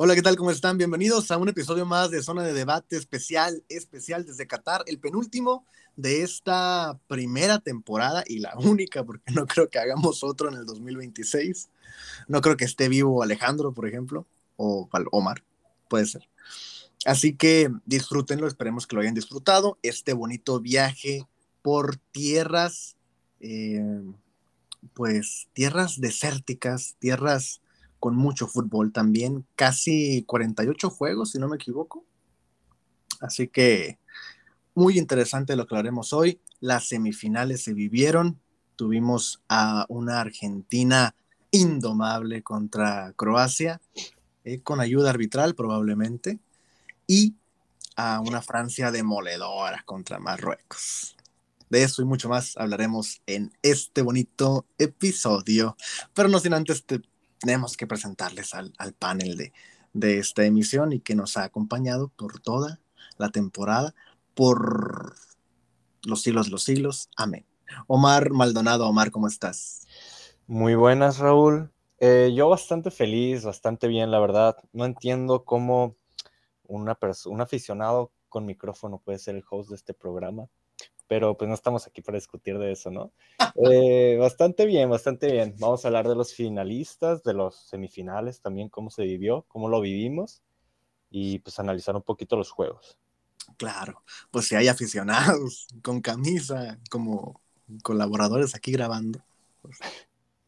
[0.00, 0.36] Hola, ¿qué tal?
[0.36, 0.78] ¿Cómo están?
[0.78, 5.66] Bienvenidos a un episodio más de Zona de Debate especial, especial desde Qatar, el penúltimo
[5.96, 10.66] de esta primera temporada y la única, porque no creo que hagamos otro en el
[10.66, 11.68] 2026.
[12.28, 14.24] No creo que esté vivo Alejandro, por ejemplo,
[14.56, 15.42] o Omar,
[15.88, 16.28] puede ser.
[17.04, 21.26] Así que disfrútenlo, esperemos que lo hayan disfrutado, este bonito viaje
[21.60, 22.94] por tierras,
[23.40, 23.82] eh,
[24.94, 27.60] pues tierras desérticas, tierras
[28.00, 32.04] con mucho fútbol también, casi 48 juegos, si no me equivoco.
[33.20, 33.98] Así que
[34.74, 36.40] muy interesante lo que haremos hoy.
[36.60, 38.40] Las semifinales se vivieron.
[38.76, 41.14] Tuvimos a una Argentina
[41.50, 43.80] indomable contra Croacia,
[44.44, 46.38] eh, con ayuda arbitral probablemente,
[47.06, 47.34] y
[47.96, 51.16] a una Francia demoledora contra Marruecos.
[51.70, 55.76] De eso y mucho más hablaremos en este bonito episodio.
[56.14, 56.84] Pero no sin antes
[57.40, 59.52] tenemos que presentarles al, panel de,
[59.92, 62.80] de esta emisión y que nos ha acompañado por toda
[63.16, 63.94] la temporada,
[64.34, 65.14] por
[66.02, 67.10] los siglos los siglos.
[67.16, 67.46] Amén.
[67.86, 69.86] Omar Maldonado, Omar, ¿cómo estás?
[70.46, 71.70] Muy buenas, Raúl.
[71.98, 74.56] Eh, yo bastante feliz, bastante bien, la verdad.
[74.72, 75.96] No entiendo cómo
[76.64, 80.48] una un aficionado con micrófono puede ser el host de este programa
[81.08, 83.12] pero pues no estamos aquí para discutir de eso, ¿no?
[83.64, 85.54] Eh, bastante bien, bastante bien.
[85.58, 89.80] Vamos a hablar de los finalistas, de los semifinales también, cómo se vivió, cómo lo
[89.80, 90.42] vivimos
[91.10, 92.98] y pues analizar un poquito los juegos.
[93.56, 97.40] Claro, pues si hay aficionados con camisa como
[97.82, 99.24] colaboradores aquí grabando,
[99.62, 99.78] pues,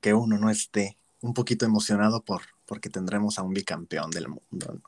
[0.00, 4.80] que uno no esté un poquito emocionado por porque tendremos a un bicampeón del mundo.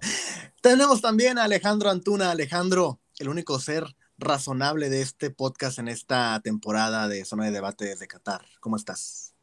[0.60, 2.30] Tenemos también a Alejandro Antuna.
[2.30, 7.84] Alejandro, el único ser razonable de este podcast en esta temporada de Zona de Debate
[7.84, 8.42] desde Qatar.
[8.60, 9.34] ¿Cómo estás?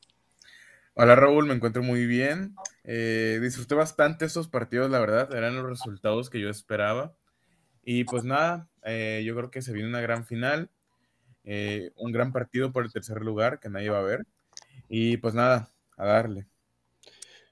[0.95, 2.55] Hola Raúl, me encuentro muy bien.
[2.83, 7.15] Eh, disfruté bastante estos partidos, la verdad, eran los resultados que yo esperaba.
[7.83, 10.70] Y pues nada, eh, yo creo que se viene una gran final,
[11.43, 14.25] eh, un gran partido por el tercer lugar que nadie va a ver.
[14.87, 16.48] Y pues nada, a darle.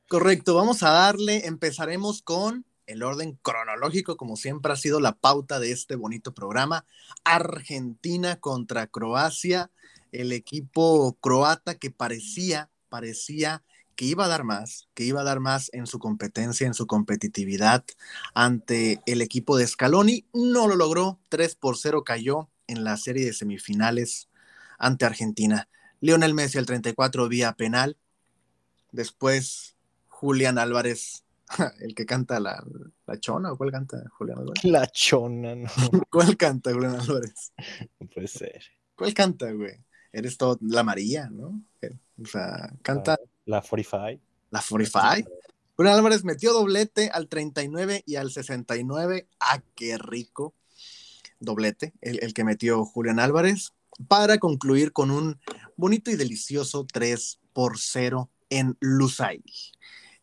[0.07, 1.47] Correcto, vamos a darle.
[1.47, 6.85] Empezaremos con el orden cronológico, como siempre ha sido la pauta de este bonito programa.
[7.23, 9.71] Argentina contra Croacia,
[10.11, 13.63] el equipo croata que parecía, parecía
[13.95, 16.87] que iba a dar más, que iba a dar más en su competencia, en su
[16.87, 17.85] competitividad
[18.33, 20.25] ante el equipo de Scaloni.
[20.33, 24.29] No lo logró, 3 por 0 cayó en la serie de semifinales
[24.77, 25.69] ante Argentina.
[25.99, 27.97] Lionel Messi al 34 vía penal.
[28.91, 29.75] Después
[30.07, 31.23] Julián Álvarez
[31.81, 32.63] el que canta la,
[33.05, 34.63] la, chona, ¿o cuál canta Julián Álvarez?
[34.63, 35.69] La chona, no.
[36.09, 37.53] ¿Cuál canta Julián Álvarez?
[37.99, 38.63] No puede ser.
[38.95, 39.83] ¿Cuál canta, güey?
[40.11, 41.63] Eres todo la María, ¿no?
[42.21, 43.17] O sea, canta.
[43.45, 44.21] La, 45.
[44.51, 45.29] La 45.
[45.75, 49.27] Julián Álvarez metió doblete al 39 y al 69.
[49.39, 50.53] ¡Ah, qué rico!
[51.39, 53.73] Doblete, el, el que metió Julián Álvarez,
[54.07, 55.39] para concluir con un
[55.75, 59.43] bonito y delicioso 3 por 0 en Lusail.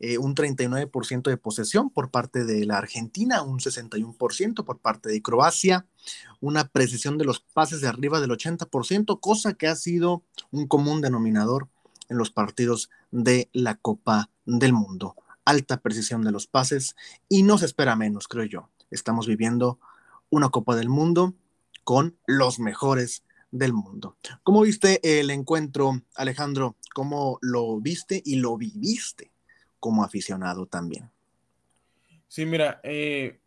[0.00, 5.20] Eh, un 39% de posesión por parte de la Argentina, un 61% por parte de
[5.22, 5.86] Croacia,
[6.40, 10.22] una precisión de los pases de arriba del 80%, cosa que ha sido
[10.52, 11.68] un común denominador
[12.08, 15.16] en los partidos de la Copa del Mundo.
[15.44, 16.94] Alta precisión de los pases
[17.28, 18.68] y no se espera menos, creo yo.
[18.90, 19.80] Estamos viviendo
[20.30, 21.34] una Copa del Mundo
[21.82, 24.16] con los mejores del mundo.
[24.42, 26.76] ¿Cómo viste el encuentro, Alejandro?
[26.94, 29.32] ¿Cómo lo viste y lo viviste?
[29.78, 31.10] Como aficionado también.
[32.28, 33.40] Sí, mira, eh,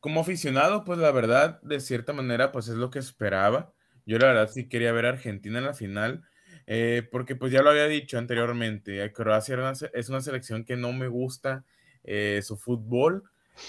[0.00, 3.72] como aficionado, pues la verdad, de cierta manera, pues es lo que esperaba.
[4.06, 6.24] Yo la verdad sí quería ver a Argentina en la final,
[6.66, 11.08] eh, porque pues ya lo había dicho anteriormente, Croacia es una selección que no me
[11.08, 11.64] gusta
[12.04, 13.24] eh, su fútbol,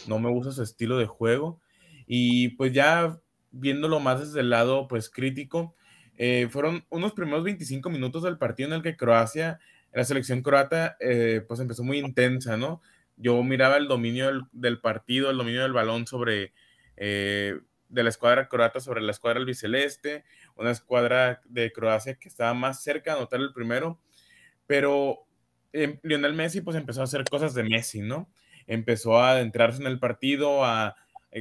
[0.07, 1.59] no me gusta su estilo de juego,
[2.05, 3.19] y pues ya
[3.51, 5.75] viéndolo más desde el lado pues crítico,
[6.49, 9.59] fueron unos primeros 25 minutos del partido en el que Croacia
[9.97, 12.83] la selección croata eh, pues empezó muy intensa, ¿no?
[13.15, 16.53] Yo miraba el dominio del, partido, el dominio del balón sobre
[16.97, 20.23] eh, de la escuadra croata sobre la escuadra albiceleste,
[20.55, 23.99] una escuadra de Croacia que estaba más cerca de anotar el primero,
[24.67, 25.25] pero
[25.73, 28.29] eh, Lionel Messi pues empezó a hacer cosas de Messi, ¿no?
[28.67, 30.95] Empezó a adentrarse en el partido, a,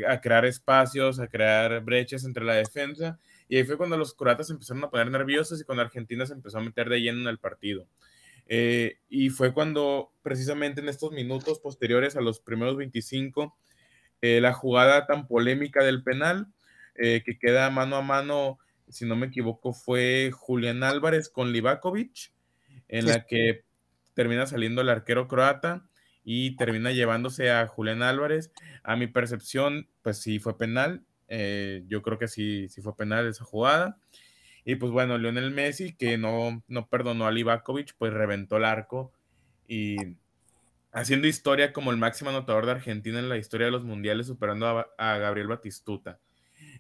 [0.09, 3.19] a crear espacios, a crear brechas entre la defensa,
[3.51, 6.57] y ahí fue cuando los croatas empezaron a poner nerviosos y cuando Argentina se empezó
[6.57, 7.87] a meter de lleno en el partido.
[8.49, 13.57] Eh, y fue cuando precisamente en estos minutos posteriores a los primeros 25,
[14.23, 16.49] eh, la jugada tan polémica del penal,
[16.95, 18.59] eh, que queda mano a mano,
[18.89, 22.33] si no me equivoco, fue Julián Álvarez con Livakovic,
[22.89, 23.65] en la que
[24.15, 25.89] termina saliendo el arquero croata
[26.25, 28.53] y termina llevándose a Julián Álvarez.
[28.83, 31.05] A mi percepción, pues sí fue penal.
[31.29, 33.99] Yo creo que sí, sí fue penal esa jugada.
[34.69, 39.13] Y pues bueno, Lionel Messi, que no, no perdonó a Livakovic, pues reventó el arco
[39.69, 39.97] y
[40.91, 44.67] haciendo historia como el máximo anotador de Argentina en la historia de los mundiales, superando
[44.99, 46.19] a, Gabriel Batistuta.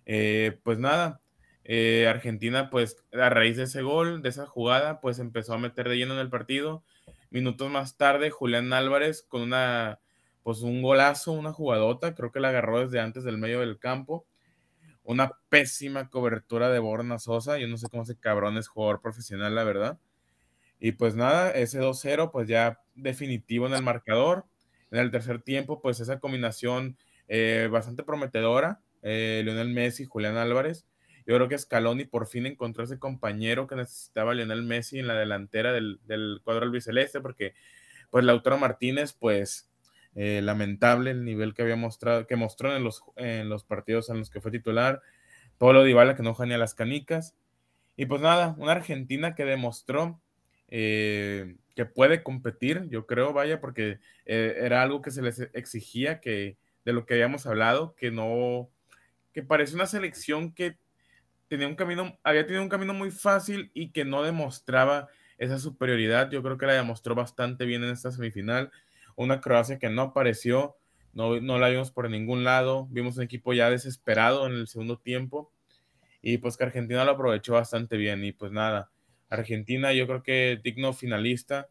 [0.05, 1.21] Eh, pues nada,
[1.63, 5.89] eh, Argentina, pues a raíz de ese gol, de esa jugada, pues empezó a meter
[5.89, 6.83] de lleno en el partido.
[7.31, 10.01] Minutos más tarde, Julián Álvarez con una,
[10.43, 14.27] pues un golazo, una jugadota, creo que la agarró desde antes del medio del campo.
[15.07, 17.59] Una pésima cobertura de Borna Sosa.
[17.59, 19.99] Yo no sé cómo ese cabrón es jugador profesional, la verdad.
[20.81, 24.47] Y pues nada, ese 2-0, pues ya definitivo en el marcador.
[24.91, 26.99] En el tercer tiempo, pues esa combinación
[27.29, 28.81] eh, bastante prometedora.
[29.03, 30.87] Eh, Lionel Messi, Julián Álvarez.
[31.25, 35.15] Yo creo que Scaloni por fin encontró ese compañero que necesitaba Lionel Messi en la
[35.15, 37.55] delantera del, del cuadro albiceleste, porque
[38.11, 39.71] pues Lautaro Martínez, pues
[40.17, 44.19] eh, lamentable el nivel que había mostrado, que mostró en los, en los partidos en
[44.19, 45.03] los que fue titular.
[45.59, 47.37] Pablo Dybala que no a las canicas.
[47.97, 50.21] Y pues nada, una Argentina que demostró
[50.69, 56.21] eh, que puede competir, yo creo, vaya, porque eh, era algo que se les exigía,
[56.21, 58.71] que de lo que habíamos hablado, que no,
[59.33, 60.79] que parece una selección que
[61.49, 65.09] tenía un camino, había tenido un camino muy fácil y que no demostraba
[65.39, 66.31] esa superioridad.
[66.31, 68.71] Yo creo que la demostró bastante bien en esta semifinal.
[69.17, 70.77] Una Croacia que no apareció,
[71.13, 72.87] no, no la vimos por ningún lado.
[72.91, 75.51] Vimos un equipo ya desesperado en el segundo tiempo.
[76.23, 78.25] Y pues que Argentina lo aprovechó bastante bien.
[78.25, 78.91] Y pues nada,
[79.31, 81.69] Argentina yo creo que digno finalista.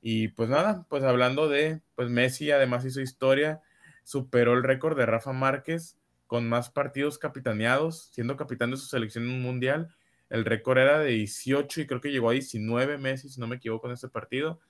[0.00, 3.62] Y pues nada, pues hablando de, pues Messi además hizo historia,
[4.04, 9.24] superó el récord de Rafa Márquez con más partidos capitaneados, siendo capitán de su selección
[9.24, 9.88] en un mundial.
[10.30, 13.56] El récord era de 18 y creo que llegó a 19 meses, si no me
[13.56, 14.60] equivoco, en ese partido.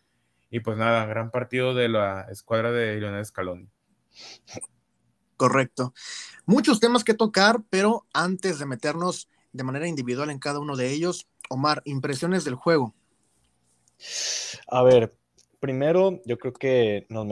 [0.55, 3.69] Y pues nada, gran partido de la escuadra de Lionel Scaloni.
[5.37, 5.93] Correcto.
[6.47, 10.93] Muchos temas que tocar, pero antes de meternos de manera individual en cada uno de
[10.93, 12.95] ellos, Omar, impresiones del juego.
[14.69, 15.17] A ver,
[15.59, 17.27] primero yo creo que nos,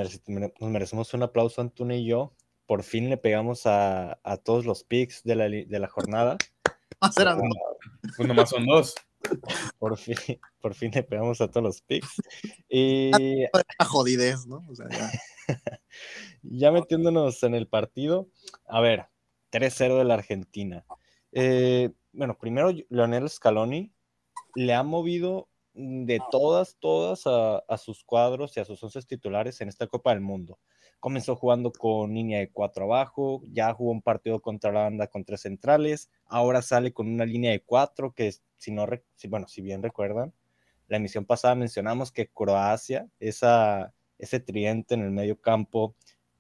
[0.59, 2.35] merecemos un aplauso, Antonio y yo,
[2.67, 6.39] por fin le pegamos a, todos los picks de la, de la jornada.
[7.01, 7.39] Más eran
[8.17, 8.97] pues nomás son dos.
[9.79, 10.17] Por fin,
[10.61, 12.09] por fin le pegamos a todos los picks.
[12.69, 13.11] Y.
[13.79, 14.65] A jodidez, ¿no?
[14.69, 15.11] O sea, ya.
[16.43, 18.29] ya metiéndonos en el partido.
[18.67, 19.07] A ver,
[19.51, 20.85] 3-0 de la Argentina.
[21.33, 23.93] Eh, bueno, primero, Leonel Scaloni
[24.55, 29.61] le ha movido de todas, todas a, a, sus cuadros y a sus once titulares
[29.61, 30.59] en esta Copa del Mundo
[31.03, 35.25] comenzó jugando con línea de cuatro abajo, ya jugó un partido contra la banda con
[35.25, 39.63] tres centrales, ahora sale con una línea de cuatro que si no, si, bueno, si
[39.63, 40.33] bien recuerdan,
[40.87, 45.97] la emisión pasada mencionamos que Croacia, esa, ese tridente en el medio campo,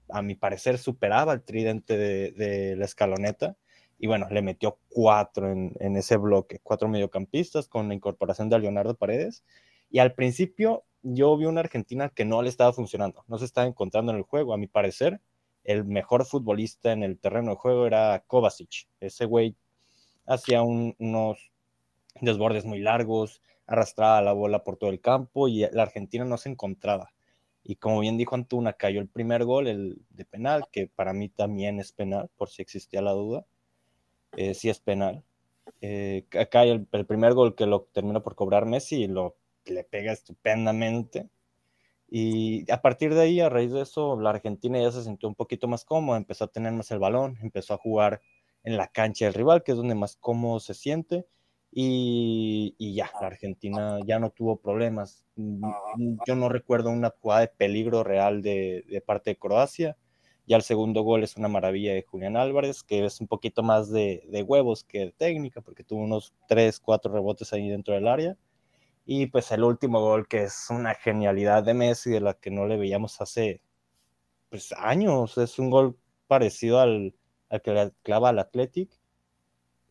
[0.08, 3.56] a mi parecer superaba el tridente de, la escaloneta,
[3.98, 8.60] y bueno, le metió cuatro en, en, ese bloque, cuatro mediocampistas con la incorporación de
[8.60, 9.42] Leonardo Paredes,
[9.90, 13.66] y al principio yo vi una Argentina que no le estaba funcionando, no se estaba
[13.66, 14.54] encontrando en el juego.
[14.54, 15.20] A mi parecer,
[15.64, 18.88] el mejor futbolista en el terreno de juego era Kovacic.
[19.00, 19.56] Ese güey
[20.26, 21.52] hacía unos
[22.20, 26.50] desbordes muy largos, arrastraba la bola por todo el campo y la Argentina no se
[26.50, 27.12] encontraba.
[27.64, 31.28] Y como bien dijo Antuna, cayó el primer gol, el de penal, que para mí
[31.28, 33.46] también es penal, por si existía la duda.
[34.36, 35.22] Eh, sí es penal.
[35.80, 40.12] Eh, el, el, primer gol que lo terminó por cobrar Messi y lo le pega
[40.12, 41.28] estupendamente.
[42.08, 45.34] Y a partir de ahí, a raíz de eso, la Argentina ya se sintió un
[45.34, 48.20] poquito más cómoda, empezó a tener más el balón, empezó a jugar
[48.64, 51.26] en la cancha del rival, que es donde más cómodo se siente.
[51.74, 55.24] Y, ya, la Argentina ya no tuvo problemas.
[55.36, 59.96] Yo no recuerdo una jugada de peligro real de, parte de Croacia.
[60.46, 63.90] Ya el segundo gol es una maravilla de Julián Álvarez, que es un poquito más
[63.90, 68.06] de, de huevos que de técnica, porque tuvo unos 3, 4 rebotes ahí dentro del
[68.06, 68.36] área
[69.04, 72.66] y pues el último gol, que es una genialidad de Messi, de la que no
[72.66, 73.60] le veíamos hace
[74.48, 75.38] pues, años.
[75.38, 75.96] Es un gol
[76.28, 77.14] parecido al,
[77.50, 78.90] al que le clava al Athletic.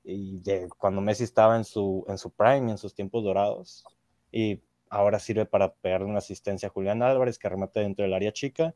[0.03, 3.83] Y de cuando Messi estaba en su, en su prime, en sus tiempos dorados.
[4.31, 8.31] Y ahora sirve para pegarle una asistencia a Julián Álvarez, que remate dentro del área
[8.31, 8.75] chica.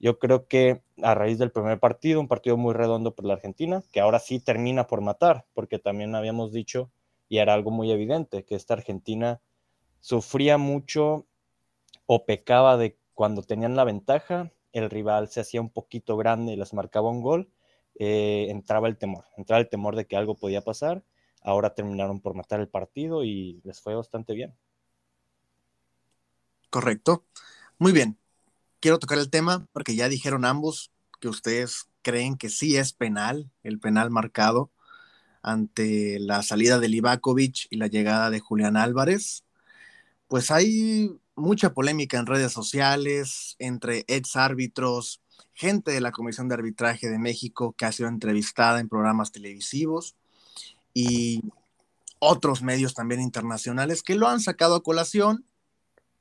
[0.00, 3.82] Yo creo que a raíz del primer partido, un partido muy redondo por la Argentina,
[3.92, 6.90] que ahora sí termina por matar, porque también habíamos dicho,
[7.28, 9.40] y era algo muy evidente, que esta Argentina
[10.00, 11.26] sufría mucho
[12.06, 16.56] o pecaba de cuando tenían la ventaja, el rival se hacía un poquito grande y
[16.56, 17.50] les marcaba un gol,
[17.98, 21.04] eh, entraba el temor, entraba el temor de que algo podía pasar.
[21.42, 24.54] Ahora terminaron por matar el partido y les fue bastante bien.
[26.70, 27.24] Correcto.
[27.78, 28.18] Muy bien.
[28.80, 33.50] quiero tocar el tema porque ya dijeron ambos que ustedes creen que sí es penal,
[33.62, 34.70] el penal marcado
[35.42, 39.44] ante la salida de Livakovic y la llegada de Julián Álvarez.
[40.28, 45.22] Pues hay mucha polémica en redes sociales entre ex árbitros,
[45.54, 50.16] gente de la Comisión de Arbitraje de México que ha sido entrevistada en programas televisivos
[50.92, 51.42] y
[52.18, 55.44] otros medios también internacionales que lo han sacado a colación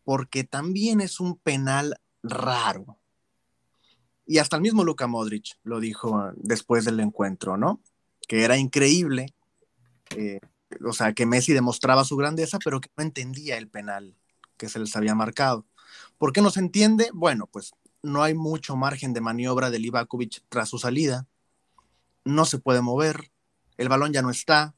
[0.04, 2.98] porque también es un penal raro.
[4.26, 7.82] Y hasta el mismo Luka Modric lo dijo después del encuentro, ¿no?
[8.28, 9.34] Que era increíble,
[10.16, 10.40] eh,
[10.86, 14.16] o sea, que Messi demostraba su grandeza, pero que no entendía el penal
[14.58, 15.66] que se les había marcado.
[16.18, 17.10] ¿Por qué no se entiende?
[17.14, 21.28] Bueno, pues no hay mucho margen de maniobra de Livakovic tras su salida.
[22.26, 23.32] No se puede mover,
[23.78, 24.76] el balón ya no está,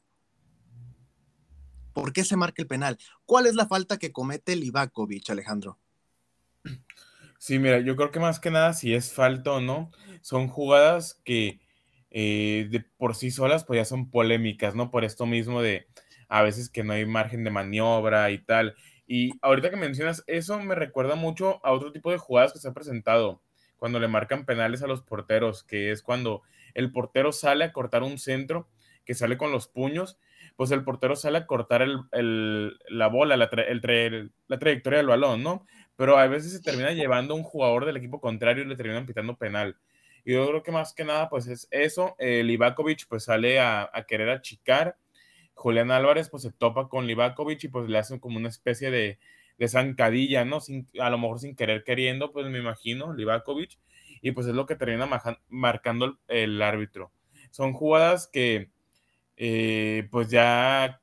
[1.92, 2.98] ¿Por qué se marca el penal?
[3.26, 5.78] ¿Cuál es la falta que comete Livakovic, Alejandro?
[7.38, 11.20] Sí, mira, yo creo que más que nada, si es falta o no, son jugadas
[11.24, 11.60] que
[12.10, 14.90] eh, de por sí solas pues ya son polémicas, ¿no?
[14.90, 15.86] Por esto mismo de
[16.28, 18.74] a veces que no hay margen de maniobra y tal.
[19.06, 22.68] Y ahorita que mencionas eso, me recuerda mucho a otro tipo de jugadas que se
[22.68, 23.42] ha presentado
[23.76, 26.42] cuando le marcan penales a los porteros, que es cuando
[26.74, 28.68] el portero sale a cortar un centro,
[29.04, 30.18] que sale con los puños
[30.60, 33.48] pues el portero sale a cortar la bola, la,
[34.48, 35.66] la trayectoria del balón, ¿no?
[35.96, 39.36] Pero a veces se termina llevando un jugador del equipo contrario y le terminan pitando
[39.36, 39.78] penal.
[40.24, 42.14] Y yo creo que más que nada, pues es eso.
[42.18, 44.96] El Livakovic pues sale a, querer achicar.
[45.54, 49.18] Julián Álvarez pues se topa con Livakovic y pues le hacen como una especie de,
[49.68, 50.58] zancadilla, ¿no?
[51.00, 53.78] A lo mejor sin querer queriendo, pues me imagino, Livakovic.
[54.22, 55.08] Y pues es lo que termina
[55.48, 57.10] marcando el árbitro.
[57.50, 58.70] Son jugadas que
[59.36, 61.00] eh, pues ya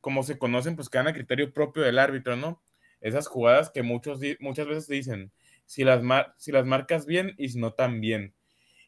[0.00, 2.62] como se conocen, pues quedan a criterio propio del árbitro, ¿no?
[3.00, 5.32] Esas jugadas que muchos, muchas veces dicen,
[5.66, 6.02] si las,
[6.36, 8.34] si las marcas bien y si no tan bien.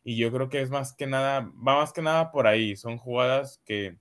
[0.05, 2.77] Y yo creo que es más que nada, va más que nada por ahí.
[2.77, 3.99] Son jugadas que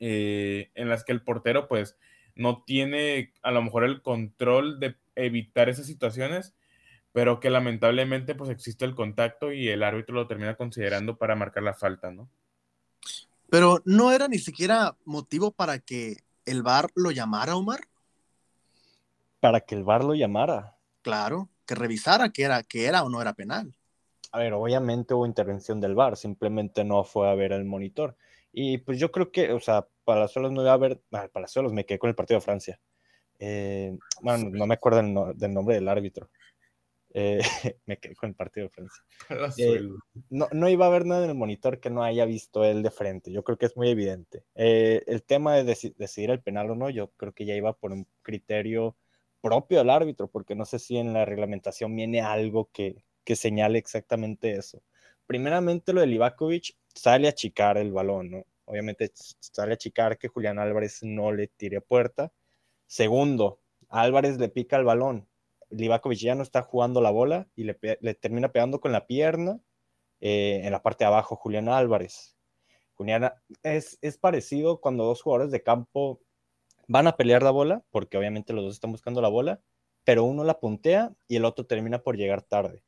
[0.00, 1.96] eh, en las que el portero pues
[2.34, 6.54] no tiene a lo mejor el control de evitar esas situaciones,
[7.12, 11.64] pero que lamentablemente pues existe el contacto y el árbitro lo termina considerando para marcar
[11.64, 12.30] la falta, ¿no?
[13.50, 17.80] Pero no era ni siquiera motivo para que el VAR lo llamara, Omar.
[19.40, 20.76] Para que el VAR lo llamara.
[21.02, 23.77] Claro, que revisara que era, que era o no era penal.
[24.32, 28.16] A ver, obviamente hubo intervención del VAR, simplemente no fue a ver el monitor.
[28.52, 31.84] Y pues yo creo que, o sea, Palazuelos no iba a ver, ah, Palazuelos me
[31.86, 32.80] quedé con el partido de Francia.
[33.38, 34.98] Eh, bueno, no me acuerdo
[35.34, 36.30] del nombre del árbitro.
[37.14, 37.38] Eh,
[37.86, 39.02] me quedé con el partido de Francia.
[39.56, 39.88] Eh,
[40.30, 42.90] no, no, iba a haber nada en el monitor que no haya visto él de
[42.90, 43.32] frente.
[43.32, 44.44] Yo creo que es muy evidente.
[44.54, 47.92] Eh, el tema de decidir el penal o no, yo creo que ya iba por
[47.92, 48.96] un criterio
[49.40, 53.78] propio del árbitro, porque no sé si en la reglamentación viene algo que, que señale
[53.78, 54.82] exactamente eso.
[55.26, 58.46] Primeramente, lo de Livakovic sale a chicar el balón, ¿no?
[58.64, 62.32] Obviamente sale a chicar que Julián Álvarez no le tire puerta.
[62.86, 65.28] Segundo, Álvarez le pica el balón
[65.68, 67.74] Livakovic ya no está jugando la bola y le,
[68.14, 69.60] termina pegando con la pierna
[70.22, 72.34] eh, en la parte de abajo Julián Álvarez.
[72.94, 73.30] Julián
[73.62, 76.22] es, es parecido cuando dos jugadores de campo
[76.86, 79.60] van a pelear la bola, porque obviamente los dos están buscando la bola,
[80.04, 82.82] pero uno la puntea y el otro termina por llegar tarde.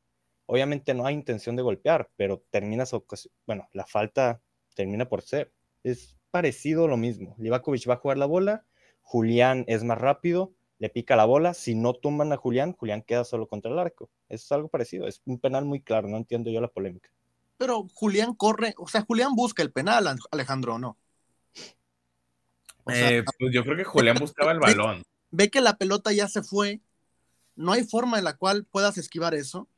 [0.53, 3.05] Obviamente no hay intención de golpear, pero termina su
[3.47, 4.43] bueno, la falta
[4.75, 5.53] termina por ser.
[5.85, 7.37] Es parecido lo mismo.
[7.39, 8.67] Livakovic va a jugar la bola,
[9.01, 13.23] Julián es más rápido, le pica la bola, si no tumban a Julián, Julián queda
[13.23, 14.11] solo contra el arco.
[14.29, 17.11] Es algo parecido, es un penal muy claro, no entiendo yo la polémica.
[17.57, 20.97] Pero Julián corre, o sea, Julián busca el penal, Alejandro, ¿o no?
[22.93, 25.05] Eh, pues yo creo que Julián buscaba el balón.
[25.31, 26.81] Ve, que la pelota ya se fue,
[27.55, 29.69] no hay forma en la cual puedas esquivar eso,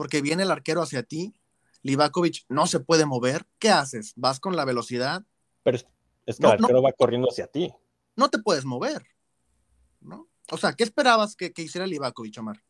[0.00, 1.34] porque viene el arquero hacia ti,
[1.82, 4.14] Livakovic no se puede mover, ¿qué haces?
[4.16, 5.26] ¿Vas con la velocidad?
[5.62, 7.70] Pero es, que el arquero va corriendo hacia ti.
[8.16, 9.02] No te puedes mover,
[10.00, 10.26] ¿no?
[10.50, 12.62] O sea, ¿qué esperabas que, hiciera Livakovic, Omar?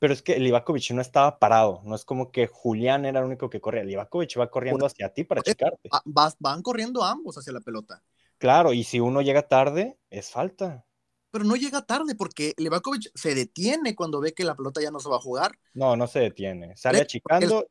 [0.00, 3.48] Pero es que Livakovic no estaba parado, no es como que Julián era el único
[3.48, 3.84] que corría.
[3.84, 5.88] Livakovic va corriendo hacia ti para checarte.
[6.04, 8.02] van corriendo ambos hacia la pelota.
[8.38, 10.84] Claro, y si uno llega tarde, es falta.
[11.32, 15.00] Pero no llega tarde porque Livakovic se detiene cuando ve que la pelota ya no
[15.00, 15.58] se va a jugar.
[15.72, 16.76] No, no se detiene.
[16.76, 17.66] Sale achicando.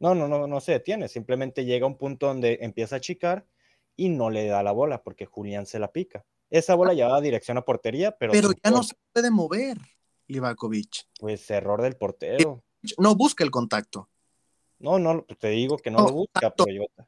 [0.00, 1.08] No, no, no, no se detiene.
[1.08, 3.46] Simplemente llega a un punto donde empieza a achicar
[3.94, 6.26] y no le da la bola porque Julián se la pica.
[6.50, 8.32] Esa bola llevaba dirección a portería, pero.
[8.32, 9.78] Pero ya no se puede mover,
[10.26, 11.06] Livakovic.
[11.20, 12.64] Pues error del portero.
[12.98, 14.10] No busca el contacto.
[14.80, 16.52] No, no, te digo que no, lo busca,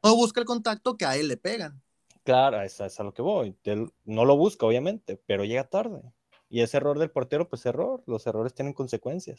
[0.01, 1.83] No busca el contacto que a él le pegan.
[2.25, 3.55] Claro, esa es a lo que voy.
[4.03, 6.01] no lo busca, obviamente, pero llega tarde.
[6.49, 8.03] Y ese error del portero, pues error.
[8.07, 9.37] Los errores tienen consecuencias.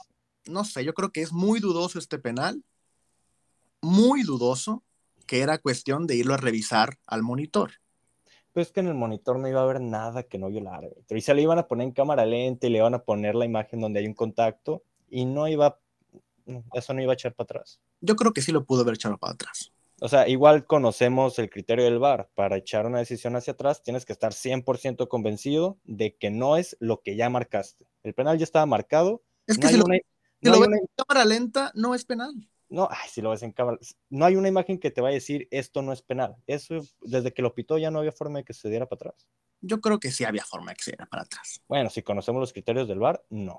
[0.49, 2.62] no sé, yo creo que es muy dudoso este penal,
[3.83, 4.85] muy dudoso,
[5.26, 7.73] que era cuestión de irlo a revisar al monitor.
[8.52, 10.87] Pues que en el monitor no iba a haber nada que no violara.
[11.11, 13.45] Y se le iban a poner en cámara lenta y le iban a poner la
[13.45, 15.81] imagen donde hay un contacto y no iba,
[16.73, 17.81] eso no iba a echar para atrás.
[18.00, 19.73] Yo creo que sí lo pudo haber echado para atrás.
[20.00, 22.31] O sea, igual conocemos el criterio del VAR.
[22.35, 26.76] Para echar una decisión hacia atrás, tienes que estar 100% convencido de que no es
[26.81, 27.88] lo que ya marcaste.
[28.03, 29.23] El penal ya estaba marcado.
[29.47, 30.03] Es que si, lo, ves
[30.43, 32.35] en cámara lenta, no es penal.
[32.69, 33.79] No, ay, si lo ves en cámara.
[34.11, 36.37] No hay una imagen que te vaya a decir esto no es penal.
[36.47, 39.26] Eso, desde que lo pitó, ya no había forma de que se diera para atrás.
[39.62, 41.62] Yo creo que sí había forma de que se diera para atrás.
[41.69, 43.59] Bueno, si conocemos los criterios del VAR, no.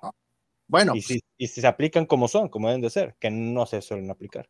[0.68, 0.94] Bueno.
[0.96, 3.82] Y, si, y si se aplican como son, como deben de ser, que no se
[3.82, 4.48] suelen aplicar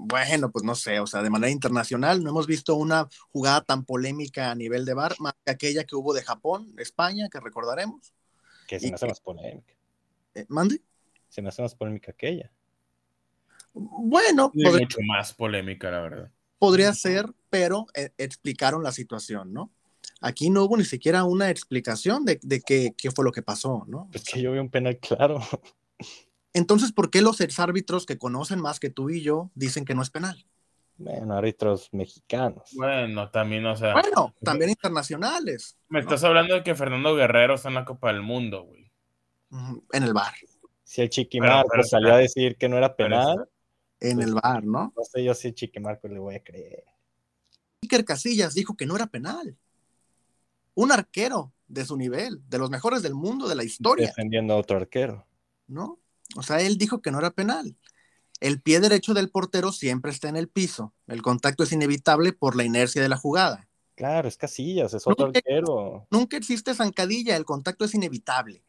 [0.00, 3.84] bueno, pues no sé, o sea, de manera internacional no hemos visto una jugada tan
[3.84, 8.14] polémica a nivel de bar, más que aquella que hubo de Japón, España, que recordaremos.
[8.68, 9.74] Que se me hace más polémica.
[10.34, 10.80] Eh, ¿Mande?
[11.28, 12.50] Se me hace más polémica aquella.
[13.74, 16.30] Bueno, podría, mucho más polémica, la verdad.
[16.58, 19.72] Podría ser, pero eh, explicaron la situación, ¿no?
[20.20, 23.84] Aquí no hubo ni siquiera una explicación de, de qué, qué, fue lo que pasó,
[23.88, 24.08] ¿no?
[24.12, 25.40] Es que yo vi un penal claro.
[26.58, 30.02] Entonces, ¿por qué los exárbitros que conocen más que tú y yo dicen que no
[30.02, 30.44] es penal?
[30.96, 32.70] Bueno, árbitros mexicanos.
[32.74, 33.92] Bueno, también, o sea.
[33.92, 35.78] Bueno, también internacionales.
[35.88, 38.90] Me estás hablando de que Fernando Guerrero está en la Copa del Mundo, güey.
[39.92, 40.34] En el bar.
[40.82, 43.48] Si el Chiquimarco salió a decir que no era penal.
[44.00, 44.92] En pues, el bar, ¿no?
[44.96, 46.82] No sé, yo sí, Chiquimarco le voy a creer.
[47.82, 49.56] Iker Casillas dijo que no era penal.
[50.74, 54.08] Un arquero de su nivel, de los mejores del mundo, de la historia.
[54.08, 55.24] Defendiendo a otro arquero.
[55.68, 56.00] ¿No?
[56.36, 57.76] O sea, él dijo que no era penal.
[58.40, 60.92] El pie derecho del portero siempre está en el piso.
[61.06, 63.66] El contacto es inevitable por la inercia de la jugada.
[63.96, 66.06] Claro, es Casillas, es otro arquero.
[66.10, 68.62] Nunca existe zancadilla, el contacto es inevitable.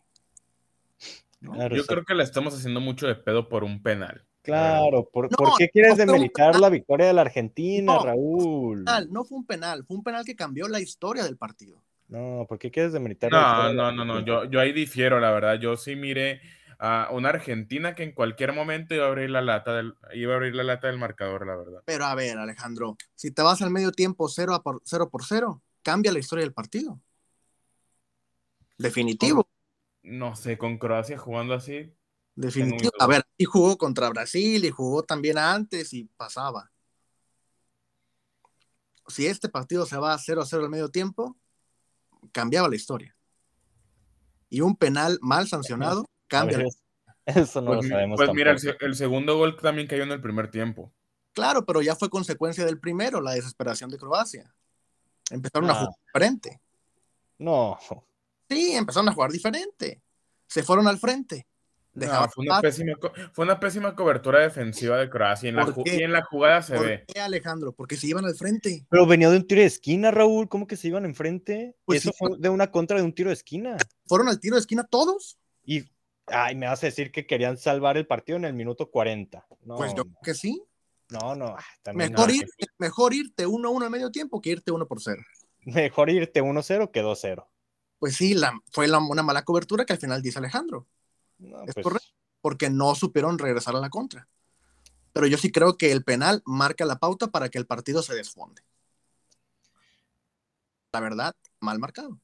[1.41, 4.25] Yo creo que le estamos haciendo mucho de pedo por un penal.
[4.41, 8.85] Claro, ¿por, qué quieres demeritar la victoria de la Argentina, Raúl?
[9.09, 11.79] no fue un penal, fue un penal que cambió la historia del partido.
[12.07, 15.59] No, ¿por qué quieres demeritar no, No, no, no, yo, yo ahí difiero, la verdad.
[15.59, 16.41] Yo sí miré
[16.79, 20.37] a una Argentina que en cualquier momento iba a abrir la lata del, iba a
[20.37, 21.83] abrir la lata del marcador, la verdad.
[21.85, 25.61] Pero a ver, Alejandro, si te vas al medio tiempo 0 por 0 por 0,
[25.83, 26.99] cambia la historia del partido.
[28.77, 29.45] Definitivo.
[30.03, 31.93] No sé, con Croacia jugando así.
[32.33, 32.91] Definitivo.
[32.97, 36.71] A ver, y jugó contra Brasil y jugó también antes y pasaba.
[39.07, 41.35] Si este partido se va a 0 a 0 al medio tiempo,
[42.31, 43.17] cambiaba la historia.
[44.49, 46.65] Y un penal mal sancionado cambia.
[47.25, 48.17] Eso no lo pues, sabemos.
[48.17, 50.91] Pues mira, el, segundo gol también cayó en el primer tiempo.
[51.33, 54.53] Claro, pero ya fue consecuencia del primero, la desesperación de Croacia.
[55.29, 56.59] Empezaron a jugar diferente.
[57.37, 57.77] No.
[58.49, 60.01] Sí, empezaron a jugar diferente.
[60.47, 61.45] Se fueron al frente.
[61.93, 62.93] fue, una pésima,
[63.31, 65.49] fue, una pésima, cobertura defensiva de Croacia.
[65.49, 67.05] En la, y en la jugada se ve.
[67.07, 67.73] Qué, Alejandro?
[67.73, 68.87] Porque se iban al frente.
[68.89, 70.49] Pero venía de un tiro de esquina, Raúl.
[70.49, 71.75] ¿Cómo que se iban enfrente?
[71.85, 73.77] Pues Eso fue de una contra de un tiro de esquina.
[74.07, 75.37] ¿Fueron al tiro de esquina todos?
[75.63, 75.85] Y
[76.31, 79.45] Ay, me vas a decir que querían salvar el partido en el minuto 40.
[79.77, 80.63] pues yo que sí.
[81.09, 81.55] No, no.
[81.57, 85.21] Ah, mejor, irte, mejor irte 1-1 a medio tiempo que irte 1 por 0.
[85.65, 87.47] Mejor irte 1-0 que 2-0.
[87.97, 90.87] Pues sí, la, fue una mala cobertura que al final dice Alejandro.
[91.39, 92.07] es pues correcto,
[92.41, 94.27] porque no supieron regresar a la contra.
[95.11, 98.13] Pero yo sí creo que el penal marca la pauta para que el partido se
[98.13, 98.61] desfonde.
[100.93, 102.19] La verdad, mal marcado.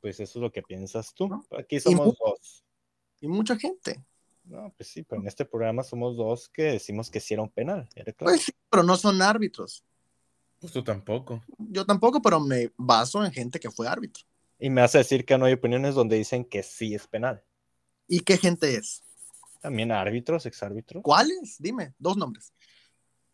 [0.00, 1.44] Pues eso es lo que piensas tú.
[1.58, 2.65] Aquí somos dos
[3.20, 4.04] y mucha gente.
[4.44, 7.50] No, pues sí, pero en este programa somos dos que decimos que sí era un
[7.50, 7.88] penal.
[8.18, 9.84] Pues sí, pero no son árbitros.
[10.60, 11.42] Pues tú tampoco.
[11.58, 14.24] Yo tampoco, pero me baso en gente que fue árbitro.
[14.58, 17.42] Y me hace decir que no hay opiniones donde dicen que sí es penal.
[18.06, 19.02] ¿Y qué gente es?
[19.60, 21.02] También árbitros, exárbitros.
[21.02, 21.56] ¿Cuáles?
[21.58, 22.52] Dime, dos nombres.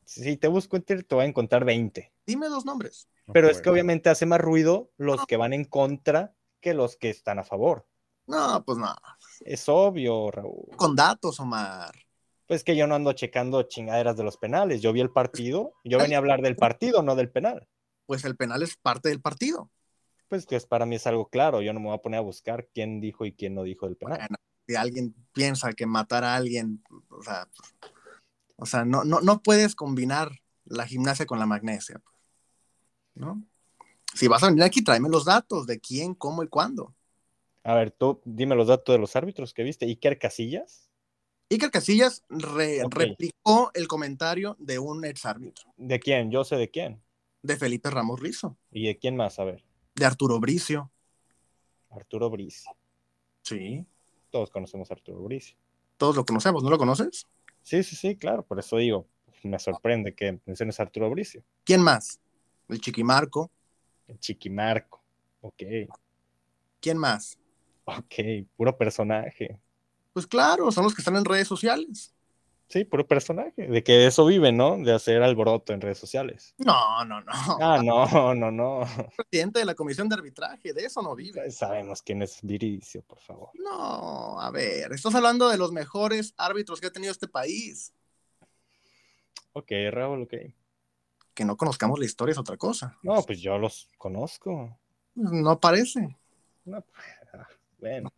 [0.05, 2.13] Si te busco en Twitter, te voy a encontrar 20.
[2.27, 3.09] Dime dos nombres.
[3.33, 7.11] Pero es que obviamente hace más ruido los que van en contra que los que
[7.11, 7.87] están a favor.
[8.33, 8.95] No, pues no.
[9.41, 10.75] Es obvio, Raúl.
[10.77, 11.95] Con datos, Omar.
[12.47, 14.81] Pues que yo no ando checando chingaderas de los penales.
[14.81, 17.69] Yo vi el partido, yo venía a hablar del partido, no del penal.
[18.07, 19.71] Pues el penal es parte del partido.
[20.29, 21.61] Pues que para mí es algo claro.
[21.61, 23.97] Yo no me voy a poner a buscar quién dijo y quién no dijo del
[23.97, 24.27] penal.
[24.67, 27.49] si alguien piensa que matar a alguien, o sea,
[28.57, 31.99] o sea no, no, no puedes combinar la gimnasia con la magnesia.
[32.03, 32.17] Pues,
[33.15, 33.43] ¿No?
[34.15, 36.95] Si vas a venir aquí, tráeme los datos de quién, cómo y cuándo.
[37.65, 39.87] A ver, tú dime los datos de los árbitros que viste.
[39.87, 40.91] Iker Casillas.
[41.51, 45.73] Iker Casillas replicó el comentario de un ex árbitro.
[45.77, 46.31] ¿De quién?
[46.31, 47.03] Yo sé de quién.
[47.43, 48.57] De Felipe Ramos Rizo.
[48.71, 49.39] ¿Y de quién más?
[49.39, 49.65] A ver.
[49.95, 50.91] De Arturo Bricio.
[51.91, 52.71] Arturo Bricio.
[53.43, 53.85] Sí.
[54.31, 55.57] Todos conocemos a Arturo Bricio.
[55.99, 57.27] todos lo conocemos, ¿no lo conoces?
[57.63, 59.07] Sí, sí, sí, claro, por eso digo,
[59.45, 61.45] me sorprende que menciones a Arturo Bricio.
[61.65, 62.19] ¿Quién más?
[62.69, 63.51] El Chiquimarco.
[64.09, 65.01] El Chiquimarco,
[65.43, 65.63] ok.
[66.81, 67.39] ¿Quién más?
[67.85, 69.59] Ok, puro personaje.
[70.13, 72.15] Pues claro, son los que están en redes sociales.
[72.73, 73.67] Sí, puro personaje.
[73.67, 74.79] De que eso vive, ¿no?
[74.79, 76.55] De hacer alboroto en redes sociales.
[76.57, 77.33] No, no, no.
[77.61, 78.81] Ah, no, no, no.
[79.31, 81.51] Presidente de la comisión de arbitraje, de eso no vive.
[81.51, 83.51] Sabemos quién es Viricio, por favor.
[83.55, 87.93] No, a ver, estás hablando de los mejores árbitros que ha tenido este país.
[89.53, 90.35] Ok, Raúl, ok.
[91.35, 92.97] Que no conozcamos la historia es otra cosa.
[93.03, 94.79] No, pues yo los conozco.
[95.15, 96.17] No parece.
[96.65, 96.83] No,
[97.83, 98.13] bueno.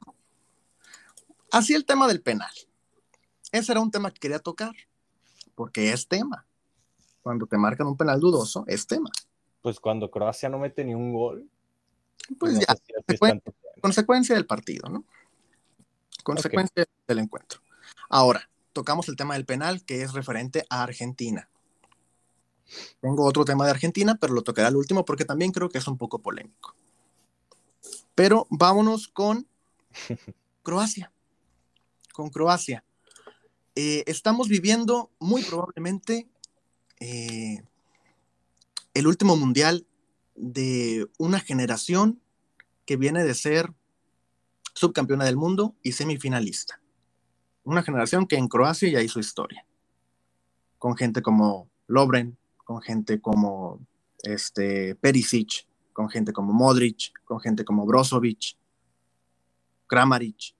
[1.51, 2.53] Así el tema del penal.
[3.51, 4.75] Ese era un tema que quería tocar,
[5.55, 6.47] porque es tema.
[7.23, 9.11] Cuando te marcan un penal dudoso, es tema.
[9.63, 11.49] Pues cuando Croacia no mete ni un gol.
[12.39, 12.75] Pues ya,
[13.81, 15.05] consecuencia, del partido, ¿no?
[16.23, 17.61] Consecuencia del encuentro.
[18.11, 21.49] Ahora, tocamos el tema del penal, que es referente a Argentina.
[23.01, 25.87] Tengo otro tema de Argentina, pero lo tocaré al último porque también creo que es
[25.87, 26.75] un poco polémico.
[28.15, 29.47] Pero vámonos con
[30.63, 31.13] Croacia.
[32.13, 32.85] Con Croacia.
[33.75, 36.29] Eh, estamos viviendo muy probablemente
[37.01, 37.63] eh,
[38.95, 39.87] el último mundial
[40.37, 42.21] de una generación
[42.87, 43.73] que viene de ser
[44.75, 46.81] subcampeona del mundo y semifinalista.
[47.65, 49.67] Una generación que en Croacia ya hizo historia,
[50.79, 53.81] con gente como Lobren, con gente como
[54.23, 58.57] este, Perisic, con gente como Modric, con gente como Brozovic,
[59.87, 60.55] Kramaric,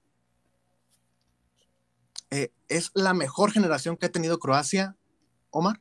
[2.31, 4.97] eh, ¿es la mejor generación que ha tenido Croacia,
[5.51, 5.81] Omar?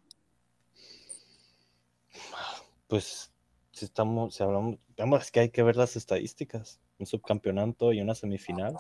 [2.88, 3.32] Pues
[3.72, 4.78] si estamos, si hablamos,
[5.20, 8.78] es que hay que ver las estadísticas, un subcampeonato y una semifinal,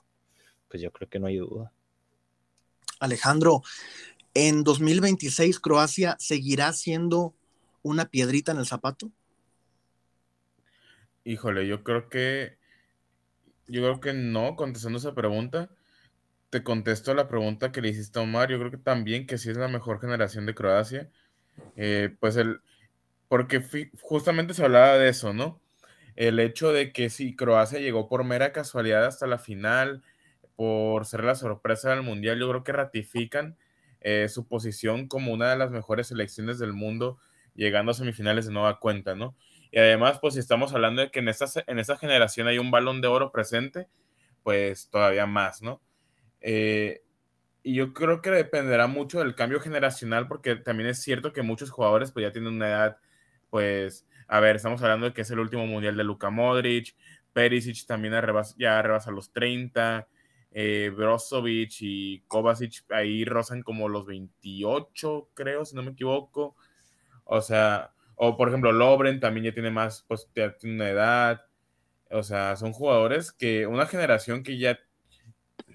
[0.69, 1.73] pues yo creo que no hay duda.
[2.99, 3.63] Alejandro,
[4.35, 7.33] ¿en 2026 Croacia seguirá siendo
[7.81, 9.11] una piedrita en el zapato?
[11.23, 12.57] Híjole, yo creo que
[13.67, 15.69] yo creo que no, contestando esa pregunta
[16.53, 18.51] te contesto la pregunta que le hiciste a Omar.
[18.51, 21.09] Yo creo que también que sí es la mejor generación de Croacia.
[21.75, 22.61] Eh, pues el,
[23.27, 23.63] porque
[24.01, 25.59] justamente se hablaba de eso, ¿no?
[26.15, 30.03] El hecho de que si Croacia llegó por mera casualidad hasta la final,
[30.55, 33.57] por ser la sorpresa del Mundial, yo creo que ratifican
[34.01, 37.17] eh, su posición como una de las mejores selecciones del mundo,
[37.55, 39.35] llegando a semifinales de nueva cuenta, ¿no?
[39.73, 42.69] Y además, pues si estamos hablando de que en esta, en esta generación hay un
[42.69, 43.87] balón de oro presente,
[44.43, 45.81] pues todavía más, ¿no?
[46.41, 47.01] Eh,
[47.63, 51.71] y yo creo que dependerá mucho del cambio generacional, porque también es cierto que muchos
[51.71, 52.97] jugadores pues ya tienen una edad,
[53.49, 56.95] pues, a ver, estamos hablando de que es el último mundial de Luka Modric,
[57.33, 58.13] Perisic también
[58.59, 60.07] ya rebasa los 30,
[60.51, 66.55] eh, Brozovic y Kovacic ahí rozan como los 28, creo, si no me equivoco.
[67.23, 71.41] O sea, o por ejemplo, Lobren también ya tiene más, pues ya tiene una edad.
[72.11, 74.79] O sea, son jugadores que, una generación que ya,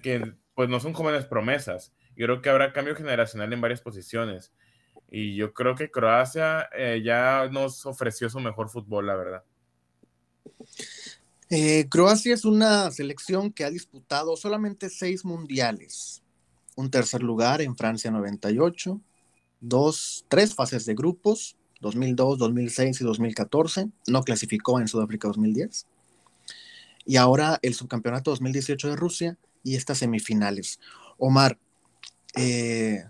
[0.01, 1.93] que pues no son jóvenes promesas.
[2.15, 4.53] Yo creo que habrá cambio generacional en varias posiciones.
[5.11, 9.43] Y yo creo que Croacia eh, ya nos ofreció su mejor fútbol, la verdad.
[11.49, 16.21] Eh, Croacia es una selección que ha disputado solamente seis mundiales.
[16.75, 19.01] Un tercer lugar en Francia 98,
[19.59, 23.89] dos, tres fases de grupos, 2002, 2006 y 2014.
[24.07, 25.87] No clasificó en Sudáfrica 2010.
[27.05, 30.79] Y ahora el subcampeonato 2018 de Rusia y estas semifinales.
[31.17, 31.57] Omar,
[32.35, 33.03] eh,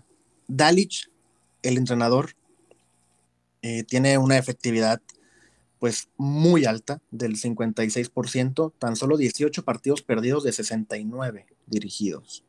[0.48, 1.10] Dalic,
[1.62, 2.34] el entrenador,
[3.62, 5.02] eh, tiene una efectividad
[5.78, 12.44] pues muy alta del 56%, tan solo 18 partidos perdidos de 69 dirigidos.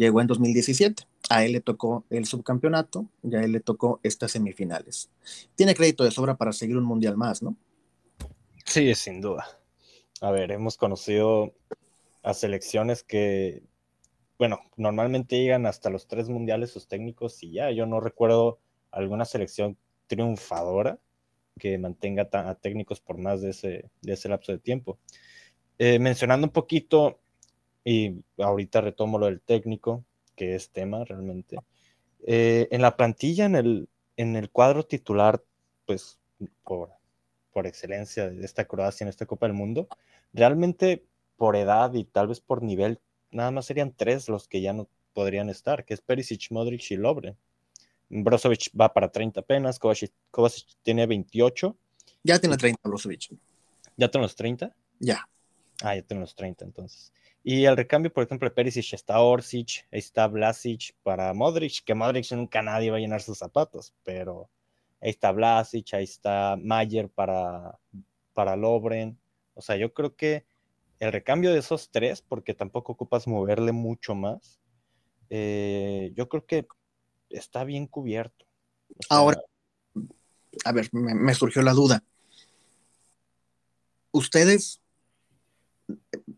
[0.00, 4.32] Llegó en 2017, a él le tocó el subcampeonato y a él le tocó estas
[4.32, 5.10] semifinales.
[5.56, 7.54] Tiene crédito de sobra para seguir un mundial más, ¿no?
[8.64, 9.46] Sí, sin duda.
[10.22, 11.52] A ver, hemos conocido
[12.22, 13.62] a selecciones que,
[14.38, 18.58] bueno, normalmente llegan hasta los tres mundiales sus técnicos y ya, yo no recuerdo
[18.90, 20.98] alguna selección triunfadora
[21.58, 24.98] que mantenga a técnicos por más de ese, de ese lapso de tiempo.
[25.78, 27.19] Eh, mencionando un poquito,
[27.84, 30.04] y ahorita retomo lo del técnico,
[30.36, 31.58] que es tema realmente,
[32.26, 35.42] eh, en la plantilla, en el, en el cuadro titular,
[35.86, 36.18] pues
[36.64, 36.90] por,
[37.52, 39.88] por excelencia de esta Croacia en esta Copa del Mundo,
[40.32, 41.04] realmente
[41.36, 44.88] por edad y tal vez por nivel, nada más serían tres los que ya no
[45.14, 47.36] podrían estar, que es Perisic, Modric y Lobre.
[48.10, 50.12] Brozovic va para 30 apenas, Kovacic,
[50.82, 51.76] tiene 28.
[52.24, 53.30] Ya tiene 30 Brozovic.
[53.96, 54.74] ¿Ya tiene los 30?
[54.98, 55.28] Ya.
[55.82, 57.12] Ah, ya tiene los 30 entonces.
[57.42, 62.30] Y el recambio, por ejemplo, de Perisic está Orsic, está Vlasic para Modric, que Modric
[62.32, 64.50] nunca nadie va a llenar sus zapatos, pero
[65.00, 67.78] ahí está Vlasic, ahí está Mayer para,
[68.34, 69.18] para Lobren.
[69.54, 70.44] O sea, yo creo que
[70.98, 74.60] el recambio de esos tres, porque tampoco ocupas moverle mucho más,
[75.30, 76.66] eh, yo creo que
[77.30, 78.44] está bien cubierto.
[79.08, 79.40] Ahora,
[80.64, 82.02] a ver, me, surgió la duda.
[84.12, 84.80] Ustedes,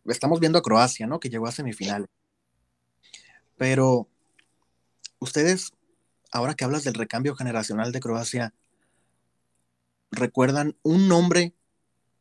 [0.06, 1.20] estamos viendo a Croacia, ¿no?
[1.20, 2.08] Que llegó a semifinales.
[3.56, 4.08] Pero,
[5.18, 5.72] ustedes,
[6.30, 8.54] ahora que hablas del recambio generacional de Croacia,
[10.10, 11.54] ¿recuerdan un nombre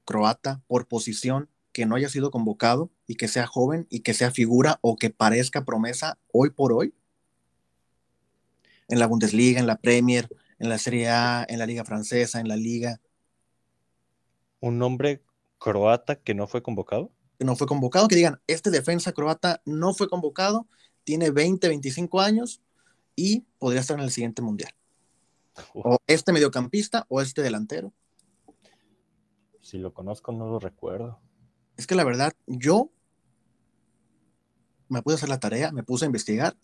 [0.05, 4.31] croata por posición que no haya sido convocado y que sea joven y que sea
[4.31, 6.93] figura o que parezca promesa hoy por hoy?
[8.87, 12.47] En la Bundesliga, en la Premier, en la Serie A, en la Liga Francesa, en
[12.47, 12.99] la Liga.
[14.59, 15.23] ¿Un nombre
[15.57, 17.11] croata que no fue convocado?
[17.41, 20.67] Que no fue convocado, que digan, este defensa croata no fue convocado,
[21.03, 22.61] tiene 20, 25 años
[23.15, 24.71] y podría estar en el siguiente mundial.
[25.73, 27.91] O este mediocampista o este delantero.
[29.59, 31.19] Si lo conozco, no lo recuerdo.
[31.77, 32.91] Es que la verdad, yo
[34.87, 36.55] me pude hacer la tarea, me puse a investigar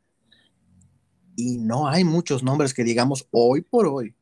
[1.35, 4.13] y no hay muchos nombres que digamos hoy por hoy.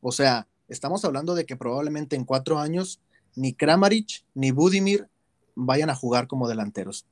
[0.00, 3.02] O sea, estamos hablando de que probablemente en cuatro años
[3.34, 5.10] ni Kramaric ni Budimir
[5.56, 7.06] vayan a jugar como delanteros.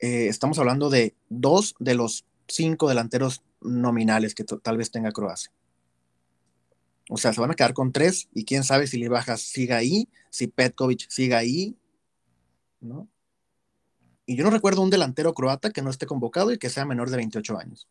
[0.00, 5.50] Eh, estamos hablando de dos de los cinco delanteros nominales que tal vez tenga Croacia.
[7.10, 10.08] O sea, se van a quedar con tres y quién sabe si Libajas siga ahí,
[10.28, 11.74] si Petkovic siga ahí,
[12.80, 13.08] ¿no?
[14.26, 17.08] Y yo no recuerdo un delantero croata que no esté convocado y que sea menor
[17.08, 17.88] de 28 años.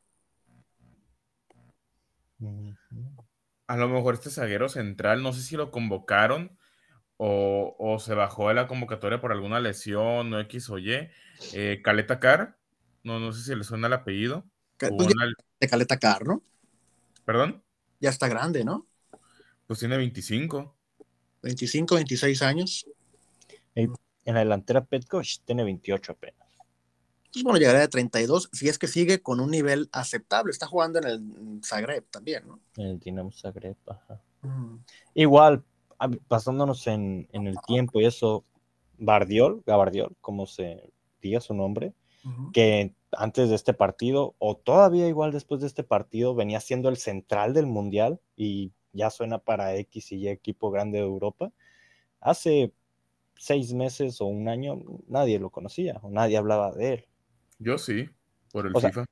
[3.65, 6.55] A lo mejor este zaguero central, no sé si lo convocaron
[7.17, 11.09] o, se bajó de la convocatoria por alguna lesión o X o Y.
[11.53, 12.57] Eh, Caleta Car,
[13.03, 14.45] no, no sé si le suena el apellido.
[14.77, 15.09] Pues
[15.59, 16.43] de Caleta Car, ¿no?
[17.25, 17.63] ¿Perdón?
[17.99, 18.87] Ya está grande, ¿no?
[19.65, 20.75] Pues tiene 25.
[21.41, 22.85] 25, 26 años.
[23.75, 23.93] En
[24.25, 26.47] la delantera Petkovic tiene 28 apenas.
[27.31, 30.51] Pues bueno, llegará de 32 si es que sigue con un nivel aceptable.
[30.51, 32.59] Está jugando en el Zagreb también, ¿no?
[32.77, 34.21] En el Dinamo Zagreb, ajá.
[34.41, 34.77] Mm.
[35.13, 35.63] Igual,
[36.27, 38.45] pasándonos en, el tiempo y eso,
[38.97, 41.93] Bardiol, Gabardiol, como se diga su nombre,
[42.51, 46.97] que antes de este partido, o todavía igual después de este partido, venía siendo el
[46.97, 51.51] central del Mundial y ya suena para X y Y equipo grande de Europa.
[52.19, 52.73] Hace
[53.37, 57.05] seis meses o un año nadie lo conocía o nadie hablaba de él.
[57.59, 58.09] Yo sí,
[58.51, 59.05] por el FIFA.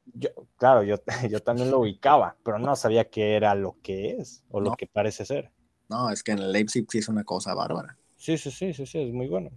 [0.58, 0.98] claro, yo,
[1.30, 4.88] yo también lo ubicaba, pero no sabía qué era lo que es o lo que
[4.88, 5.52] parece ser.
[5.90, 7.98] No, es que en el Leipzig sí es una cosa bárbara.
[8.18, 9.52] Sí, sí, sí, sí, sí, es muy bueno.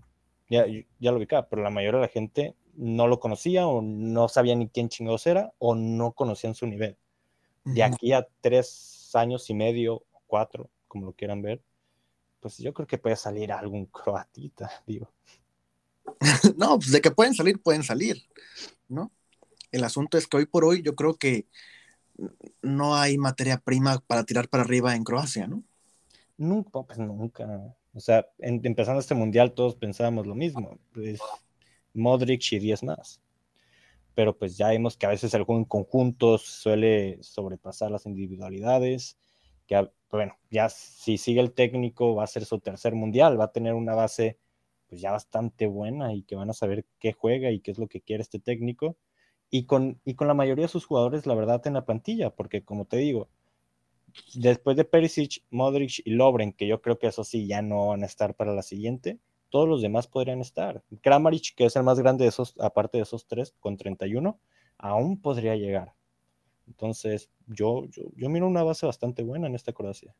[0.48, 0.64] Ya,
[0.98, 4.54] ya lo ubicaba, pero la mayoría de la gente no lo conocía o no sabía
[4.54, 6.96] ni quién chingados era o no conocían su nivel.
[7.64, 11.62] De aquí a tres años y medio, cuatro, como lo quieran ver,
[12.40, 15.10] pues yo creo que puede salir algún croatita, digo.
[16.56, 18.26] no, pues de que pueden salir, pueden salir,
[18.88, 19.12] ¿no?
[19.70, 21.46] El asunto es que hoy por hoy yo creo que
[22.62, 25.62] no hay materia prima para tirar para arriba en Croacia, ¿no?
[26.38, 27.76] Nunca, pues nunca.
[27.92, 30.78] O sea, empezando este mundial todos pensábamos lo mismo.
[30.92, 31.20] Pues,
[31.92, 33.20] Modric y 10 más.
[34.14, 39.18] Pero pues ya vemos que a veces el juego en conjuntos suele sobrepasar las individualidades
[39.68, 43.52] que bueno, ya si sigue el técnico va a ser su tercer mundial, va a
[43.52, 44.38] tener una base
[44.88, 47.88] pues ya bastante buena y que van a saber qué juega y qué es lo
[47.88, 48.96] que quiere este técnico.
[49.50, 52.64] Y con, y con la mayoría de sus jugadores, la verdad, en la plantilla, porque
[52.64, 53.28] como te digo,
[54.34, 58.02] después de Perisic, Modric y Lobren, que yo creo que eso sí ya no van
[58.02, 59.18] a estar para la siguiente,
[59.50, 60.82] todos los demás podrían estar.
[61.00, 64.38] Kramaric, que es el más grande de esos, aparte de esos tres, con 31,
[64.76, 65.94] aún podría llegar.
[66.66, 70.14] Entonces, yo, yo, miro una base bastante buena en esta Croacia.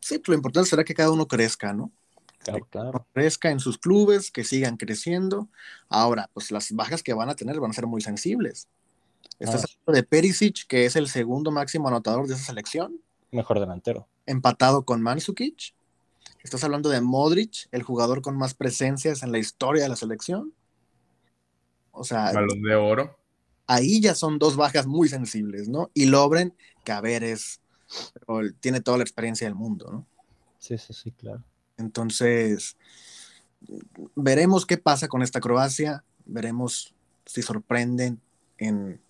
[0.00, 1.92] Sí, pues lo importante será que cada uno crezca, ¿no?
[2.38, 3.06] Claro, claro.
[3.12, 5.48] Crezca en sus clubes, que sigan creciendo.
[5.90, 8.66] Ahora, pues las bajas que van a tener van a ser muy sensibles.
[9.38, 9.66] Estás ah.
[9.70, 13.00] hablando de Perisic, que es el segundo máximo anotador de esa selección.
[13.30, 14.06] Mejor delantero.
[14.26, 15.74] Empatado con Mandzukic.
[16.42, 20.52] Estás hablando de Modric, el jugador con más presencias en la historia de la selección.
[21.92, 22.32] O sea.
[22.32, 23.20] Balón de oro
[23.70, 25.92] ahí ya son dos bajas muy sensibles, ¿no?
[25.94, 26.52] Y Lobren,
[26.84, 27.60] que a ver, es,
[28.58, 30.06] tiene toda la experiencia del mundo, ¿no?
[30.58, 31.44] Sí, sí, sí, claro.
[31.76, 32.76] Entonces,
[34.16, 36.92] veremos qué pasa con esta Croacia, veremos
[37.24, 38.20] si sorprenden
[38.60, 39.00] en,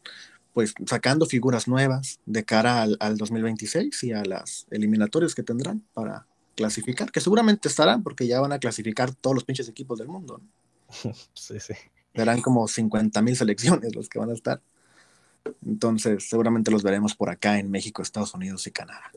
[0.55, 6.27] pues, sacando figuras nuevas de cara al, 2026 y a las eliminatorias que tendrán para
[6.57, 10.41] clasificar, que seguramente estarán porque ya van a clasificar todos los pinches equipos del mundo.
[10.41, 11.13] ¿no?
[11.35, 11.75] Sí, sí.
[12.15, 14.61] Serán como 50 mil selecciones los que van a estar.
[15.65, 19.13] Entonces, seguramente los veremos por acá en México, Estados Unidos y Canadá.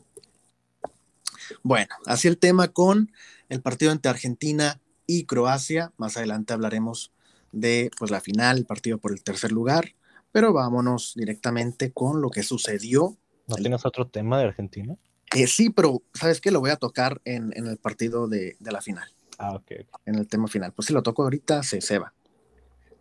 [1.62, 3.12] Bueno, así el tema con
[3.48, 5.92] el partido entre Argentina y Croacia.
[5.96, 7.12] Más adelante hablaremos
[7.52, 9.94] de pues, la final, el partido por el tercer lugar.
[10.34, 13.16] Pero vámonos directamente con lo que sucedió.
[13.46, 14.96] ¿No tienes otro tema de Argentina?
[15.32, 16.50] Eh, sí, pero ¿sabes qué?
[16.50, 19.08] Lo voy a tocar en, el partido de, la final.
[19.38, 19.70] Ah, ok.
[20.06, 20.72] En el tema final.
[20.72, 22.12] Pues si lo toco ahorita, se, se va.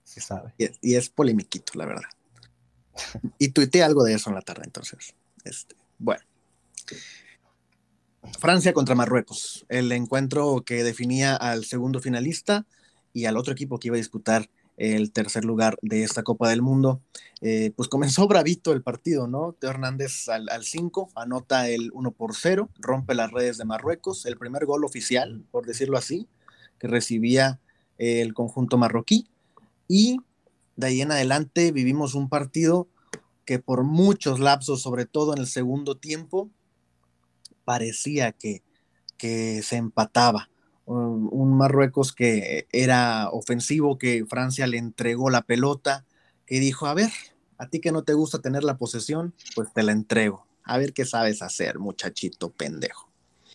[0.04, 0.54] Se sabe.
[0.60, 2.08] Y, y es polemiquito, la verdad.
[3.40, 5.16] y tuiteé algo de eso en la tarde, entonces.
[5.44, 6.22] Este, bueno.
[8.40, 12.68] Francia contra Marruecos, el encuentro que definía al segundo finalista
[13.12, 16.62] y al otro equipo que iba a disputar el tercer lugar de esta Copa del
[16.62, 17.02] Mundo.
[17.42, 19.54] Eh, pues comenzó bravito el partido, ¿no?
[19.54, 24.38] Teo Hernández al 5 anota el 1 por 0, rompe las redes de Marruecos, el
[24.38, 26.28] primer gol oficial, por decirlo así,
[26.80, 27.60] que recibía
[27.98, 29.28] el conjunto marroquí.
[29.88, 30.18] Y
[30.76, 32.88] de ahí en adelante vivimos un partido
[33.46, 36.50] que por muchos lapsos, sobre todo en el segundo tiempo,
[37.66, 38.64] parecía que,
[39.18, 40.50] que se empataba.
[40.86, 46.06] Un, Marruecos que era ofensivo, que Francia le entregó la pelota,
[46.46, 47.12] que dijo, a ver,
[47.58, 50.46] a ti que no te gusta tener la posesión, pues te la entrego.
[50.64, 53.10] A ver qué sabes hacer, muchachito pendejo.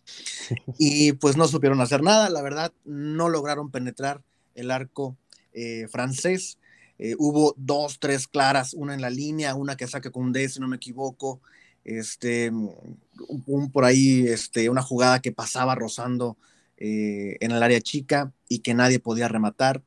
[0.79, 4.23] Y pues no supieron hacer nada, la verdad, no lograron penetrar
[4.55, 5.17] el arco
[5.53, 6.59] eh, francés.
[6.99, 10.61] Eh, hubo dos, tres claras, una en la línea, una que saca con D, si
[10.61, 11.41] no me equivoco,
[11.85, 16.37] este, un, por ahí, este, una jugada que pasaba rozando
[16.79, 19.83] eh, en el área chica y que nadie podía rematar,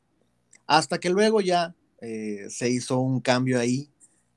[0.67, 3.89] hasta que luego ya eh, se hizo un cambio ahí,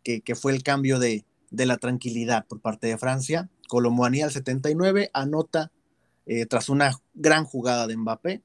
[0.02, 3.48] que, fue el cambio de, la tranquilidad por parte de Francia.
[3.68, 5.72] Colomboani al 79 anota
[6.48, 8.42] tras una gran jugada de Mbappé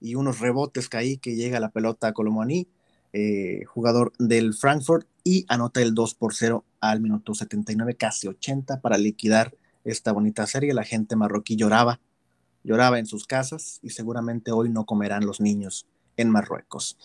[0.00, 2.66] y unos rebotes que ahí que llega la pelota a Colomboani
[3.14, 8.80] eh, jugador del Frankfurt, y anota el 2 por 0 al minuto 79, casi 80,
[8.80, 10.74] para liquidar esta bonita serie.
[10.74, 12.00] La gente marroquí lloraba,
[12.64, 16.96] lloraba en sus casas y seguramente hoy no comerán los niños en Marruecos.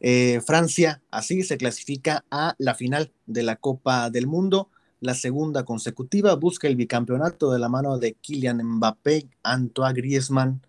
[0.00, 4.70] Eh, Francia así se clasifica a la final de la Copa del Mundo,
[5.00, 10.60] la segunda consecutiva, busca el bicampeonato de la mano de Kylian Mbappé, Antoine Griezmann.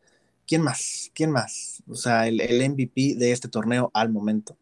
[0.48, 1.12] ¿Quién más?
[1.14, 1.84] ¿Quién más?
[1.88, 4.58] O sea, el, el MVP de este torneo al momento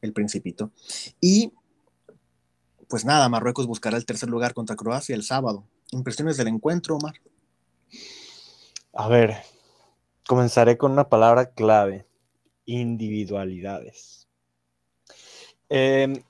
[0.00, 0.70] el Principito.
[1.20, 1.52] Y
[2.88, 5.64] pues nada, Marruecos buscará el tercer lugar contra Croacia el sábado.
[5.90, 7.14] Impresiones del encuentro, Omar.
[9.00, 9.36] A ver,
[10.26, 12.04] comenzaré con una palabra clave,
[12.64, 14.28] individualidades.
[15.68, 16.24] Em,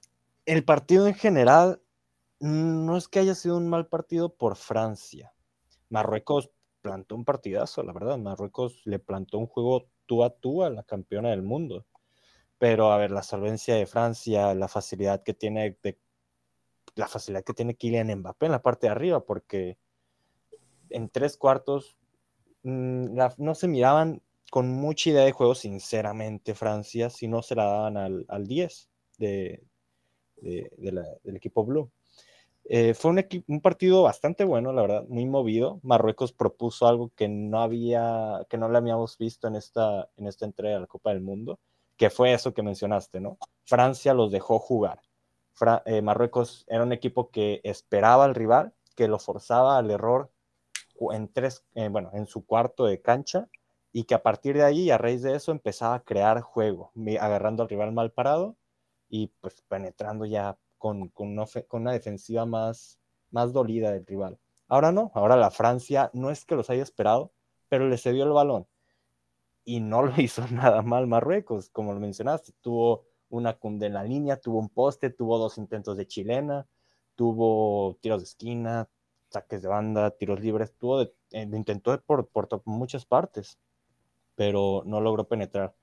[0.44, 1.80] el partido en general
[2.40, 5.32] no es que haya sido un mal partido por Francia.
[5.88, 6.50] Marruecos
[6.82, 8.18] plantó un partidazo, la verdad.
[8.18, 11.86] Marruecos le plantó un juego tú a tú a la campeona del mundo.
[12.58, 15.78] Pero, a ver, la solvencia de Francia, la facilidad que tiene
[16.96, 19.78] la facilidad que tiene Kylian Mbappé en la parte de arriba, porque
[20.90, 21.97] en tres cuartos
[22.68, 27.64] mm, no se miraban con mucha idea de juego, sinceramente, Francia, si no se la
[27.64, 29.62] daban al, al 10 de,
[30.40, 31.90] del equipo Blue.
[32.70, 35.80] Eh, fue un, un, partido bastante bueno, la verdad, muy movido.
[35.82, 40.44] Marruecos propuso algo que no había, que no le habíamos visto en esta, en esta
[40.44, 41.58] entrega de la Copa del Mundo,
[41.96, 43.38] que fue eso que mencionaste, ¿no?
[43.64, 45.00] Francia los dejó jugar.
[45.86, 50.30] Eh, Marruecos era un equipo que esperaba al rival, que lo forzaba al error
[51.12, 53.48] en tres, eh, bueno, en su cuarto de cancha
[53.92, 57.62] y que a partir de ahí, a raíz de eso, empezaba a crear juego, agarrando
[57.62, 58.56] al rival mal parado
[59.08, 61.38] y pues penetrando ya con, con,
[61.72, 62.98] una, defensiva más,
[63.30, 64.38] más dolida del rival.
[64.68, 67.32] Ahora no, ahora la Francia no es que los haya esperado,
[67.68, 68.66] pero le cedió el balón
[69.64, 74.04] y no lo hizo nada mal Marruecos, como lo mencionaste, tuvo una cunde en la
[74.04, 76.66] línea, tuvo un poste, tuvo dos intentos de chilena,
[77.14, 78.88] tuvo tiros de esquina,
[79.30, 83.58] saques de banda, tiros libres, tuvo de, eh, intentó por, por, muchas partes,
[84.34, 85.74] pero no logró penetrar.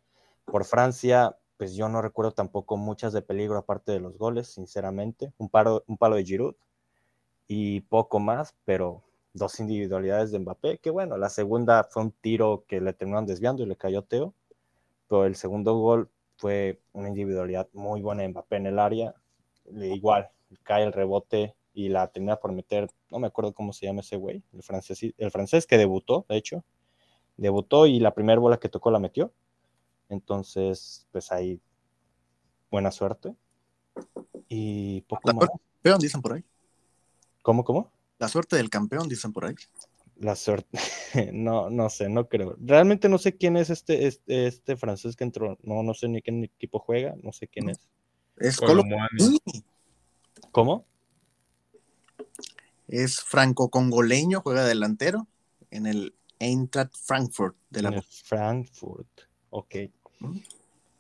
[0.46, 5.34] Por Francia, pues yo no recuerdo tampoco muchas de peligro aparte de los goles, sinceramente,
[5.38, 6.56] un, paro, un palo de Giroud
[7.48, 9.04] y poco más, pero
[9.34, 13.64] dos individualidades de Mbappé, que bueno, la segunda fue un tiro que le terminaron desviando
[13.64, 14.34] y le cayó Teo,
[15.08, 19.16] pero el segundo gol fue una individualidad muy buena de Mbappé en el área,
[19.72, 20.30] igual,
[20.64, 24.18] cae el rebote y la termina por meter, no me acuerdo cómo se llama ese
[24.18, 26.66] güey, el francés, el francés que debutó, de hecho,
[27.38, 29.32] debutó y la primera bola que tocó la metió,
[30.10, 31.62] entonces, pues ahí,
[32.70, 33.34] buena suerte.
[34.50, 35.50] Y poco más.
[35.82, 36.44] Pero dicen por ahí.
[37.42, 37.90] ¿Cómo, cómo?
[38.20, 39.56] La suerte del campeón, dicen por ahí.
[40.18, 40.78] La suerte,
[41.34, 42.58] no, no sé, no creo.
[42.60, 45.58] Realmente no sé quién es este, este, este francés que entró.
[45.64, 47.80] No, no sé ni qué equipo juega, no sé quién es.
[48.36, 49.40] Es Colomani.
[50.52, 50.86] ¿Cómo?
[52.88, 55.28] Es franco-congoleño, juega delantero
[55.72, 59.08] en el Eintracht Frankfurt de la Frankfurt,
[59.50, 59.76] ok.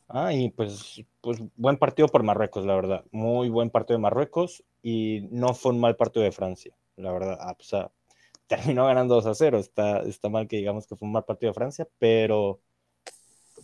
[0.07, 3.05] Ah, y pues, pues buen partido por Marruecos, la verdad.
[3.11, 7.37] Muy buen partido de Marruecos y no fue un mal partido de Francia, la verdad.
[7.39, 7.91] Ah, o sea,
[8.47, 9.57] terminó ganando 2 a 0.
[9.57, 12.61] Está, está mal que digamos que fue un mal partido de Francia, pero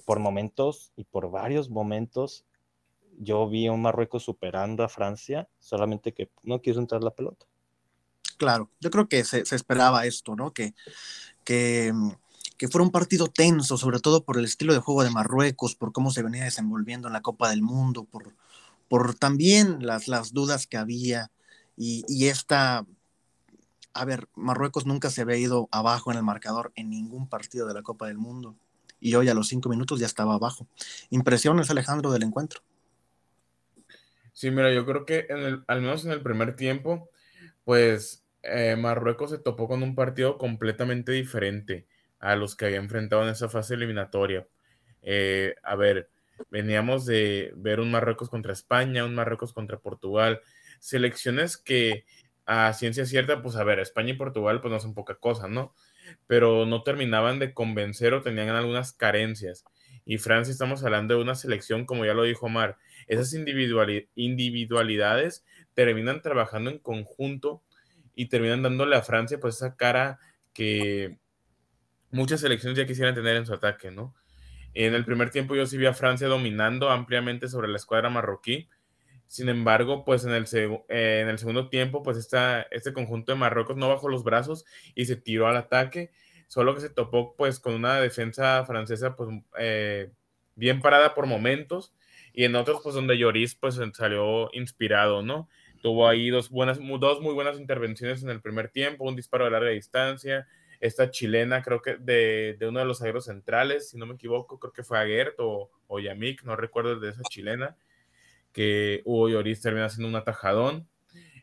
[0.05, 2.45] por momentos y por varios momentos
[3.19, 7.45] yo vi a un Marruecos superando a Francia, solamente que no quiso entrar la pelota.
[8.41, 10.51] Claro, yo creo que se, esperaba esto, ¿no?
[10.51, 10.73] Que,
[11.43, 12.13] que, mm,
[12.57, 15.91] que, fuera un partido tenso, sobre todo por el estilo de juego de Marruecos, por
[15.91, 18.33] cómo se venía desenvolviendo en la Copa del Mundo, por,
[18.89, 21.29] por también las, las dudas que había
[21.77, 22.83] y, y esta...
[23.93, 27.75] A ver, Marruecos nunca se había ido abajo en el marcador en ningún partido de
[27.75, 28.55] la Copa del Mundo
[28.99, 30.65] y hoy a los cinco minutos ya estaba abajo.
[31.11, 32.61] Impresiones, Alejandro, del encuentro.
[34.33, 37.07] Sí, mira, yo creo que en el, al menos en el primer tiempo,
[37.63, 41.87] pues eh, Marruecos se topó con un partido completamente diferente
[42.19, 44.47] a los que había enfrentado en esa fase eliminatoria.
[45.01, 46.09] Eh, a ver,
[46.49, 50.41] veníamos de ver un Marruecos contra España, un Marruecos contra Portugal,
[50.79, 52.05] selecciones que
[52.45, 55.73] a ciencia cierta, pues a ver, España y Portugal pues no son poca cosa, ¿no?
[56.27, 59.63] Pero no terminaban de convencer o tenían algunas carencias.
[60.05, 62.77] Y Francia estamos hablando de una selección, como ya lo dijo Omar,
[63.07, 67.63] esas individualidades terminan trabajando en conjunto
[68.15, 70.19] y terminan dándole a Francia pues esa cara
[70.53, 71.17] que
[72.11, 74.13] muchas selecciones ya quisieran tener en su ataque, ¿no?
[74.73, 78.69] En el primer tiempo yo sí vi a Francia dominando ampliamente sobre la escuadra marroquí.
[79.27, 83.37] Sin embargo, pues en el, eh, en el segundo tiempo, pues esta, este conjunto de
[83.37, 86.11] Marruecos no bajó los brazos y se tiró al ataque,
[86.47, 90.11] solo que se topó pues con una defensa francesa pues eh,
[90.55, 91.93] bien parada por momentos
[92.33, 95.49] y en otros pues donde Lloris pues salió inspirado, ¿no?
[95.81, 99.51] Tuvo ahí dos, buenas, dos muy buenas intervenciones en el primer tiempo, un disparo de
[99.51, 100.47] larga distancia,
[100.81, 104.59] esta chilena creo que de, de uno de los agueros centrales, si no me equivoco,
[104.59, 105.99] creo que fue Aguert o, o
[106.43, 107.77] no recuerdo de esa chilena,
[108.51, 110.87] que Hugo Lloris termina haciendo un atajadón.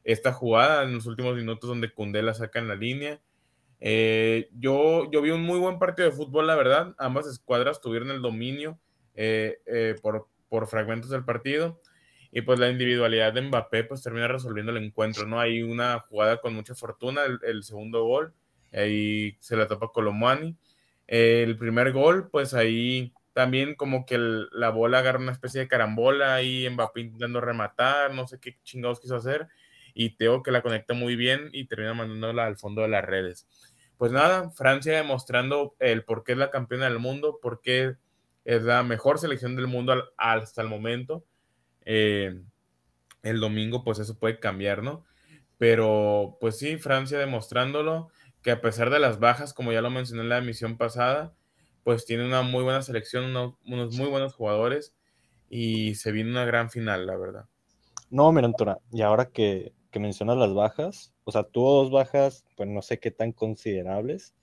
[0.04, 3.20] Esta jugada en los últimos minutos donde Cundé la saca en la línea.
[3.80, 6.94] Eh, yo, yo vi un muy buen partido de fútbol, la verdad.
[6.98, 8.78] Ambas escuadras tuvieron el dominio
[9.14, 11.80] eh, eh, por, por fragmentos del partido.
[12.30, 15.40] Y pues la individualidad de Mbappé pues termina resolviendo el encuentro, ¿no?
[15.40, 18.34] Hay una jugada con mucha fortuna, el, el segundo gol,
[18.72, 20.56] ahí se la topa Colomani.
[21.06, 25.68] el primer gol, pues ahí también como que el, la bola agarra una especie de
[25.68, 29.46] carambola ahí Mbappé intentando rematar, no sé qué chingados quiso hacer,
[29.94, 33.46] y Teo que la conecta muy bien y termina mandándola al fondo de las redes.
[33.96, 37.94] Pues nada, Francia demostrando el por qué es la campeona del mundo, por qué
[38.44, 41.24] es la mejor selección del mundo al, hasta el momento.
[41.90, 42.38] Eh,
[43.22, 45.06] el domingo, pues eso puede cambiar, ¿no?
[45.56, 48.10] Pero pues sí, Francia demostrándolo
[48.42, 51.34] que a pesar de las bajas, como ya lo mencioné en la emisión pasada,
[51.84, 53.34] pues tiene una muy buena selección,
[53.64, 54.94] unos, muy buenos jugadores
[55.48, 57.46] y se viene una gran final, la verdad.
[58.10, 62.44] No, mira, Antora, y ahora que, que mencionas las bajas, o sea, tuvo dos bajas,
[62.54, 64.34] pues no sé qué tan considerables,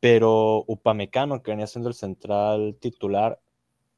[0.00, 3.38] pero Upamecano, que venía siendo el central titular,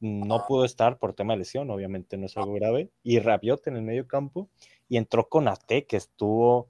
[0.03, 3.76] no pudo estar por tema de lesión, obviamente no es algo grave, y Rabiot en
[3.76, 4.48] el medio campo,
[4.88, 6.68] y entró con Ate, que estuvo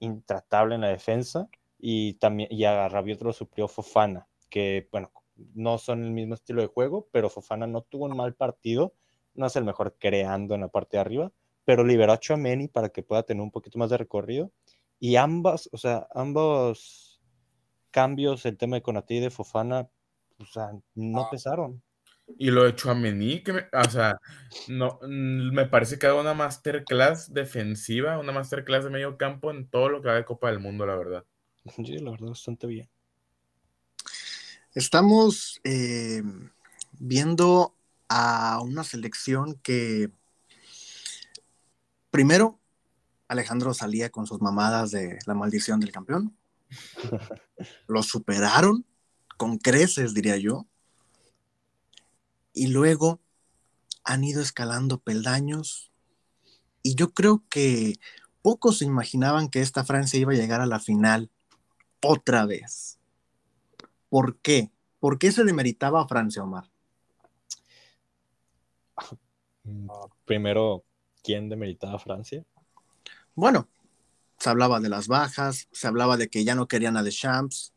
[0.00, 1.48] intratable en la defensa,
[1.78, 5.12] y también y a Rabiot lo suplió Fofana, que bueno,
[5.54, 8.94] no son el mismo estilo de juego, pero Fofana no tuvo un mal partido,
[9.34, 11.32] no es el mejor creando en la parte de arriba,
[11.66, 14.50] pero liberó a Chouameni para que pueda tener un poquito más de recorrido,
[14.98, 17.20] y ambas, o sea, ambos
[17.90, 19.86] cambios, el tema de Conati y de Fofana,
[20.38, 21.82] o sea, no pesaron.
[22.38, 24.18] Y lo de Chouameni, que me, o sea,
[24.68, 29.68] no, me parece que ha dado una masterclass defensiva, una masterclass de medio campo en
[29.68, 31.24] todo lo que va de Copa del Mundo, la verdad.
[31.76, 32.88] Sí, la verdad, bastante bien.
[34.74, 36.22] Estamos eh,
[36.98, 37.76] viendo
[38.08, 40.10] a una selección que,
[42.10, 42.58] primero,
[43.28, 46.36] Alejandro salía con sus mamadas de la maldición del campeón.
[47.86, 48.84] Lo superaron
[49.36, 50.66] con creces, diría yo
[52.54, 53.20] y luego
[54.04, 55.92] han ido escalando peldaños
[56.82, 57.94] y yo creo que
[58.40, 61.30] pocos se imaginaban que esta Francia iba a llegar a la final
[62.00, 63.00] otra vez.
[64.08, 64.70] ¿Por qué?
[65.00, 66.70] ¿Por qué se demeritaba a Francia, Omar?
[70.24, 70.84] Primero,
[71.22, 72.44] ¿quién demeritaba a Francia?
[73.34, 73.66] Bueno,
[74.38, 77.72] se hablaba de las bajas, se hablaba de que ya no querían a Deschamps,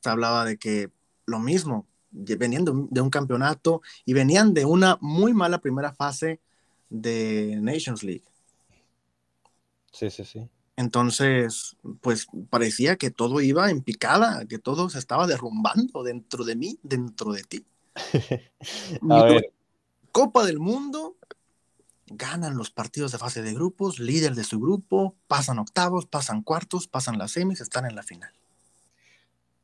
[0.00, 0.90] se hablaba de que
[1.26, 1.86] lo mismo,
[2.38, 6.40] venían de un, campeonato y venían de una muy mala primera fase
[6.88, 8.24] de Nations League.
[9.92, 10.48] Sí, sí, sí.
[10.76, 16.56] Entonces, pues parecía que todo iba en picada, que todo se estaba derrumbando dentro de
[16.56, 17.64] mí, dentro de ti.
[19.10, 19.52] a ver.
[20.12, 21.16] Copa del Mundo,
[22.06, 26.88] ganan los partidos de fase de grupos, líder de su grupo, pasan octavos, pasan cuartos,
[26.88, 28.32] pasan las semis, están en la final.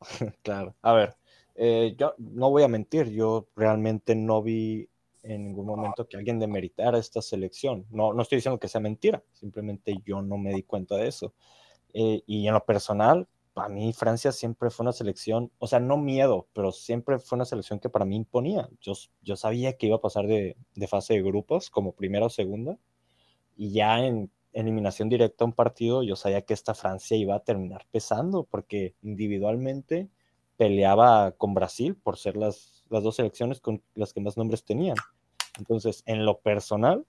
[0.42, 1.16] Claro, a ver,
[1.54, 4.88] eh, yo no voy a mentir, yo realmente no vi
[5.22, 7.86] en ningún momento que alguien demeritara esta selección.
[7.90, 11.34] No, no estoy diciendo que sea mentira, simplemente yo no me di cuenta de eso.
[11.94, 15.96] Eh, y en lo personal, para mí Francia siempre fue una selección, o sea, no
[15.96, 18.68] miedo, pero siempre fue una selección que para mí imponía.
[18.80, 22.30] Yo, yo sabía que iba a pasar de, de fase de grupos como primera o
[22.30, 22.78] segunda,
[23.56, 27.44] y ya en eliminación directa a un partido, yo sabía que esta Francia iba a
[27.44, 30.08] terminar pesando, porque individualmente
[30.56, 34.96] peleaba con Brasil por ser las, las dos selecciones con las que más nombres tenían.
[35.58, 37.04] Entonces, en lo personal,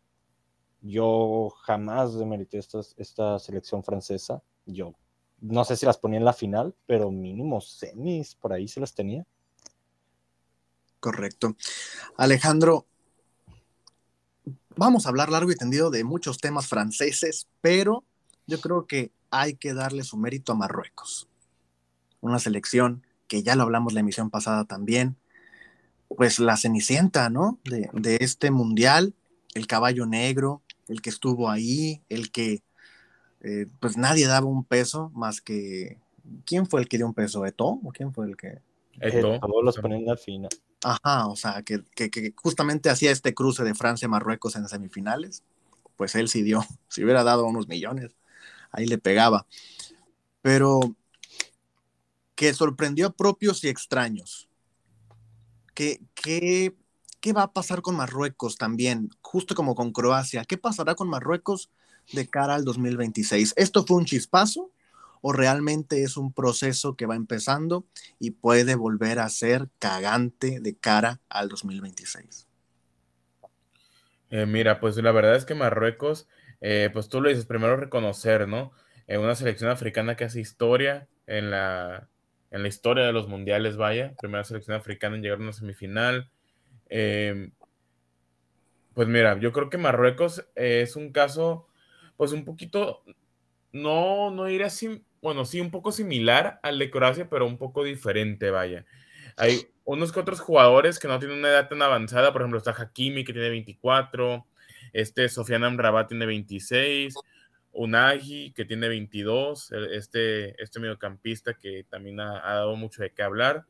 [0.82, 4.42] yo jamás demerité esta, esta selección francesa.
[4.66, 4.94] Yo
[5.40, 8.94] no sé si las ponía en la final, pero mínimo semis, por ahí se las
[8.94, 9.26] tenía.
[11.00, 11.56] Correcto.
[12.16, 12.86] Alejandro,
[14.76, 18.04] vamos a hablar largo y tendido de muchos temas franceses, pero
[18.48, 21.28] yo creo que hay que darle su mérito a Marruecos.
[22.22, 25.18] Una selección que ya lo hablamos la emisión pasada también,
[26.08, 27.58] pues la cenicienta, ¿no?
[27.64, 29.16] De, este mundial,
[29.56, 32.62] el caballo negro, el que estuvo ahí, el que,
[33.42, 35.98] eh, pues nadie daba un peso más que,
[36.46, 37.44] ¿quién fue el que dio un peso?
[37.44, 37.80] ¿Eto?
[37.84, 38.62] ¿O quién fue el que?
[39.02, 40.52] Eto, todos los ponen al final.
[40.84, 45.42] Ajá, o sea, que, que, justamente hacía este cruce de Francia-Marruecos en semifinales,
[45.96, 48.16] pues él sí dio, si hubiera dado unos millones,
[48.72, 49.48] ahí le pegaba.
[50.44, 50.96] Pero
[52.44, 54.50] que sorprendió a propios y extraños.
[55.74, 56.76] ¿Qué, qué,
[57.22, 59.10] qué va a pasar con Marruecos también?
[59.22, 60.44] Justo como con Croacia.
[60.44, 61.72] ¿Qué pasará con Marruecos
[62.12, 63.54] de cara al 2026?
[63.56, 64.72] ¿Esto fue un chispazo
[65.22, 67.86] o realmente es un proceso que va empezando
[68.20, 72.46] y puede volver a ser cagante de cara al 2026?
[74.32, 76.28] Eh, mira, pues la verdad es que Marruecos,
[76.60, 78.74] eh, pues tú lo dices, primero reconocer, ¿no?
[79.08, 82.10] En una selección africana que hace historia en la,
[82.54, 86.30] en la historia de los mundiales, vaya, primera selección africana en llegar a una semifinal.
[86.88, 87.52] Em,
[88.94, 91.68] pues mira, yo creo que Marruecos es un caso,
[92.16, 93.04] pues un poquito,
[93.72, 97.84] no, no iré así, bueno, sí, un poco similar al de Croacia, pero un poco
[97.84, 98.86] diferente, vaya.
[99.36, 102.76] Hay unos que otros jugadores que no tienen una edad tan avanzada, por ejemplo, está
[102.78, 104.46] Hakimi que tiene 24,
[104.94, 107.16] este Sofiane Amrabat tiene 26,
[107.74, 113.66] Unagi, que tiene 22, este, este mediocampista que también ha, dado mucho de qué hablar.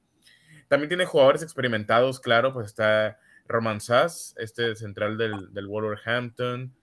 [0.67, 6.73] También tiene jugadores experimentados, claro, pues está Roman Sass, este central del, del Wolverhampton.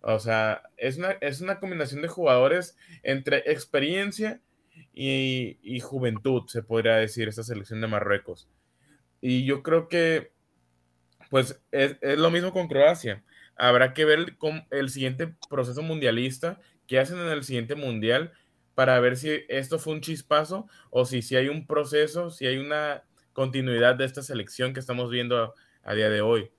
[0.00, 4.40] O sea, es una, es una combinación de jugadores entre experiencia
[4.92, 8.48] y, juventud, se podría decir, esta selección de Marruecos.
[9.20, 10.32] Y yo creo que,
[11.30, 13.22] pues, es, es lo mismo con Croacia
[13.56, 18.32] habrá que ver con el siguiente proceso mundialista que hacen en el siguiente mundial
[18.74, 22.58] para ver si esto fue un chispazo o si, si hay un proceso, si hay
[22.58, 26.50] una continuidad de esta selección que estamos viendo a, día de hoy.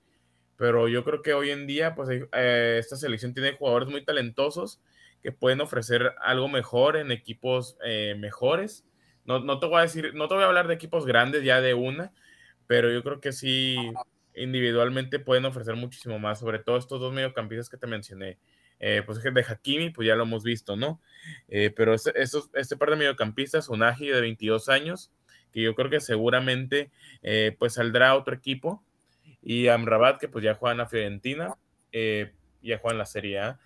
[0.56, 4.80] Pero yo creo que hoy en día, pues eh, esta selección tiene jugadores muy talentosos
[5.22, 8.86] que pueden ofrecer algo mejor en equipos eh, mejores.
[9.24, 11.60] No, no, te voy a decir, no te voy a hablar de equipos grandes ya
[11.60, 12.12] de una,
[12.66, 13.76] pero yo creo que sí
[14.36, 18.38] individualmente pueden ofrecer muchísimo más, sobre todo estos dos mediocampistas que te mencioné.
[18.78, 21.00] Eh, pues de Hakimi, pues ya lo hemos visto, ¿no?
[21.48, 25.12] Eh, pero este, este par de mediocampistas, Unagi de 22 años,
[25.52, 26.90] que yo creo que seguramente
[27.22, 28.82] eh, pues saldrá otro equipo,
[29.42, 31.56] y Amrabat, que pues ya juega en la Fiorentina,
[31.92, 33.60] ya juega en la Serie A,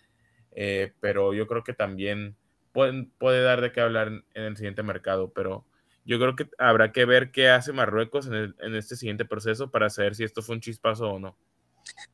[1.00, 2.36] pero yo creo que también
[2.72, 5.64] puede dar de qué hablar en el siguiente mercado, pero
[6.04, 10.14] yo creo que habrá que ver qué hace Marruecos en, este siguiente proceso para saber
[10.14, 11.36] si esto fue un chispazo o no.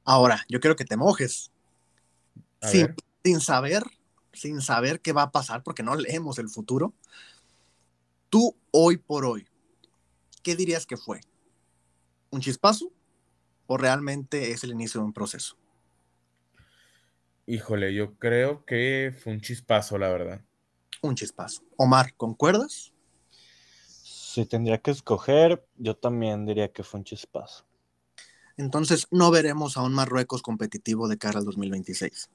[0.05, 1.53] Ahora, yo quiero que te mojes.
[2.63, 3.85] Sin, sin, saber,
[4.33, 6.95] sin saber qué va a pasar, porque no leemos el futuro.
[8.29, 9.47] Tú, hoy por hoy,
[10.43, 11.21] ¿qué dirías que fue?
[12.31, 12.91] ¿Un chispazo?
[13.67, 15.57] ¿O realmente es el inicio de un proceso?
[17.47, 20.45] Híjole, yo creo que fue un chispazo, la verdad.
[21.03, 21.63] Un chispazo.
[21.77, 22.93] Omar, ¿concuerdas?
[24.37, 27.65] Si tendría que escoger, yo también diría que fue un chispazo.
[28.59, 32.29] Entonces, no veremos a un Marruecos competitivo de cara al 2026.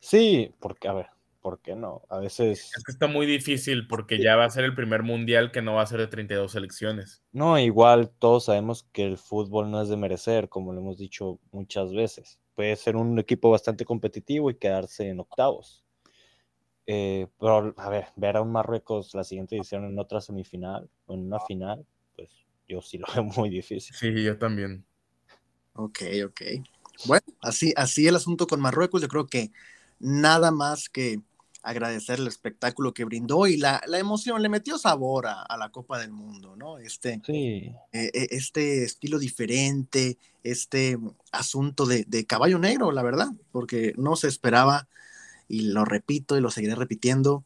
[0.00, 1.08] Sí, porque, a ver,
[1.42, 2.00] ¿por qué no?
[2.08, 2.72] A veces...
[2.74, 5.74] Es que está muy difícil porque ya va a ser el primer mundial que no
[5.74, 7.22] va a ser de 32 selecciones.
[7.32, 11.38] No, igual todos sabemos que el fútbol no es de merecer, como lo hemos dicho
[11.52, 12.40] muchas veces.
[12.54, 15.84] Puede ser un equipo bastante competitivo y quedarse en octavos.
[16.86, 21.14] Eh, pero, a ver, ver a un Marruecos la siguiente edición en otra semifinal o
[21.14, 21.84] en una final,
[22.14, 22.30] pues
[22.68, 23.94] yo sí lo veo muy difícil.
[23.94, 24.84] Sí, yo también.
[25.74, 26.42] Ok, ok.
[27.04, 29.50] Bueno, así, así el asunto con Marruecos, yo creo que
[29.98, 31.20] nada más que
[31.62, 36.12] agradecer el espectáculo que brindó y la, emoción, le metió sabor a, la Copa del
[36.12, 36.78] Mundo, ¿no?
[36.78, 37.72] Este, sí.
[37.92, 40.96] Eh, eh, este estilo diferente, este
[41.32, 44.88] asunto de, de, caballo negro, la verdad, porque no se esperaba,
[45.48, 47.44] y lo repito y lo seguiré repitiendo,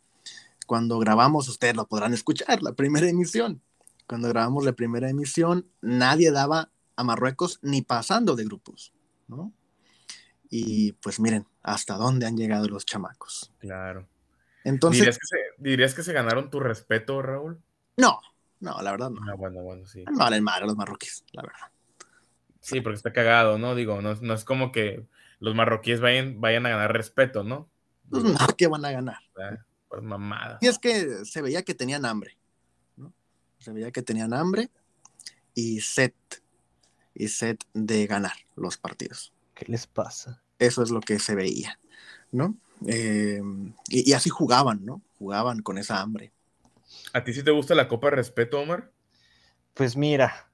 [0.66, 3.61] cuando grabamos, ustedes lo podrán escuchar, la primera emisión.
[4.07, 8.92] Cuando grabamos la primera emisión, nadie daba a Marruecos ni pasando de grupos,
[9.28, 9.53] ¿no?
[10.48, 13.53] Y pues miren, hasta dónde han llegado los chamacos.
[13.59, 14.09] Claro.
[14.64, 15.01] Entonces.
[15.59, 17.61] ¿Dirías que, se, ganaron tu respeto, Raúl?
[17.96, 18.20] No,
[18.61, 19.20] no, la verdad no.
[19.28, 20.05] Ah, bueno, bueno, sí.
[20.05, 21.72] No valen madre los marroquíes, la verdad.
[22.61, 23.74] Sí, porque está cagado, ¿no?
[23.74, 25.07] Digo, no, no es como que
[25.38, 27.68] los marroquíes vayan, vayan a ganar respeto, ¿no?
[28.11, 29.19] Pues no, ¿qué van a ganar?
[29.89, 30.59] Pues mamada.
[30.61, 32.37] Y es que se veía que tenían hambre,
[32.97, 33.13] ¿no?
[33.59, 34.71] Se veía que tenían hambre
[35.55, 36.15] y set,
[37.15, 39.33] y set de ganar los partidos.
[39.55, 40.43] ¿Qué les pasa?
[40.59, 41.79] Eso es lo que se veía,
[42.33, 42.57] ¿no?
[42.87, 43.43] Eh,
[43.89, 45.03] y, así jugaban, ¿no?
[45.19, 46.33] Jugaban con esa hambre.
[47.13, 48.91] ¿A ti sí te gusta la Copa de Respeto, Omar?
[49.75, 50.51] Pues mira,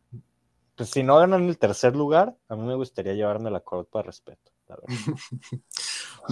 [0.77, 4.05] pues si no ganan el tercer lugar, a mí me gustaría llevarme la Copa de
[4.05, 5.21] Respeto, la verdad.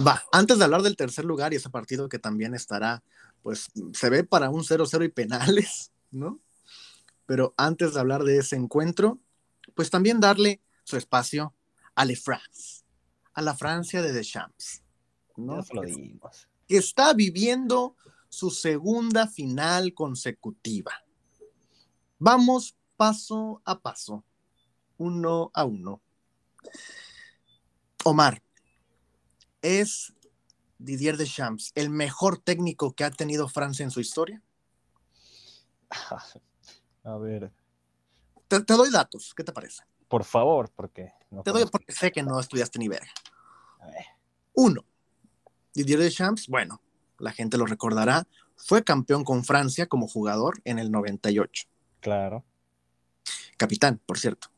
[0.05, 3.03] Va, antes de hablar del tercer lugar y ese partido que también estará,
[3.41, 6.39] pues se ve para un 0-0 y penales, ¿no?
[7.25, 9.19] Pero antes de hablar de ese encuentro,
[9.73, 11.53] pues también darle su espacio
[11.95, 12.83] a Le France,
[13.33, 14.83] a la Francia de Deschamps.
[15.37, 15.63] ¿no?
[15.73, 16.47] lo dimos.
[16.67, 17.95] Que está viviendo
[18.29, 20.91] su segunda final consecutiva.
[22.19, 24.23] Vamos paso a paso,
[24.97, 26.01] uno a uno.
[28.07, 28.39] Omar,
[29.63, 30.13] ¿es
[30.77, 34.43] Didier Deschamps el mejor técnico que ha tenido Francia en su historia?
[37.03, 37.51] A ver.
[38.47, 39.81] Te, te doy datos, ¿qué te parece?
[40.07, 41.13] Por favor, porque.
[41.43, 43.09] Te doy porque sé que no estudiaste ni verga.
[44.53, 44.85] Uno,
[45.73, 46.83] Didier Deschamps, bueno,
[47.17, 51.67] la gente lo recordará, fue campeón con Francia como jugador en el 98.
[52.01, 52.45] Claro.
[53.57, 54.49] Capitán, por cierto.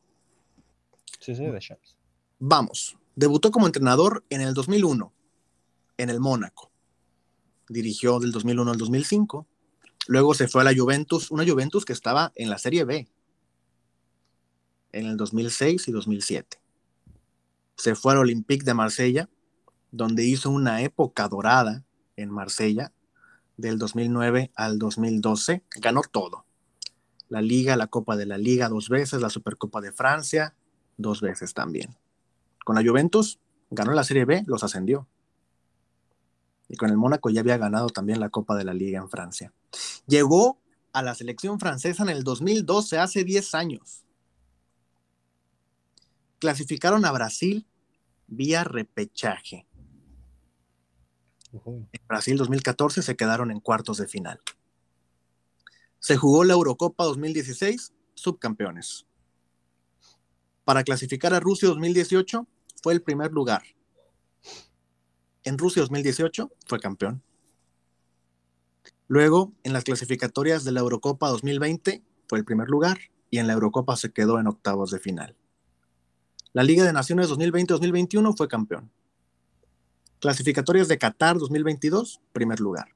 [1.21, 1.95] Sí, sí, Deschamps.
[2.39, 5.11] Vamos, debutó como entrenador en el 2001,
[5.97, 6.71] en el Mónaco.
[7.67, 9.47] Dirigió del 2001 al 2005.
[10.07, 13.09] Luego se fue a la Juventus, una Juventus que estaba en la Serie B,
[14.91, 16.61] en el 2006 y 2007.
[17.75, 19.29] Se fue al Olympique de Marsella,
[19.91, 21.83] donde hizo una época dorada
[22.17, 22.93] en Marsella,
[23.57, 25.63] del 2009 al 2012.
[25.81, 26.45] Ganó todo.
[27.29, 30.55] La Liga, la Copa de la Liga dos veces, la Supercopa de Francia
[30.97, 31.97] dos veces también.
[32.67, 33.39] Con la Juventus
[33.69, 35.07] ganó la Serie B, los ascendió.
[36.67, 39.53] Y con el Mónaco ya había ganado también la Copa de la Liga en Francia.
[40.05, 40.59] Llegó
[40.91, 44.03] a la selección francesa en el 2012, hace 10 años
[46.39, 47.65] clasificaron a Brasil
[48.27, 49.65] vía repechaje.
[51.53, 54.39] En Brasil 2014 se quedaron en cuartos de final.
[55.99, 59.05] Se jugó la Eurocopa 2016, subcampeones.
[60.65, 62.45] Para clasificar a Rusia 2018
[62.81, 63.63] fue el primer lugar.
[65.43, 67.21] En Rusia 2018 fue campeón.
[69.07, 72.97] Luego, en las clasificatorias de la Eurocopa 2020 fue el primer lugar
[73.29, 75.35] y en la Eurocopa se quedó en octavos de final.
[76.53, 78.91] La Liga de Naciones 2020-2021 fue campeón.
[80.19, 82.95] Clasificatorias de Qatar 2022, primer lugar.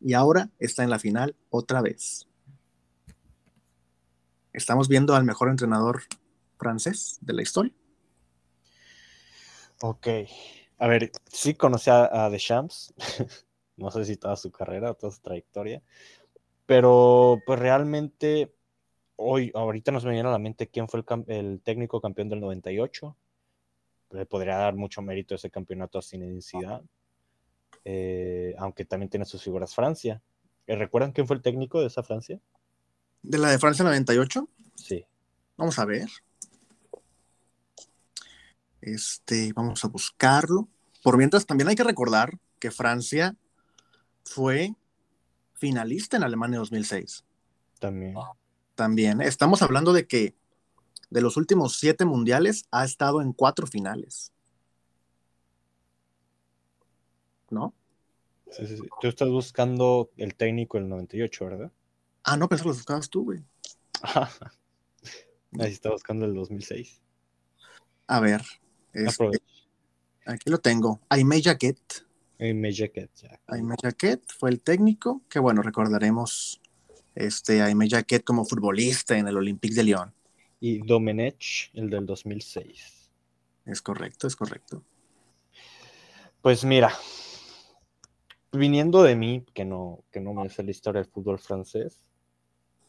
[0.00, 2.26] Y ahora está en la final otra vez.
[4.52, 6.02] Estamos viendo al mejor entrenador
[6.58, 7.72] francés de la historia.
[9.80, 10.08] Ok.
[10.78, 12.94] A ver, sí conocí a, Deschamps.
[13.76, 15.82] no sé si toda su carrera toda su trayectoria.
[16.66, 18.54] Pero pues realmente
[19.16, 23.16] hoy, ahorita nos me viene a la mente quién fue el, técnico campeón del 98.
[24.10, 26.40] Le podría dar mucho mérito ese campeonato a Zinedine
[27.84, 30.22] eh, aunque también tiene sus figuras Francia.
[30.66, 32.40] Eh, ¿Recuerdan quién fue el técnico de esa Francia?
[33.22, 34.48] ¿De la de Francia 98?
[34.74, 35.04] Sí.
[35.56, 36.08] Vamos a ver.
[38.84, 40.68] Este, vamos a buscarlo.
[41.02, 43.36] Por mientras, también hay que recordar que Francia
[44.24, 44.74] fue
[45.54, 47.24] finalista en Alemania 2006.
[47.78, 48.14] También
[48.74, 49.20] también.
[49.20, 50.34] Estamos hablando de que
[51.10, 54.32] de los últimos siete mundiales ha estado en cuatro finales.
[57.50, 57.74] ¿No?
[58.50, 58.82] Sí, sí, sí.
[59.00, 61.72] Tú estás buscando el técnico del 98, ¿verdad?
[62.24, 63.44] Ah, no, pensé que lo buscabas tú, güey.
[65.60, 67.00] Ahí está buscando el 2006.
[68.06, 68.42] A ver.
[68.94, 69.24] Este,
[70.24, 71.00] aquí lo tengo.
[71.08, 72.06] Aime Jaquet.
[72.38, 73.40] Aime Jaquet, ya.
[73.48, 76.60] Aime Jaquet fue el técnico, que bueno, recordaremos
[77.14, 80.14] este Aime Jaquet como futbolista en el Olympique de Lyon.
[80.60, 83.10] Y Domenech, el del 2006.
[83.66, 84.82] Es correcto, es correcto.
[86.40, 86.92] Pues mira,
[88.52, 92.00] viniendo de mí, que no, que no me sé la historia del fútbol francés,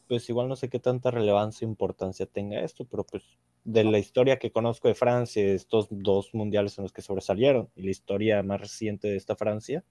[0.07, 3.23] pues igual no sé qué tanta relevancia e importancia tenga esto, pero pues
[3.65, 7.83] de la historia que conozco de Francia, estos dos mundiales en los que sobresalieron, y
[7.83, 9.83] la historia más reciente de esta Francia,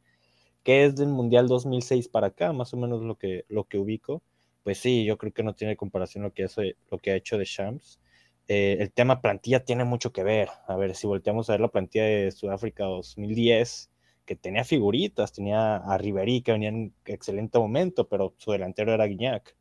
[0.62, 4.22] que es del Mundial 2006 para acá, más o menos lo que, lo que ubico,
[4.62, 7.36] pues sí, yo creo que no tiene comparación lo que, hace, lo que ha hecho
[7.36, 8.00] de Shams.
[8.48, 10.48] Eh, el tema plantilla tiene mucho que ver.
[10.66, 13.90] A ver, si volteamos a ver la plantilla de Sudáfrica 2010,
[14.24, 19.06] que tenía figuritas, tenía a Ribery que venía en excelente momento, pero su delantero era
[19.06, 19.54] Guiñac.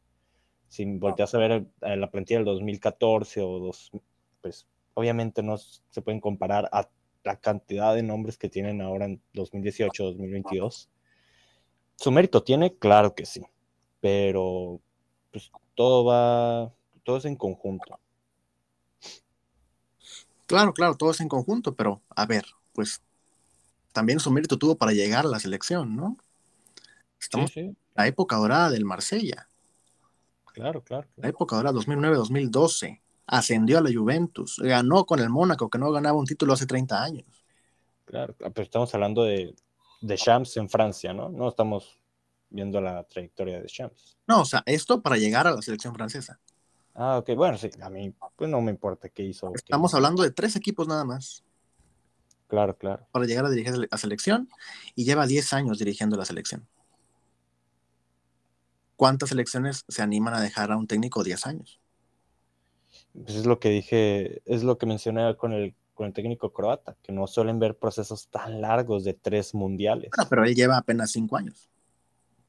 [0.74, 3.92] Si volteas a ver eh, la plantilla del 2014 o dos,
[4.42, 4.66] pues
[4.96, 6.90] obviamente no se pueden comparar a
[7.24, 10.90] la cantidad de nombres que tienen ahora en 2018, 2022.
[11.96, 12.76] ¿Su mérito tiene?
[12.76, 13.44] Claro que sí,
[14.02, 14.82] pero
[15.30, 18.00] pues todo va, todo es en conjunto.
[20.48, 23.04] Claro, claro, todo es en conjunto, pero a ver, pues
[23.92, 26.18] también su mérito tuvo para llegar a la selección, ¿no?
[27.20, 29.48] Estamos en la época dorada del Marsella.
[30.54, 33.02] Claro, claro, La época dorada 2009-2012.
[33.26, 37.02] Ascendió a la Juventus, ganó con el Mónaco, que no ganaba un título hace 30
[37.02, 37.26] años.
[38.06, 39.56] Claro, pero estamos hablando de,
[40.02, 41.30] de Champs en Francia, ¿no?
[41.30, 41.98] No estamos
[42.50, 44.18] viendo la trayectoria de Champs.
[44.28, 46.40] No, o sea, esto para llegar a la selección francesa.
[46.94, 49.52] Ah, ok, bueno, sí, a mí pues no me importa qué hizo.
[49.56, 51.44] Estamos hablando de tres equipos nada más.
[52.48, 53.08] Claro, claro.
[53.12, 54.48] Para llegar a dirigir la selección
[54.94, 56.68] y lleva 10 años dirigiendo la selección.
[58.96, 61.80] ¿Cuántas selecciones se animan a dejar a un técnico 10 años?
[63.14, 66.96] Pues es lo que dije, es lo que mencioné con el, con el técnico croata,
[67.02, 70.10] que no suelen ver procesos tan largos de tres mundiales.
[70.16, 71.70] Bueno, pero él lleva apenas cinco años.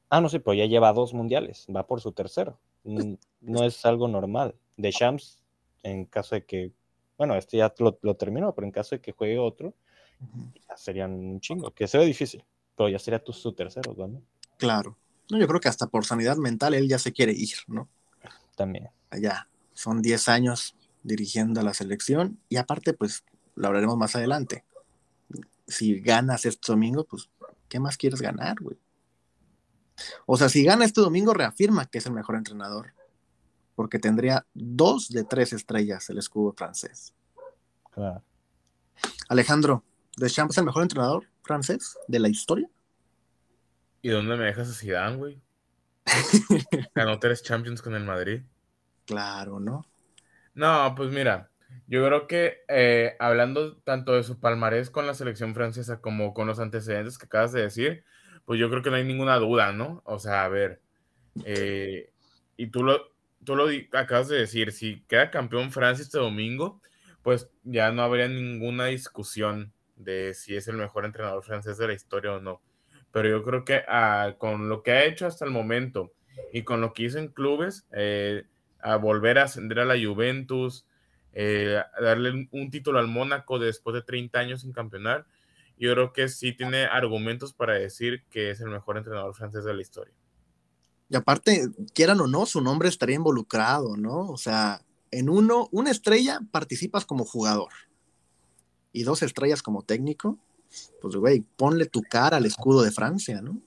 [0.09, 2.59] Ah, no sé, pero ya lleva dos mundiales, va por su tercero.
[2.83, 4.55] No es algo normal.
[4.77, 5.41] De Shams,
[5.83, 6.71] en caso de que,
[7.17, 9.73] bueno, este ya lo, lo terminó, pero en caso de que juegue otro,
[10.67, 12.43] ya serían un chingo, que se ve difícil,
[12.75, 14.21] pero ya sería tu, su tercero, ¿no?
[14.57, 14.97] Claro.
[15.29, 17.89] No, yo creo que hasta por sanidad mental él ya se quiere ir, ¿no?
[18.55, 18.89] También.
[19.19, 23.23] Ya, son 10 años dirigiendo a la selección y aparte, pues,
[23.55, 24.65] lo hablaremos más adelante.
[25.67, 27.29] Si ganas este domingo, pues,
[27.69, 28.77] ¿qué más quieres ganar, güey?
[30.25, 32.93] O sea, si gana este domingo, reafirma que es el mejor entrenador,
[33.75, 37.13] porque tendría dos de tres estrellas el escudo francés.
[37.93, 38.23] Claro.
[39.29, 39.83] Alejandro,
[40.17, 42.69] ¿Deschamps es el mejor entrenador francés de la historia?
[44.05, 45.41] ¿Y dónde me dejas a Zidane, güey?
[46.93, 48.43] Ganó tres Champions con el Madrid.
[49.07, 49.83] Claro, ¿no?
[50.53, 51.49] No, pues mira,
[51.87, 56.45] yo creo que eh, hablando tanto de su palmarés con la selección francesa como con
[56.45, 58.03] los antecedentes que acabas de decir,
[58.45, 60.03] pues yo creo que no hay ninguna duda, ¿no?
[60.05, 60.83] O sea, a ver,
[61.43, 62.11] eh,
[62.57, 63.11] y tú lo,
[63.43, 66.79] tú lo acabas de decir, si queda campeón Francia este domingo,
[67.23, 71.93] pues ya no habría ninguna discusión de si es el mejor entrenador francés de la
[71.93, 72.61] historia o no.
[73.15, 76.11] Pero yo creo que ah, con lo que ha hecho hasta el momento
[76.51, 78.43] y con lo que hizo en clubes, eh,
[78.81, 80.85] a volver a ascender a la Juventus,
[81.31, 85.25] eh, darle un título al Mónaco después de 30 años sin campeonar,
[85.79, 89.73] yo creo que sí tiene argumentos para decir que es el mejor entrenador francés de
[89.73, 90.13] la historia.
[91.07, 94.27] Y aparte, quieran o no, su nombre estaría involucrado, ¿no?
[94.27, 97.71] O sea, en uno, una estrella participas como jugador
[98.91, 100.37] y dos estrellas como técnico,
[101.01, 103.61] pues güey, ponle tu cara al escudo de Francia, ¿no?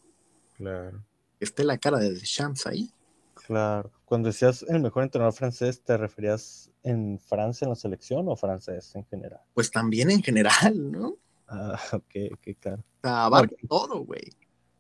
[0.57, 1.03] Claro.
[1.41, 2.91] Esté la cara de Deschamps ahí.
[3.47, 3.91] Claro.
[4.05, 8.95] Cuando decías el mejor entrenador francés, ¿te referías en Francia en la selección o francés
[8.95, 9.41] en general?
[9.55, 11.17] Pues también en general, ¿no?
[11.47, 12.83] Ah, ok, ok, claro.
[12.83, 14.31] O sea, abarca todo, güey.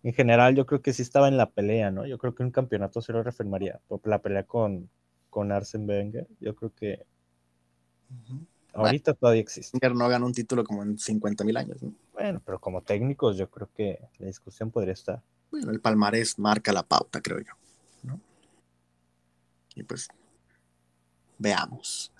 [0.03, 2.07] En general, yo creo que sí estaba en la pelea, ¿no?
[2.07, 3.81] Yo creo que un campeonato se lo reafirmaría.
[4.05, 4.89] La pelea con,
[5.31, 7.05] con Arsene Wenger, yo creo que
[8.73, 9.79] ahorita todavía existe.
[9.95, 11.93] No ganó un título como en 50 mil años, ¿no?
[12.12, 15.23] Bueno, pero como técnicos yo creo que la discusión podría estar.
[15.51, 17.53] Bueno, el palmarés marca la pauta, creo yo,
[18.03, 18.21] ¿no?
[19.75, 20.09] Y pues,
[21.39, 22.12] veamos.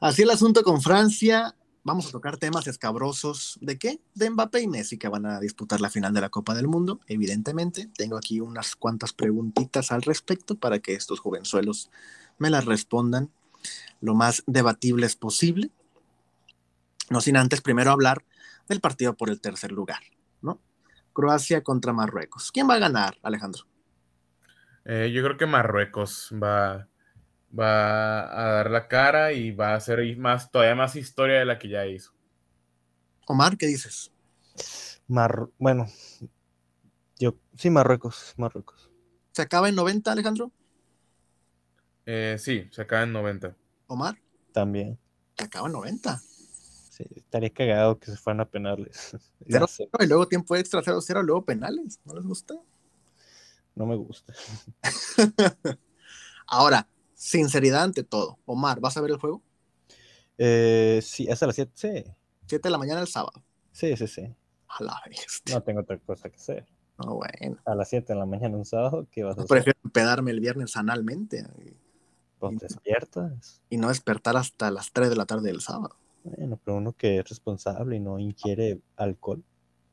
[0.00, 1.54] Así el asunto con Francia.
[1.84, 3.58] Vamos a tocar temas escabrosos.
[3.60, 4.00] ¿De qué?
[4.14, 7.00] De Mbappé y Messi que van a disputar la final de la Copa del Mundo,
[7.08, 7.88] evidentemente.
[7.96, 11.90] Tengo aquí unas cuantas preguntitas al respecto para que estos jovenzuelos
[12.38, 13.30] me las respondan
[14.00, 15.70] lo más debatibles posible.
[17.10, 18.24] No sin antes primero hablar
[18.68, 20.00] del partido por el tercer lugar,
[20.40, 20.60] ¿no?
[21.12, 22.52] Croacia contra Marruecos.
[22.52, 23.64] ¿Quién va a ganar, Alejandro?
[24.84, 26.88] Eh, yo creo que Marruecos va,
[27.58, 31.58] va a dar la cara y va a hacer más, todavía más historia de la
[31.58, 32.12] que ya hizo.
[33.26, 34.12] Omar, ¿qué dices?
[35.58, 35.86] bueno,
[37.18, 38.90] yo sí, Marruecos, Marruecos.
[39.32, 40.52] ¿Se acaba en 90, Alejandro?
[42.06, 43.56] Eh, sí, se acaba en 90.
[43.86, 44.16] Omar.
[44.52, 44.98] También.
[45.36, 46.20] Se acaba en 90.
[47.02, 49.16] Sí, estaría cagado que se fueran a penales.
[49.46, 52.00] y luego tiempo extra 0-0, luego penales.
[52.04, 52.54] ¿No les gusta?
[53.74, 54.34] No me gusta.
[56.46, 58.38] Ahora, sinceridad ante todo.
[58.44, 59.42] Omar, ¿vas a ver el juego?
[60.38, 61.72] Eh, sí, es a las 7.
[61.74, 62.04] Sí.
[62.46, 63.42] 7 de la mañana el sábado.
[63.72, 64.34] Sí, sí, sí.
[64.68, 65.00] A la
[65.50, 66.66] No tengo otra cosa que hacer.
[66.98, 67.58] No, bueno.
[67.64, 69.48] A las 7 de la mañana un sábado, ¿qué vas a hacer?
[69.48, 71.46] Prefiero pedarme el viernes analmente.
[72.38, 73.62] Pues despiertas.
[73.70, 75.96] Y no despertar hasta las 3 de la tarde del sábado.
[76.24, 79.42] Bueno, pero uno que es responsable y no inquiere alcohol.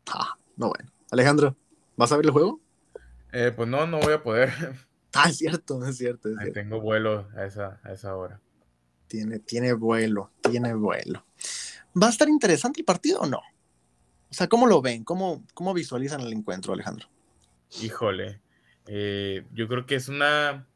[0.07, 0.91] Ah, no bueno.
[1.11, 1.55] Alejandro,
[1.95, 2.59] ¿vas a ver el juego?
[3.31, 4.49] Eh, pues no, no voy a poder.
[5.11, 6.29] Ah, es cierto, es cierto.
[6.53, 8.39] Tengo vuelo a esa, a esa hora.
[9.07, 11.25] Tiene, tiene vuelo, tiene vuelo.
[11.99, 13.39] ¿Va a estar interesante el partido o no?
[13.39, 15.03] O sea, ¿cómo lo ven?
[15.03, 17.07] ¿Cómo, cómo visualizan el encuentro, Alejandro?
[17.81, 18.39] Híjole,
[18.85, 20.67] eh, yo creo que es una...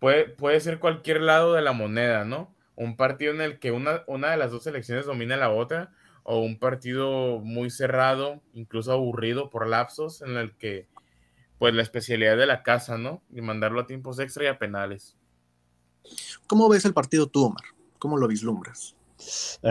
[0.00, 2.52] Puede, puede ser cualquier lado de la moneda, ¿no?
[2.76, 6.40] Un partido en el que una, una de las dos selecciones domina la otra, o
[6.40, 10.88] un partido muy cerrado, incluso aburrido por lapsos, en el que,
[11.58, 13.22] pues, la especialidad de la casa, ¿no?
[13.32, 15.16] Y mandarlo a tiempos extra y a penales.
[16.46, 17.64] ¿Cómo ves el partido tú, Omar?
[17.98, 18.96] ¿Cómo lo vislumbras?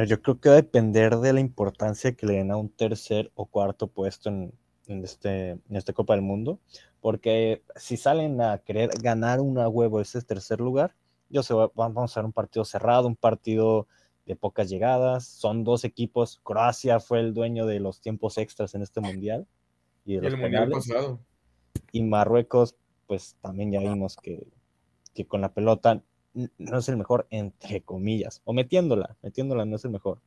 [0.07, 3.31] yo creo que va a depender de la importancia que le den a un tercer
[3.35, 4.51] o cuarto puesto en,
[4.87, 6.59] este, en esta Copa del Mundo,
[6.99, 10.95] porque si salen a querer ganar una huevo ese tercer lugar,
[11.29, 13.87] yo sé, vamos a ver un partido cerrado, un partido
[14.25, 18.81] de pocas llegadas, son dos equipos, Croacia fue el dueño de los tiempos extras en
[18.81, 19.45] este mundial
[20.05, 21.19] y, el mundial pasado.
[21.91, 22.75] Y Marruecos,
[23.07, 24.47] pues también ya vimos que,
[25.13, 26.01] que con la pelota
[26.33, 30.19] no es el mejor, entre comillas, o metiéndola, metiéndola no es el mejor.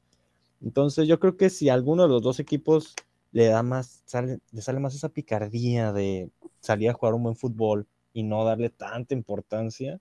[0.63, 2.95] Entonces yo creo que si alguno de los dos equipos
[3.33, 6.31] le da más, sale, le sale más esa picardía de
[6.61, 10.01] salir a jugar un buen fútbol y no darle tanta importancia,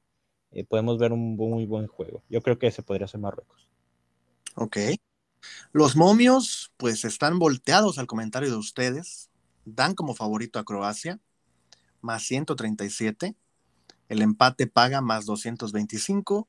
[0.52, 2.24] eh, podemos ver un muy buen juego.
[2.30, 3.68] Yo creo que ese podría ser Marruecos.
[4.56, 4.78] Ok.
[5.72, 9.30] Los momios, pues están volteados al comentario de ustedes.
[9.66, 11.20] Dan como favorito a Croacia,
[12.02, 13.36] más 137.
[14.10, 16.48] El empate paga más 225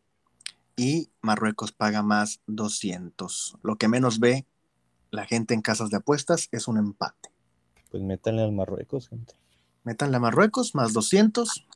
[0.77, 3.59] y Marruecos paga más 200.
[3.63, 4.47] Lo que menos ve
[5.11, 7.31] la gente en casas de apuestas es un empate.
[7.91, 9.35] Pues métanle al Marruecos, gente.
[9.83, 11.67] Métanle a Marruecos más 200.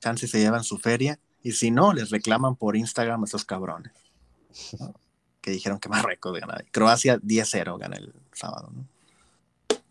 [0.00, 1.18] Chance se llevan su feria.
[1.42, 3.92] Y si no, les reclaman por Instagram a esos cabrones.
[5.40, 6.58] que dijeron que Marruecos gana.
[6.72, 8.72] Croacia 10-0 gana el sábado.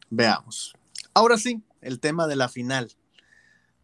[0.10, 0.74] Veamos.
[1.14, 2.92] Ahora sí, el tema de la final.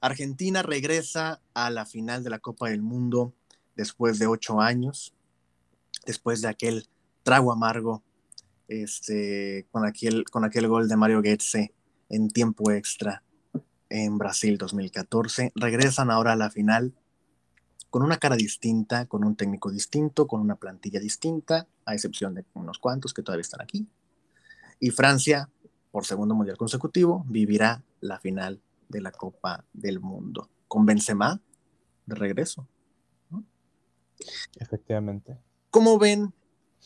[0.02, 3.34] Argentina regresa a la final de la Copa del Mundo
[3.76, 5.14] después de ocho años,
[6.06, 6.88] después de aquel
[7.24, 8.04] trago amargo
[8.68, 11.74] este, con, aquel, con aquel gol de Mario Goetze
[12.10, 13.24] en tiempo extra
[13.92, 15.52] en Brasil 2014.
[15.54, 16.94] Regresan ahora a la final
[17.90, 22.46] con una cara distinta, con un técnico distinto, con una plantilla distinta, a excepción de
[22.54, 23.86] unos cuantos que todavía están aquí.
[24.80, 25.50] Y Francia,
[25.92, 31.42] por segundo mundial consecutivo, vivirá la final de la Copa del Mundo, con Benzema
[32.06, 32.68] de regreso.
[34.56, 35.38] Efectivamente.
[35.70, 36.34] ¿Cómo ven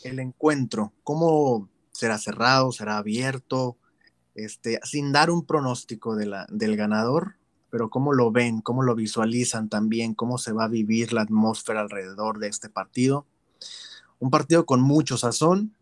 [0.04, 0.94] el encuentro?
[1.04, 2.72] ¿Cómo será cerrado?
[2.72, 3.78] ¿Será abierto?
[4.36, 7.38] Este, sin dar un pronóstico del ganador,
[7.70, 11.82] pero cómo lo ven, cómo lo visualizan también, cómo se va a vivir la atmósfera
[11.82, 13.26] alrededor de este partido.
[14.20, 15.74] Un partido con mucho sazón,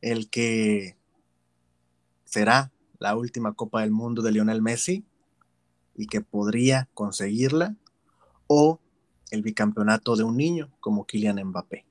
[0.00, 0.96] el que
[2.24, 5.04] será la última Copa del Mundo de Lionel Messi,
[5.94, 7.76] y que podría conseguirla,
[8.48, 8.80] o
[9.30, 11.86] el bicampeonato de un niño como Kylian Mbappé.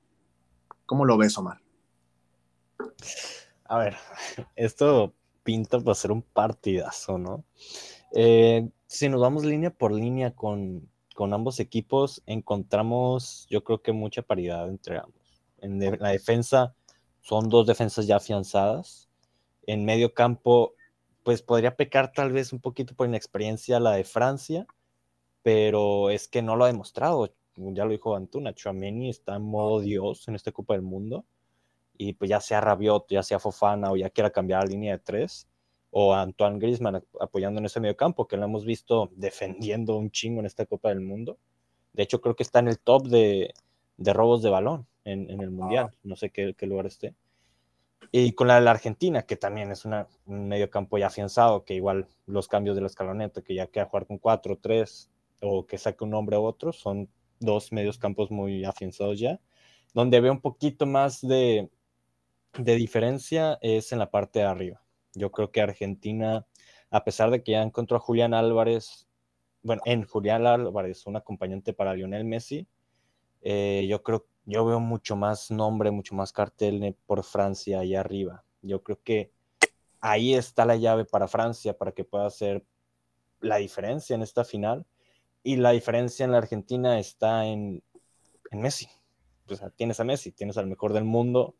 [0.84, 1.60] ¿Cómo lo ves, Omar?
[3.64, 3.96] A ver,
[4.56, 5.14] esto
[5.46, 7.44] pinta para ser un partidazo, ¿no?
[8.12, 13.92] Eh, si nos vamos línea por línea con, con, ambos equipos, encontramos, yo creo que
[13.92, 15.44] mucha paridad entre ambos.
[15.58, 16.74] En la defensa
[17.20, 19.08] son dos defensas ya afianzadas.
[19.66, 20.74] En medio campo
[21.22, 24.66] pues podría pecar tal vez un poquito por inexperiencia la de Francia,
[25.42, 27.32] pero es que no lo ha demostrado.
[27.56, 31.24] Ya lo dijo Antuna, Chouameni está en modo Dios en esta Copa del Mundo.
[31.98, 35.02] Y pues ya sea Rabiot, ya sea Fofana o ya quiera cambiar la línea de
[35.02, 35.48] tres,
[35.90, 40.40] o Antoine Griezmann apoyando en ese medio campo, que lo hemos visto defendiendo un chingo
[40.40, 41.38] en esta Copa del Mundo.
[41.92, 43.54] De hecho, creo que está en el top de,
[43.98, 45.90] robos de balón en, el Mundial.
[46.02, 47.14] No sé qué, qué lugar esté.
[48.12, 51.64] Y con la de la Argentina, que también es una, un medio campo ya afianzado,
[51.64, 55.66] que igual los cambios de la escaloneta, que ya queda jugar con cuatro, tres, o
[55.66, 57.08] que saque un hombre u otro, son
[57.40, 59.40] dos medios campos muy afianzados ya.
[59.94, 61.70] Donde veo un poquito más de,
[62.58, 64.82] de diferencia es en la parte de arriba.
[65.14, 66.46] Yo creo que Argentina,
[66.90, 69.08] a pesar de que ya encontró a Julián Álvarez,
[69.62, 72.68] bueno, en Julián Álvarez, un acompañante para Lionel Messi,
[73.42, 78.44] eh, yo creo, yo veo mucho más nombre, mucho más cartel por Francia ahí arriba.
[78.62, 79.32] Yo creo que
[80.00, 82.64] ahí está la llave para Francia para que pueda hacer
[83.40, 84.86] la diferencia en esta final.
[85.42, 87.82] Y la diferencia en la Argentina está en,
[88.50, 88.88] en Messi.
[89.48, 91.54] O sea, tienes a Messi, tienes al mejor del mundo,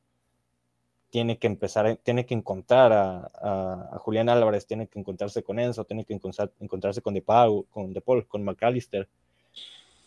[1.16, 6.04] tiene que empezar, tiene que encontrar a, Julián Álvarez, tiene que encontrarse con Enzo, tiene
[6.04, 7.24] que encontrarse con De
[7.70, 9.08] con De Paul, con McAllister.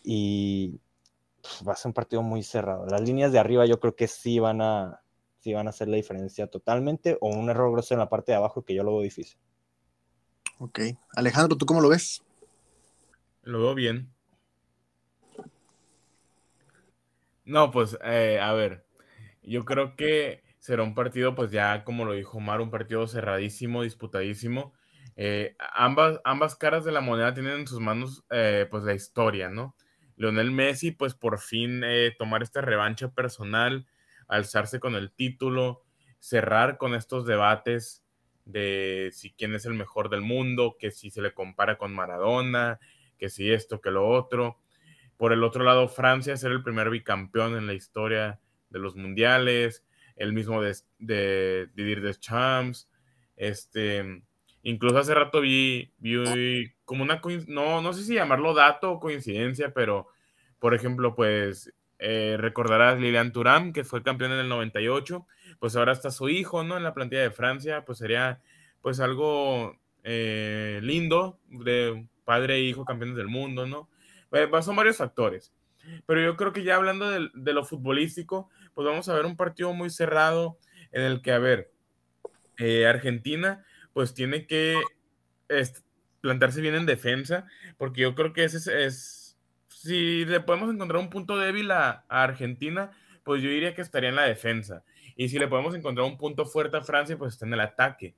[0.03, 0.79] Y
[1.67, 2.85] va a ser un partido muy cerrado.
[2.85, 5.01] Las líneas de arriba yo creo que sí van a,
[5.39, 8.35] sí van a hacer la diferencia totalmente, o un error grosero en la parte de
[8.35, 9.39] abajo que yo lo veo difícil.
[10.59, 10.79] Ok.
[11.15, 12.21] Alejandro, ¿tú cómo lo ves?
[13.41, 14.13] Lo veo bien.
[17.45, 18.85] No, pues, eh, a ver,
[19.41, 23.83] yo creo que será un partido, pues ya como lo dijo Omar, un partido cerradísimo,
[23.83, 24.73] disputadísimo.
[25.15, 29.49] Eh, ambas, ambas caras de la moneda tienen en sus manos eh, pues la historia,
[29.49, 29.75] ¿no?
[30.15, 33.87] Lionel Messi, pues por fin eh, tomar esta revancha personal,
[34.27, 35.83] alzarse con el título,
[36.19, 38.03] cerrar con estos debates
[38.43, 42.79] de si quién es el mejor del mundo, que si se le compara con Maradona,
[43.17, 44.59] que si esto, que lo otro.
[45.17, 48.39] Por el otro lado, Francia ser el primer bicampeón en la historia
[48.69, 49.85] de los mundiales,
[50.19, 52.87] el mismo de, de Didier Deschamps,
[53.35, 54.21] este,
[54.63, 59.73] incluso hace rato vi, vi como una, no, no sé si llamarlo dato o coincidencia,
[59.73, 60.07] pero,
[60.59, 65.25] por ejemplo, pues, eh, recordarás Lilian Thuram, que fue campeón en el 98,
[65.59, 66.77] pues ahora está su hijo, ¿no?
[66.77, 68.41] En la plantilla de Francia, pues sería,
[68.81, 73.89] pues, algo eh, lindo de padre e hijo campeones del mundo, ¿no?
[74.31, 75.53] Eh, son varios factores.
[76.05, 78.49] Pero yo creo que ya hablando de, de, lo futbolístico,
[78.79, 80.57] pues vamos a ver un partido muy cerrado
[80.93, 81.69] en el que, a ver,
[82.57, 84.81] eh, Argentina pues tiene que
[86.21, 87.45] plantarse bien en defensa,
[87.77, 92.91] porque yo creo que ese es, si le podemos encontrar un punto débil a, Argentina,
[93.25, 94.85] pues yo diría que estaría en la defensa.
[95.17, 98.15] Y si le podemos encontrar un punto fuerte a Francia, pues está en el ataque.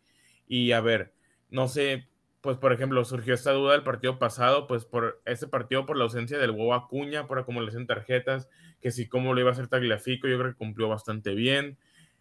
[0.48, 1.12] Y a ver,
[1.50, 2.08] no sé,
[2.42, 6.04] pues por ejemplo, surgió esta duda del partido pasado, pues por ese partido, por la
[6.04, 8.48] ausencia del huevo Acuña, por acumulación de tarjetas,
[8.82, 11.78] que sí, cómo lo iba a hacer Tagliafico, yo creo que cumplió bastante bien.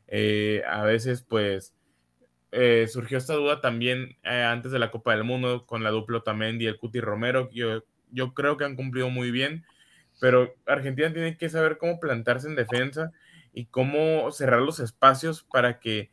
[0.07, 1.75] Eh, a veces, pues,
[2.53, 6.19] eh, surgió esta duda también eh, antes de la Copa del Mundo con la dupla
[6.19, 7.49] Otamendi y el Cuti Romero.
[7.53, 9.65] Yo, yo creo que han cumplido muy bien,
[10.21, 13.13] pero Argentina tiene que saber cómo plantarse en defensa
[13.53, 16.11] y cómo cerrar los espacios para que,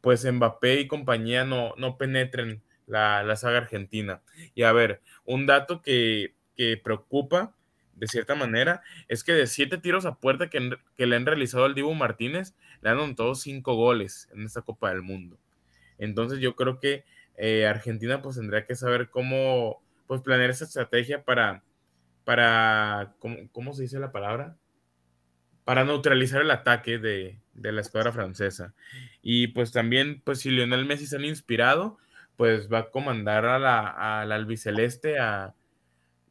[0.00, 4.22] pues, Mbappé y compañía no, no penetren la, saga argentina.
[4.54, 6.34] Y a ver, un dato que,
[6.82, 7.54] preocupa
[7.98, 10.60] de cierta manera es que de siete tiros a puerta que,
[11.06, 15.02] le han realizado al Dibu Martínez, le han anotado cinco goles en esta Copa del
[15.02, 15.38] Mundo.
[15.98, 17.04] Entonces yo creo que
[17.36, 21.62] eh, Argentina pues tendría que saber cómo pues planear esa estrategia para,
[22.24, 23.14] para
[23.52, 24.56] ¿cómo, se dice la palabra?
[25.64, 28.74] Para neutralizar el ataque de, de la escuadra francesa.
[29.22, 31.98] Y pues también, pues si Lionel Messi se han inspirado,
[32.36, 35.54] pues va a comandar a la, al albiceleste a,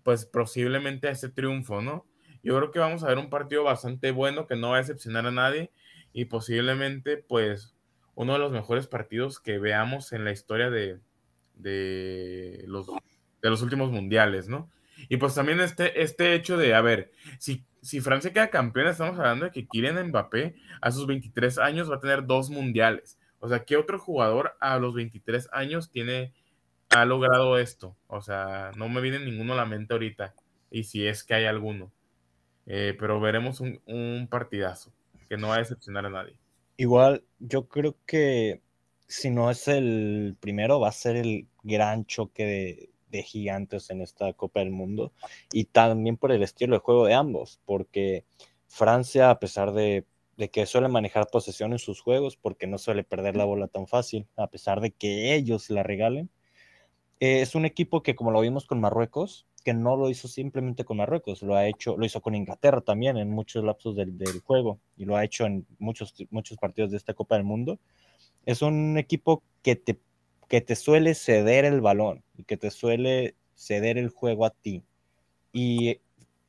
[0.08, 2.06] pues posiblemente a ese triunfo, ¿no?
[2.42, 5.26] Yo creo que vamos a ver un partido bastante bueno que no va a decepcionar
[5.26, 5.70] a nadie
[6.14, 7.76] y posiblemente, pues,
[8.16, 11.02] uno de los mejores partidos que veamos en la historia de,
[11.56, 14.72] de, los, de los últimos mundiales, ¿no?
[15.10, 19.20] Y pues también este, este hecho de, a ver, si, si Francia queda campeona, estamos
[19.20, 23.20] hablando de que Kylian Mbappé a sus 23 años va a tener dos mundiales.
[23.40, 26.34] O sea, ¿qué otro jugador a los 23 años tiene,
[26.90, 27.96] ha logrado esto?
[28.08, 30.36] O sea, no me viene ninguno a la mente ahorita.
[30.70, 31.92] Y si es que hay alguno.
[32.66, 34.92] Eh, pero veremos un, partidazo
[35.30, 36.38] que no va a decepcionar a nadie.
[36.76, 38.62] Igual, yo creo que
[39.08, 44.32] si no es el primero, va a ser el gran choque de, gigantes en esta
[44.34, 45.12] Copa del Mundo.
[45.52, 48.26] Y también por el estilo de juego de ambos, porque
[48.68, 50.06] Francia, a pesar de
[50.52, 54.28] que suele manejar posesión en sus juegos porque no suele perder la bola tan fácil,
[54.36, 56.30] a pesar de que ellos la regalen.
[57.20, 60.86] Eh, es un equipo que, como lo vimos con Marruecos, que no lo hizo simplemente
[60.86, 64.16] con Marruecos, lo ha hecho, lo hizo con Inglaterra también en muchos lapsos del,
[64.46, 67.80] juego y lo ha hecho en muchos, muchos partidos de esta Copa del Mundo.
[68.46, 70.00] Es un equipo que te,
[70.48, 74.84] que te suele ceder el balón y que te suele ceder el juego a ti.
[75.52, 76.00] Y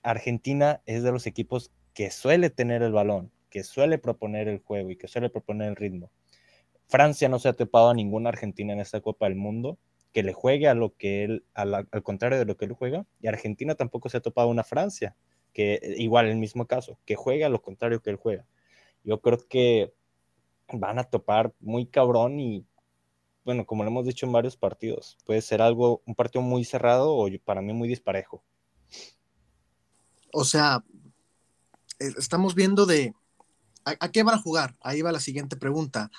[0.02, 4.90] Argentina es de los equipos que suele tener el balón, que suele proponer el juego
[4.90, 6.10] y que suele proponer el ritmo.
[6.86, 9.78] Francia no se ha topado a ninguna Argentina en esta Copa del Mundo
[10.12, 13.28] que le juegue a lo que él, al contrario de lo que él juega, y
[13.28, 15.16] Argentina tampoco se ha topado una Francia,
[15.52, 18.46] que eh, igual el mismo caso, que juegue a lo contrario que él juega.
[19.04, 19.92] Yo creo que
[20.72, 22.66] van a topar muy cabrón y
[23.44, 27.16] bueno, como lo hemos dicho en varios partidos, puede ser algo, un partido muy cerrado
[27.16, 28.42] o para mí muy disparejo.
[30.34, 30.84] O sea,
[31.98, 33.14] eh, estamos viendo de
[33.98, 34.76] ¿a, qué van a jugar?
[34.80, 36.10] Ahí va la siguiente pregunta.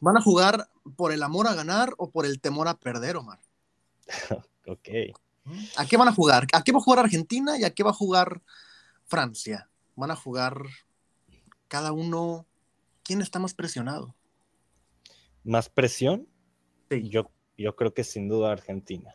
[0.00, 3.40] ¿Van a jugar por el amor a ganar o por el temor a perder, Omar?
[4.66, 4.88] ok.
[5.76, 6.46] ¿A qué van a jugar?
[6.52, 8.42] ¿A qué va a jugar Argentina y a qué va a jugar
[9.06, 9.68] Francia?
[9.96, 10.62] ¿Van a jugar
[11.68, 12.46] cada uno?
[13.02, 14.14] ¿Quién está más presionado?
[15.44, 16.28] ¿Más presión?
[16.90, 19.12] Yo, yo creo que sin duda Argentina.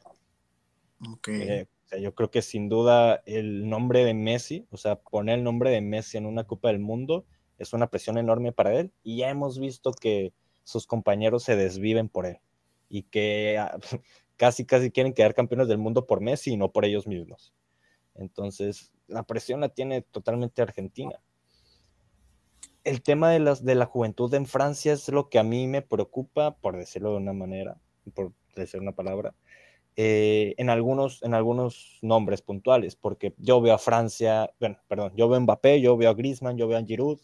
[1.28, 1.68] Eh,
[2.02, 5.82] yo creo que sin duda el nombre de Messi, o sea, poner el nombre de
[5.82, 7.26] Messi en una Copa del Mundo
[7.58, 10.34] es una presión enorme para él y ya hemos visto que
[10.64, 12.40] sus compañeros se desviven por él
[12.90, 13.78] y que ah,
[14.38, 17.54] casi, casi quieren quedar campeones del mundo por Messi y no por ellos mismos.
[18.16, 21.22] Entonces, la presión la tiene totalmente Argentina
[22.88, 25.82] el tema de, las, de la juventud en Francia es lo que a mí me
[25.82, 27.82] preocupa, por decirlo de una manera,
[28.14, 29.36] por decir una palabra,
[29.98, 35.28] eh, en, algunos, en algunos nombres puntuales, porque yo veo a Francia, bueno, perdón, yo
[35.28, 37.20] veo a Mbappé, yo veo a Griezmann, yo veo a Giroud,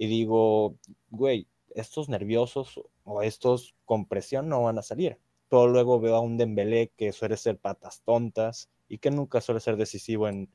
[0.00, 0.76] y digo,
[1.10, 5.18] güey, estos nerviosos o estos con presión no van a salir.
[5.50, 9.60] Pero luego veo a un Dembélé que suele ser patas tontas y que nunca suele
[9.60, 10.48] ser decisivo en,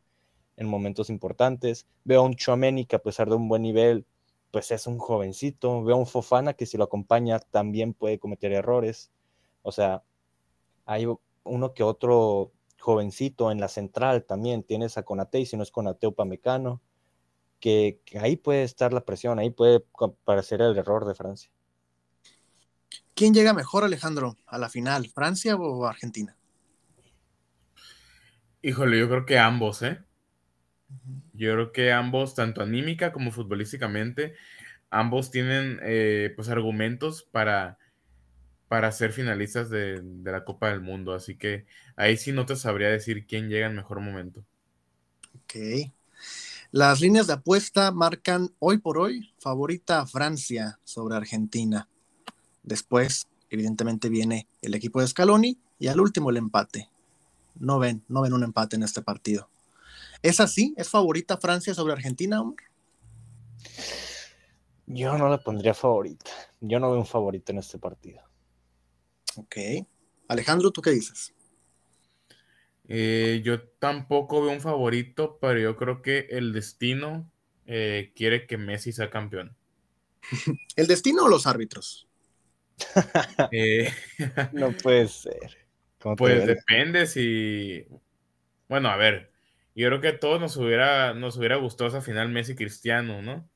[0.58, 1.86] en momentos importantes.
[2.06, 4.08] Veo a un Chouameni que a pesar de un buen nivel
[4.50, 5.84] pues es un jovencito.
[5.84, 9.12] Veo a un Fofana que si lo acompaña también puede cometer errores.
[9.62, 10.02] O sea,
[10.86, 11.06] hay
[11.43, 14.64] uno que otro jovencito en la central también.
[14.64, 16.82] Tienes a Conate y si no es Conate Upamecano.
[17.60, 21.49] Que, que ahí puede estar la presión, ahí puede aparecer el error de Francia.
[23.16, 26.36] ¿Quién llega mejor, Alejandro, a la final, Francia o Argentina?
[28.62, 29.99] Híjole, yo creo que ambos, ¿eh?
[31.34, 34.36] Yo creo que ambos, tanto anímica como futbolísticamente,
[34.89, 37.78] ambos tienen eh, pues argumentos para,
[38.68, 41.14] para ser finalistas de, la Copa del Mundo.
[41.14, 44.45] Así que ahí sí no te sabría decir quién llega en mejor momento.
[45.43, 45.91] Ok.
[46.76, 51.88] Las líneas de apuesta marcan hoy por hoy favorita Francia sobre Argentina.
[52.63, 56.89] Después, evidentemente, viene el equipo de Scaloni y al último el empate.
[57.57, 59.49] No ven, no ven un empate en este partido.
[60.21, 60.73] ¿Es así?
[60.76, 62.57] ¿Es favorita Francia sobre Argentina, Omar?
[64.86, 66.30] Yo no la pondría favorita.
[66.59, 68.19] Yo no veo un favorito en este partido.
[69.38, 69.55] Ok.
[70.28, 71.35] Alejandro, ¿tú qué dices?
[72.88, 77.30] Eh, yo tampoco veo un favorito, pero yo creo que el destino
[77.66, 79.56] eh, quiere que Messi sea campeón.
[80.76, 82.08] ¿El destino o los árbitros?
[83.52, 83.90] Eh,
[84.54, 85.66] no puede ser.
[86.18, 87.86] Pues depende si.
[88.68, 89.32] Bueno, a ver,
[89.76, 93.48] yo creo que a todos nos hubiera, nos hubiera gustado esa final Messi Cristiano, ¿no?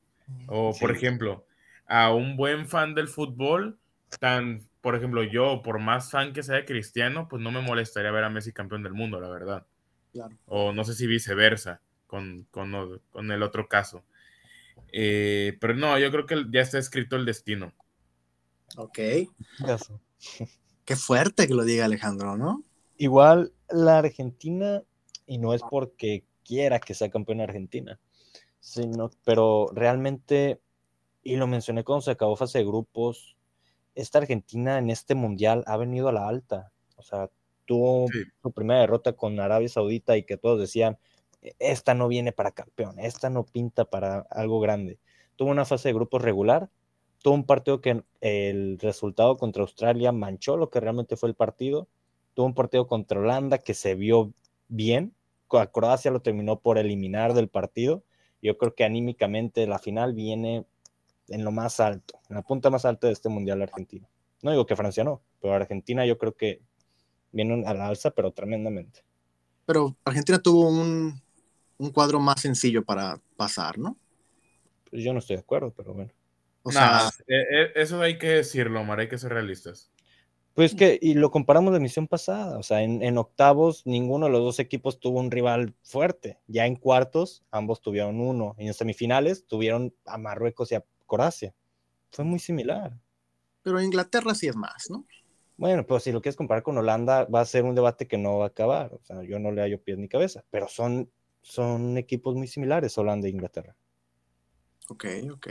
[0.46, 1.46] O, por ejemplo,
[1.86, 3.78] a un buen fan del fútbol,
[4.18, 8.24] tan, por ejemplo, yo, por más fan que sea Cristiano, pues no me molestaría ver
[8.24, 9.66] a Messi campeón del mundo, la verdad.
[10.46, 12.46] O no sé si viceversa, con,
[13.14, 14.04] el otro caso.
[14.92, 17.72] Eh, pero no, yo creo que ya está escrito el destino.
[18.76, 18.98] Ok.
[20.84, 22.64] Qué fuerte que lo diga Alejandro, ¿no?
[22.96, 24.82] Igual la Argentina
[25.26, 28.00] y no es porque quiera que sea campeón Argentina,
[28.58, 30.60] sino, pero realmente,
[31.22, 33.36] y lo mencioné cuando se acabó fase de grupos,
[33.94, 37.30] esta Argentina en este mundial ha venido a la alta, o sea,
[37.64, 38.08] tuvo
[38.42, 40.98] su primera derrota con Arabia Saudita y que todos decían,
[41.58, 44.98] esta no viene para campeón, esta no pinta para algo grande.
[45.36, 46.68] Tuvo una fase de grupos regular,
[47.22, 51.88] tuvo un partido que el resultado contra Australia manchó lo que realmente fue el partido,
[52.34, 54.32] tuvo un partido contra Holanda que se vio
[54.68, 55.14] bien,
[55.58, 58.04] a Croacia lo terminó por eliminar del partido.
[58.42, 60.64] Yo creo que anímicamente la final viene
[61.30, 64.08] en lo más alto, en la punta más alta de este Mundial argentino.
[64.42, 66.60] No digo que Francia no, pero Argentina yo creo que
[67.32, 69.04] viene a la alza, pero tremendamente.
[69.66, 71.22] Pero Argentina tuvo un,
[71.92, 73.96] cuadro más sencillo para pasar, ¿no?
[74.90, 76.10] Pues yo no estoy de acuerdo, pero bueno.
[76.62, 79.90] O sea, e, e, eso hay que decirlo, Omar, hay que ser realistas.
[80.54, 84.40] Pues que, y lo comparamos de emisión pasada, o sea, en, octavos ninguno de los
[84.40, 89.46] dos equipos tuvo un rival fuerte, ya en cuartos ambos tuvieron uno, y en semifinales
[89.46, 91.52] tuvieron a Marruecos y a Croacia.
[92.12, 92.96] Fue muy similar.
[93.62, 95.04] Pero Inglaterra sí es más, ¿no?
[95.56, 98.38] Bueno, pero si lo quieres comparar con Holanda, va a ser un debate que no
[98.38, 98.94] va a acabar.
[98.94, 101.10] O sea, yo no le hallo pies ni cabeza, pero son,
[101.42, 103.76] son equipos muy similares, Holanda e Inglaterra.
[104.88, 105.48] Ok, ok.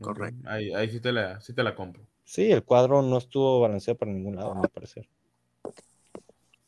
[0.00, 0.48] Correcto.
[0.48, 2.06] Ahí, ahí sí, te la, sí te la compro.
[2.24, 5.08] Sí, el cuadro no estuvo balanceado para ningún lado, a mi parecer.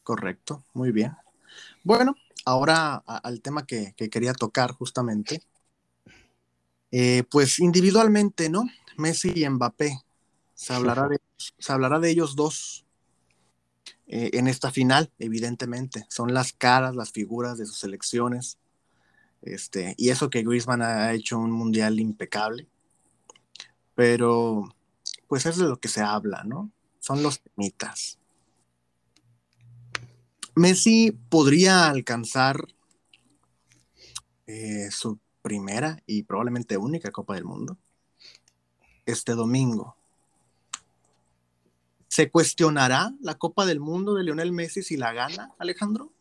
[0.02, 1.12] Correcto, muy bien.
[1.82, 2.14] Bueno,
[2.46, 5.42] ahora al tema que, quería tocar justamente.
[6.90, 8.64] Eh, pues individualmente, ¿no?
[8.96, 10.00] Messi y Mbappé.
[10.54, 12.84] Se hablará de, se hablará de ellos dos
[14.06, 16.06] eh, en esta final, evidentemente.
[16.08, 18.58] Son las caras, las figuras de sus selecciones.
[19.42, 22.66] Este, y eso que Griezmann ha hecho un mundial impecable.
[23.94, 24.74] Pero,
[25.28, 26.70] pues es de lo que se habla, ¿no?
[27.00, 28.18] Son los temitas.
[30.54, 32.66] Messi podría alcanzar
[34.46, 35.18] eh, su
[35.48, 37.78] primera y probablemente única Copa del Mundo
[39.06, 39.96] este domingo.
[42.06, 46.12] ¿Se cuestionará la Copa del Mundo de Lionel Messi si la gana, Alejandro?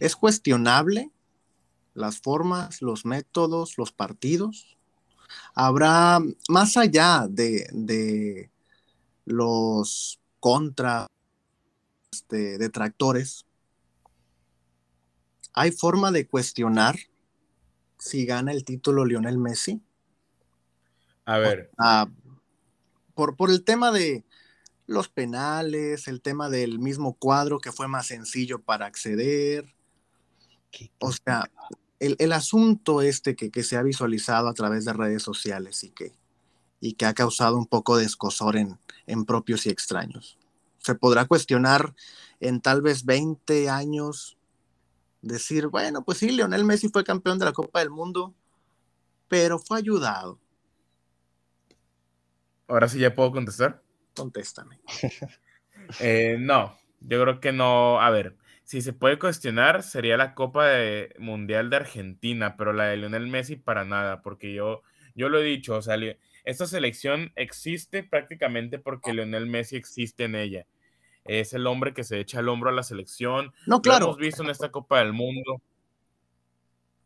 [0.00, 1.10] ¿Es cuestionable
[1.94, 4.76] las formas, los métodos, los partidos?
[5.54, 8.50] Habrá, más allá de, de
[9.24, 11.06] los contra
[12.12, 13.46] este, detractores,
[15.54, 16.96] ¿hay forma de cuestionar
[18.06, 19.80] si gana el título Lionel Messi?
[21.24, 21.70] A ver.
[23.14, 24.24] por, por el tema de
[24.86, 29.74] los penales, el tema del mismo cuadro que fue más sencillo para acceder.
[30.98, 31.50] O sea,
[31.98, 36.12] el, asunto este que, se ha visualizado a través de redes sociales y que,
[36.80, 40.38] y que ha causado un poco de escosor en, en propios y extraños
[40.86, 41.94] se podrá cuestionar
[42.38, 44.35] en tal vez 20 años,
[45.26, 48.34] decir, bueno, pues sí, Lionel Messi fue campeón de la Copa del Mundo,
[49.28, 50.40] pero fue ayudado.
[52.68, 53.82] Ahora sí ya puedo contestar.
[54.14, 54.80] Contéstame.
[56.00, 58.00] Eh, no, yo creo que no.
[58.00, 60.68] A ver, si se puede cuestionar, sería la Copa
[61.20, 64.82] Mundial de Argentina, pero la de Lionel Messi para nada, porque yo,
[65.14, 65.96] yo lo he dicho, o sea,
[66.42, 70.66] esta selección existe prácticamente porque Lionel Messi existe en ella
[71.28, 73.52] es el hombre que se echa el hombro a la selección.
[73.66, 74.00] No, claro.
[74.00, 75.60] Lo hemos visto en esta Copa del Mundo.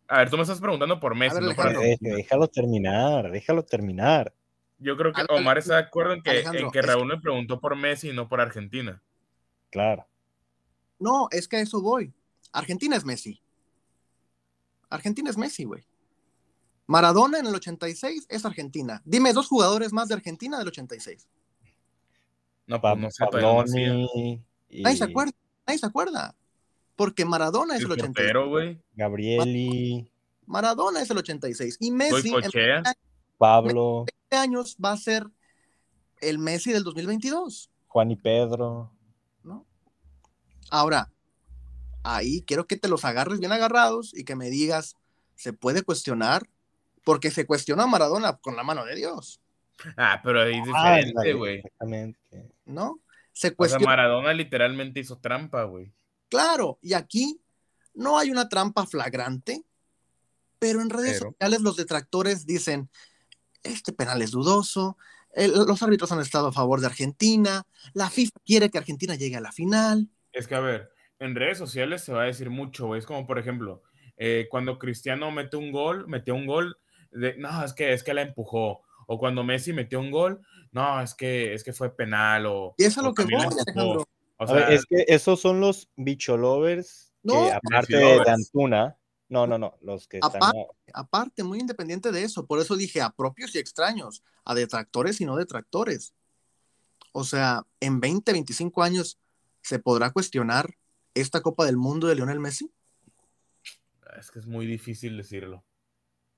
[0.09, 1.55] A ver, tú me estás preguntando por Messi, no
[2.01, 4.34] Déjalo terminar, déjalo terminar.
[4.78, 7.76] Yo creo que Omar está de acuerdo en que, en que Raúl me preguntó por
[7.76, 9.02] Messi y no por Argentina.
[9.70, 10.06] Claro.
[10.98, 12.12] No, es que a eso voy.
[12.52, 13.40] Argentina es Messi.
[14.88, 15.84] Argentina es Messi, güey.
[16.86, 19.01] Maradona en el 86 es Argentina.
[19.05, 21.28] Dime dos jugadores más de Argentina del 86.
[22.70, 23.24] No, pues no sé,
[24.70, 25.32] Nadie se acuerda,
[25.66, 26.36] nadie se acuerda.
[26.94, 28.78] Porque Maradona es el, 86.
[28.94, 30.09] Gabrieli.
[30.47, 31.78] Maradona es el 86.
[31.80, 32.82] Y Messi, en
[33.38, 34.05] Pablo.
[34.30, 35.26] 20 años va a ser
[36.20, 37.70] el Messi del 2022.
[37.88, 38.92] Juan y Pedro.
[39.42, 39.66] ¿No?
[40.70, 41.10] Ahora,
[42.05, 44.94] ahí quiero que te los agarres bien agarrados y que me digas,
[45.34, 46.48] ¿se puede cuestionar?
[47.02, 49.40] Porque se cuestiona a Maradona con la mano de Dios.
[49.97, 51.57] Ah, pero ahí es diferente, güey.
[51.57, 52.20] Exactamente.
[52.70, 53.01] ¿no?
[53.32, 53.86] Se cuestiona.
[53.86, 55.93] Maradona literalmente hizo trampa, güey.
[56.28, 57.40] Claro, y aquí
[57.94, 59.65] no hay una trampa flagrante,
[60.59, 62.89] pero en redes sociales los detractores dicen,
[63.62, 64.97] este penal es dudoso,
[65.35, 69.40] los árbitros han estado a favor de Argentina, la FIFA quiere que Argentina llegue a
[69.40, 70.09] la final.
[70.32, 72.98] Es que, a ver, en redes sociales se va a decir mucho, güey.
[72.98, 73.82] Es como, por ejemplo,
[74.16, 76.78] eh, cuando Cristiano mete un gol, metió un gol,
[77.11, 78.82] de, no, es que, es que la empujó.
[79.12, 82.76] O cuando Messi metió un gol, no, es que, es que fue penal o...
[82.78, 84.06] Y eso es lo que voy, Alejandro.
[84.36, 88.96] O sea, es que esos son los bicholovers no, que aparte de Antuna,
[89.28, 90.64] no, no, no, los que aparte, están...
[90.94, 95.24] Aparte, muy independiente de eso, por eso dije a propios y extraños, a detractores y
[95.24, 96.14] no detractores.
[97.10, 99.18] O sea, en 20, 25 años,
[99.60, 100.76] ¿se podrá cuestionar
[101.14, 102.70] esta Copa del Mundo de Lionel Messi?
[104.16, 105.64] Es que es muy difícil decirlo.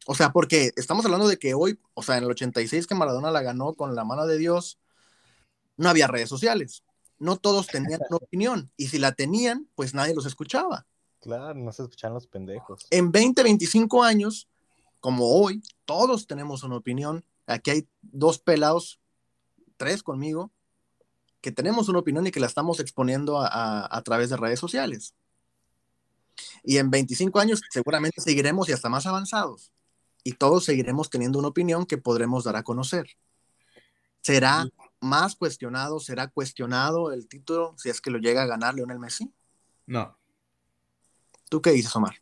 [0.07, 3.31] O sea, porque estamos hablando de que hoy, o sea, en el 86 que Maradona
[3.31, 4.79] la ganó con la mano de Dios,
[5.77, 6.83] no había redes sociales.
[7.19, 8.71] No todos tenían una opinión.
[8.77, 10.87] Y si la tenían, pues nadie los escuchaba.
[11.21, 12.87] Claro, no se escuchan los pendejos.
[12.91, 14.49] En 20, 25 años,
[14.99, 17.25] como hoy, todos tenemos una opinión.
[17.47, 18.99] Aquí hay dos pelados,
[19.77, 20.51] tres conmigo,
[21.41, 25.15] que tenemos una opinión y que la estamos exponiendo a, a través de redes sociales.
[26.65, 29.71] Y en 25 años seguramente seguiremos y hasta más avanzados
[30.25, 33.07] y todos seguiremos teniendo una opinión que podremos dar a conocer.
[34.21, 34.67] ¿Será
[35.01, 39.33] más cuestionado, será cuestionado el título si es que lo llega a ganar Lionel Messi?
[39.87, 40.17] No.
[41.49, 42.15] ¿Tú qué dices, Omar?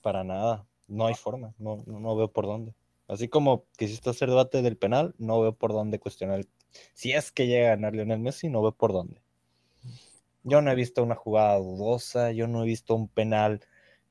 [0.00, 2.74] Para nada, no hay forma, no, no veo por dónde.
[3.08, 6.46] Así como quisiste hacer debate del penal, no veo por dónde cuestionar.
[6.94, 9.20] Si es que llega a ganar Lionel Messi, no veo por dónde.
[10.42, 13.60] Yo no he visto una jugada dudosa, yo no he visto un penal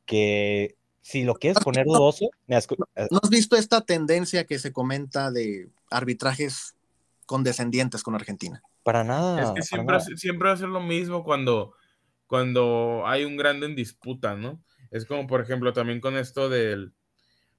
[0.06, 5.30] que si lo quieres poner dudoso, eh, ¿no has visto esta tendencia que se comenta
[5.30, 6.76] de arbitrajes
[7.26, 8.62] condescendientes con Argentina.
[8.84, 9.42] Para nada.
[9.42, 11.74] Es que siempre, siempre va a ser lo mismo cuando,
[12.28, 14.62] cuando hay un grande en disputa, ¿no?
[14.92, 16.94] Es como, por ejemplo, también con esto del.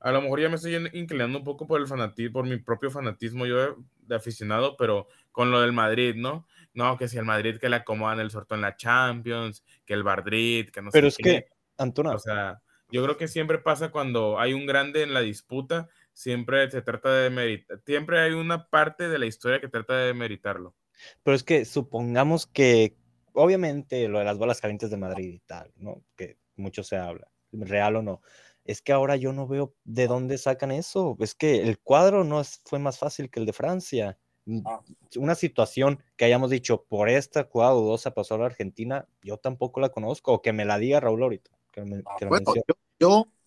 [0.01, 2.91] A lo mejor ya me estoy inclinando un poco por el fanatismo, por mi propio
[2.91, 6.47] fanatismo yo de, aficionado, pero con lo del Madrid, ¿no?
[6.75, 10.05] No, que si el Madrid que le acomodan el sorteo en la Champions, que el
[10.05, 10.99] Madrid, que no sé.
[10.99, 11.47] Pero es que,
[11.79, 12.11] Antona.
[12.11, 12.61] O sea,
[12.95, 17.13] yo creo que siempre pasa cuando hay un grande en la disputa, siempre se trata
[17.13, 20.77] de meritar, siempre hay una parte de la historia que trata de meritarlo.
[21.25, 22.97] Pero es que supongamos que,
[23.33, 26.05] obviamente, lo de las bolas calientes de Madrid y tal, ¿no?
[26.15, 28.23] Que mucho se habla, real o no.
[28.65, 31.17] Es que ahora yo no veo de dónde sacan eso.
[31.19, 34.17] Es que el cuadro no fue más fácil que el de Francia.
[34.45, 34.81] Mm, ah.
[35.17, 39.81] Una situación que hayamos dicho por esta jugada dudosa pasó a la Argentina, yo tampoco
[39.81, 41.51] la conozco, o que me la diga Raúl ahorita.
[41.77, 42.75] Ah, yo,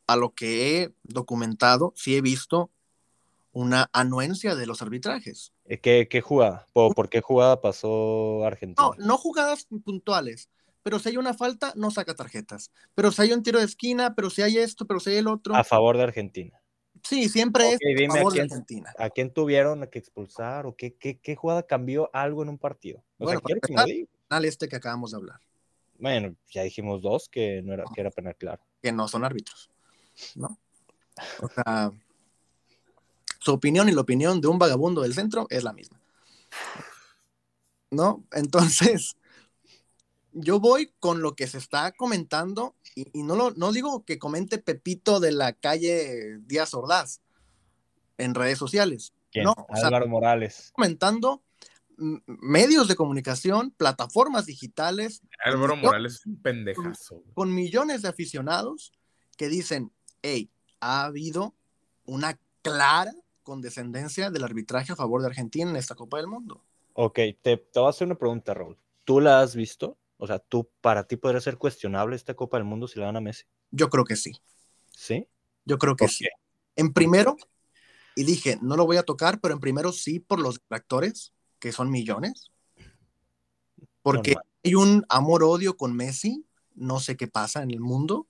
[0.07, 2.72] a lo que he documentado, sí he visto
[3.52, 5.52] una anuencia de los arbitrajes.
[5.65, 6.68] Eh, ¿Qué, qué jugada?
[6.74, 8.90] ¿Por, qué jugada pasó Argentina?
[8.98, 10.49] No, no jugadas puntuales,
[10.84, 12.72] pero si hay una falta, no saca tarjetas.
[12.94, 15.28] Pero si hay un tiro de esquina, pero si hay esto, pero si hay el
[15.28, 15.56] otro.
[15.56, 16.61] A favor de Argentina.
[17.03, 17.80] Sí, siempre es
[18.10, 18.94] a favor de Argentina.
[18.98, 23.03] ¿A quién tuvieron que expulsar o qué, qué, jugada cambió algo en un partido?
[23.18, 25.40] bueno, sea, este que acabamos de hablar.
[25.99, 28.61] Bueno, ya dijimos dos que no era, que era penal claro.
[28.81, 29.69] Que no son árbitros,
[30.35, 30.57] ¿no?
[31.41, 31.91] O sea,
[33.39, 35.99] su opinión y la opinión de un vagabundo del centro es la misma.
[37.89, 38.23] ¿No?
[38.33, 39.15] Entonces,
[40.33, 44.57] yo voy con lo que se está comentando y, no, lo, no digo que comente
[44.57, 47.21] Pepito de la calle Díaz Ordaz
[48.17, 49.13] en redes sociales.
[49.35, 50.71] No, Álvaro Morales.
[50.73, 51.43] Comentando
[51.98, 55.22] medios de comunicación, plataformas digitales.
[55.44, 57.24] Álvaro Morales es un pendejazo.
[57.34, 58.94] Con, millones de aficionados
[59.38, 59.91] que dicen,
[60.22, 60.49] hey,
[60.80, 61.56] ha habido
[62.06, 63.14] una clara
[63.44, 66.64] condescendencia del arbitraje a favor de Argentina en esta Copa del Mundo.
[66.94, 68.78] Ok, te, te voy a hacer una pregunta, Raúl.
[69.03, 69.98] ¿Tú la has visto?
[70.18, 73.18] O sea, ¿tú para ti podría ser cuestionable esta Copa del Mundo si la dan
[73.18, 73.45] a Messi?
[73.72, 74.34] Yo creo que sí.
[74.91, 75.28] ¿Sí?
[75.65, 76.26] Yo creo que sí.
[76.76, 77.38] En primero,
[78.15, 81.71] y dije, no lo voy a tocar, pero en primero sí por los actores que
[81.71, 82.51] son millones.
[84.01, 88.27] Porque hay un amor-odio con Messi, no sé qué pasa en el mundo,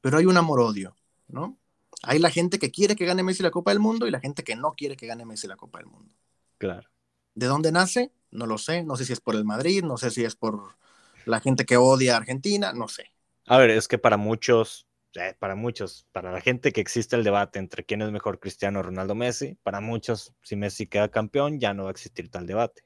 [0.00, 0.94] pero hay un amor-odio,
[1.28, 1.58] ¿no?
[2.02, 4.44] Hay la gente que quiere que gane Messi la Copa del Mundo y la gente
[4.44, 6.14] que no quiere que gane Messi la Copa del Mundo.
[6.58, 6.88] Claro.
[7.34, 8.12] ¿De dónde nace?
[8.30, 8.84] No lo sé.
[8.84, 10.76] No sé si es por el Madrid, no sé si es por
[11.24, 13.10] la gente que odia a Argentina, no sé.
[13.46, 14.86] A ver, es que para muchos
[15.16, 18.82] eh, para muchos, para la gente que existe el debate entre quién es mejor Cristiano
[18.82, 22.84] Ronaldo Messi, para muchos, si Messi queda campeón, ya no va a existir tal debate.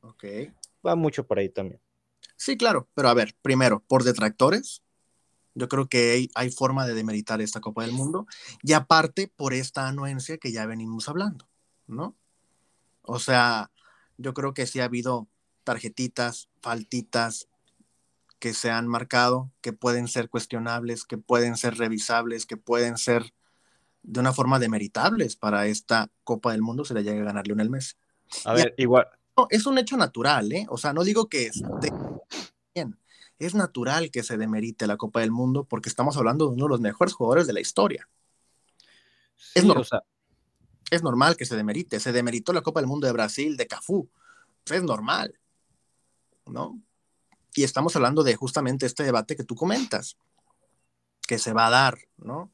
[0.00, 0.24] Ok.
[0.86, 1.80] Va mucho por ahí también.
[2.36, 4.82] Sí, claro, pero a ver, primero, por detractores,
[5.54, 8.26] yo creo que hay, forma de demeritar esta Copa del Mundo,
[8.62, 11.48] y aparte por esta anuencia que ya venimos hablando,
[11.86, 12.14] ¿no?
[13.02, 13.70] O sea,
[14.18, 15.28] yo creo que sí ha habido
[15.64, 17.48] tarjetitas, faltitas,
[18.38, 23.32] que se han marcado, que pueden ser cuestionables, que pueden ser revisables, que pueden ser
[24.02, 27.70] de una forma demeritables para esta Copa del Mundo se le llegue a ganar Lionel
[27.70, 27.94] Messi.
[28.44, 29.08] A ver, igual.
[29.50, 30.66] es un hecho natural, ¿eh?
[30.68, 31.92] O sea, no digo que esté
[32.74, 32.98] bien.
[33.38, 36.70] Es natural que se demerite la Copa del Mundo porque estamos hablando de uno de
[36.70, 38.08] los mejores jugadores de la historia.
[39.54, 40.04] es, normal,
[40.90, 42.00] es normal que se demerite.
[42.00, 44.08] Se demeritó la Copa del Mundo de Brasil, de Cafú.
[44.66, 45.38] Es normal,
[46.46, 46.80] ¿no?
[47.56, 50.18] Y estamos hablando de justamente este debate que tú comentas,
[51.26, 52.52] que se va a dar, ¿no?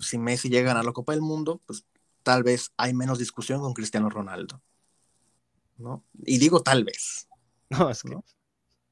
[0.00, 1.86] Si Messi llega a ganar la Copa del Mundo, pues
[2.24, 4.60] tal vez hay menos discusión con Cristiano Ronaldo,
[5.78, 6.04] ¿no?
[6.26, 7.26] Y digo tal vez.
[7.70, 8.16] No, es que,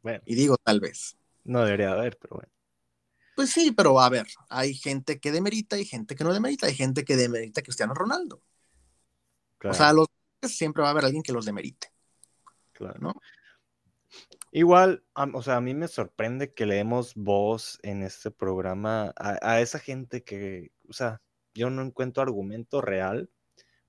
[0.02, 0.22] bueno.
[0.24, 1.16] Y digo tal vez.
[1.42, 2.52] No debería haber, pero bueno.
[3.34, 6.76] Pues sí, pero a ver, hay gente que demerita y gente que no demerita, hay
[6.76, 8.40] gente que demerita a Cristiano Ronaldo.
[9.64, 10.06] O sea, los
[10.42, 11.90] siempre va a haber alguien que los demerite.
[12.72, 13.00] Claro.
[13.00, 13.14] ¿no?
[14.50, 19.60] Igual, o sea, a mí me sorprende que le demos voz en este programa a,
[19.60, 21.20] esa gente que, o sea,
[21.54, 23.30] yo no encuentro argumento real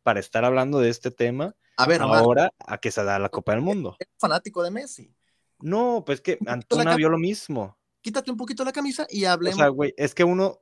[0.03, 3.53] para estar hablando de este tema a ver, ahora a que se da la Copa
[3.53, 3.95] del Mundo.
[3.99, 5.15] Es fanático de Messi.
[5.59, 7.77] No, pues que Antuna vio lo mismo.
[8.01, 9.57] Quítate un poquito la camisa y hablemos.
[9.57, 10.59] O sea, güey, es que uno,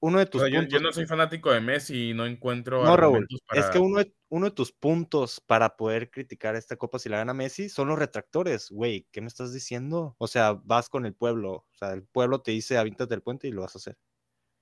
[0.00, 0.68] uno de tus puntos...
[0.68, 4.14] yo, no soy fanático de Messi y no encuentro no, Raúl, es que uno de,
[4.28, 7.98] uno de tus puntos para poder criticar esta copa si la gana Messi son los
[7.98, 10.14] retractores, güey, ¿qué me estás diciendo?
[10.18, 13.48] O sea, vas con el pueblo, o sea, el pueblo te dice avíntate del puente
[13.48, 13.96] y lo vas a hacer.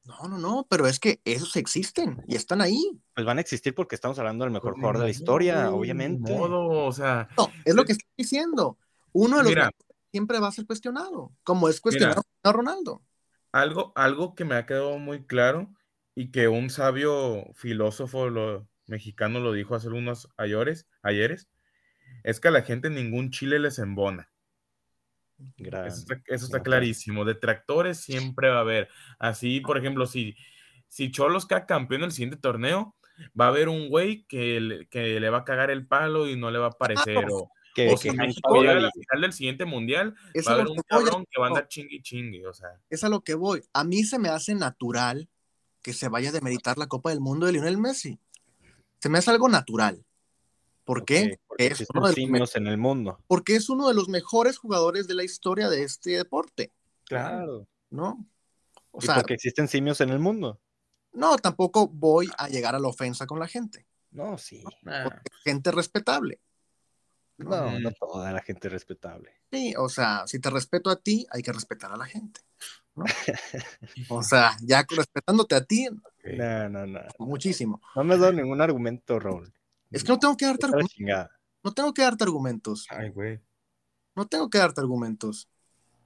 [0.04, 3.00] No, no, no, pero es que esos existen y están ahí.
[3.14, 6.36] Pues van a existir porque estamos hablando del mejor jugador de la historia, obviamente.
[6.38, 7.26] o sea.
[7.38, 8.78] No, es lo que estoy diciendo.
[9.12, 9.70] Uno de los
[10.12, 13.02] siempre va a ser cuestionado, como es cuestionado a Ronaldo.
[13.54, 15.72] Algo, algo que me ha quedado muy claro
[16.16, 21.48] y que un sabio filósofo lo, mexicano lo dijo hace unos ayeres, ayeres
[22.24, 24.28] es que a la gente ningún chile les embona.
[25.56, 27.24] Eso está, eso está clarísimo.
[27.24, 28.88] Detractores siempre va a haber.
[29.20, 30.36] Así, por ejemplo, si,
[30.88, 32.96] si Cholos queda campeón en el siguiente torneo,
[33.38, 36.36] va a haber un güey que, le, que le va a cagar el palo y
[36.36, 37.26] no le va a ah, parecer.
[37.30, 40.82] o, que, si México llega a la final del siguiente mundial, va a haber un
[40.86, 42.44] cabrón que va a andar chingui chingui.
[42.46, 42.80] O sea.
[42.88, 43.62] Es a lo que voy.
[43.72, 45.28] A mí se me hace natural
[45.82, 48.18] que se vaya a demeritar la Copa del Mundo de Lionel Messi.
[49.00, 50.04] Se me hace algo natural.
[50.84, 51.38] ¿Por qué?
[51.46, 53.18] Porque es uno de los en el mundo.
[53.26, 56.72] Porque es uno de los mejores jugadores de la historia de este deporte.
[57.04, 57.66] Claro.
[57.90, 58.26] ¿No?
[58.90, 60.60] O sea, porque existen simios en el mundo.
[61.12, 63.86] No, tampoco voy a llegar a la ofensa con la gente.
[64.10, 64.62] No, sí.
[65.44, 66.40] Gente respetable.
[67.38, 69.32] No, no toda la gente respetable.
[69.50, 72.40] Sí, o sea, si te respeto a ti, hay que respetar a la gente.
[74.08, 75.88] o sea, ya respetándote a ti.
[76.24, 77.00] No, no, no.
[77.18, 77.80] Muchísimo.
[77.96, 79.52] No me has dado ningún argumento, Raúl.
[79.90, 81.30] Es que no tengo que darte argumentos.
[81.62, 82.86] No tengo que darte argumentos.
[82.90, 83.40] Ay, güey.
[84.14, 85.48] No tengo que darte argumentos.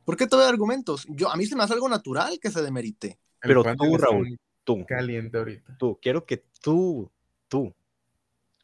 [0.05, 1.07] ¿Por qué te doy argumentos?
[1.11, 3.19] Yo, a mí se me hace algo natural que se demerite.
[3.41, 4.85] Pero tú, Raúl, tú.
[4.87, 5.77] Caliente ahorita.
[5.79, 7.11] Tú, quiero que tú,
[7.49, 7.75] tú,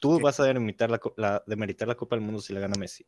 [0.00, 3.06] tú vas a demeritar la, la, demeritar la Copa del Mundo si la gana Messi.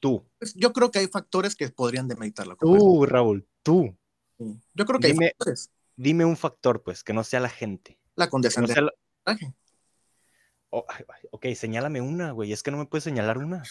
[0.00, 0.26] Tú.
[0.38, 2.78] Pues yo creo que hay factores que podrían demeritar la Copa.
[2.78, 3.96] Tú, Raúl, tú.
[4.38, 5.70] Yo creo que dime, hay factores.
[5.96, 7.98] Dime un factor, pues, que no sea la gente.
[8.14, 8.82] La condescendencia.
[8.82, 8.92] No
[10.72, 10.86] Oh,
[11.32, 12.52] ok, señálame una, güey.
[12.52, 13.62] Es que no me puedes señalar una.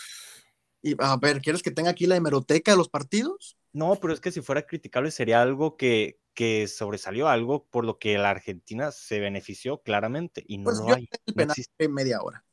[0.81, 3.57] Y a ver, ¿quieres que tenga aquí la hemeroteca de los partidos?
[3.71, 7.99] No, pero es que si fuera criticable sería algo que, que sobresalió, algo por lo
[7.99, 11.09] que la Argentina se benefició claramente y no pues lo hay.
[11.25, 12.45] El penal en media hora.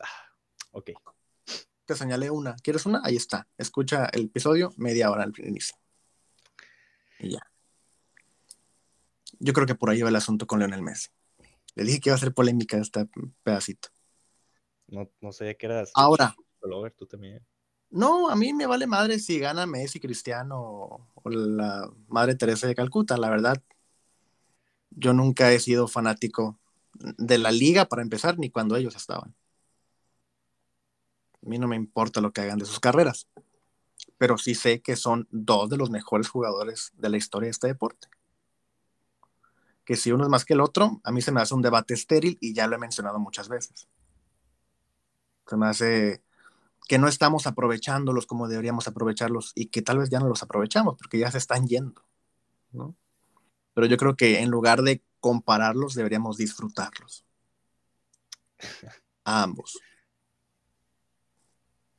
[0.00, 0.32] Ah,
[0.70, 0.92] ok.
[1.84, 2.56] Te señalé una.
[2.62, 3.02] ¿Quieres una?
[3.04, 3.46] Ahí está.
[3.58, 5.76] Escucha el episodio, media hora al inicio.
[7.18, 7.40] Y ya.
[9.38, 11.10] Yo creo que por ahí va el asunto con Leonel Messi.
[11.74, 13.06] Le dije que iba a ser polémica este
[13.42, 13.90] pedacito.
[14.86, 15.90] No, no sé qué eras.
[15.94, 16.34] Ahora.
[16.96, 17.46] tú también.
[17.90, 22.74] No, a mí me vale madre si gana Messi, Cristiano o la Madre Teresa de
[22.74, 23.62] Calcuta, la verdad.
[24.90, 26.58] Yo nunca he sido fanático
[26.92, 29.34] de la liga para empezar, ni cuando ellos estaban.
[31.42, 33.28] A mí no me importa lo que hagan de sus carreras,
[34.18, 37.68] pero sí sé que son dos de los mejores jugadores de la historia de este
[37.68, 38.08] deporte
[39.88, 41.94] que si uno es más que el otro, a mí se me hace un debate
[41.94, 43.88] estéril y ya lo he mencionado muchas veces.
[45.46, 46.22] Se me hace
[46.88, 50.96] que no estamos aprovechándolos como deberíamos aprovecharlos y que tal vez ya no los aprovechamos
[50.96, 52.02] porque ya se están yendo,
[52.72, 52.96] ¿no?
[53.74, 57.24] Pero yo creo que en lugar de compararlos, deberíamos disfrutarlos.
[59.24, 59.78] A ambos.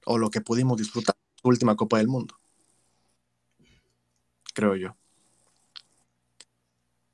[0.06, 2.40] O lo que pudimos disfrutar, última Copa del Mundo.
[4.56, 4.98] Creo yo.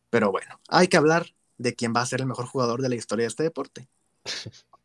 [0.10, 2.96] Pero bueno, hay que hablar de quién va a ser el mejor jugador de la
[2.96, 3.90] historia de este deporte,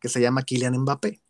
[0.00, 1.22] que se llama Kylian Mbappé.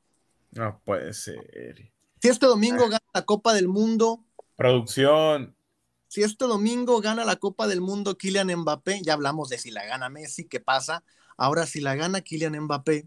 [0.52, 1.92] No puede ser.
[2.20, 4.24] Si este domingo gana la Copa del Mundo.
[4.56, 5.54] Producción.
[6.08, 9.84] Si este domingo gana la Copa del Mundo Kylian Mbappé, ya hablamos de si la
[9.86, 11.04] gana Messi, ¿qué pasa?
[11.36, 13.06] Ahora, si la gana Kylian Mbappé,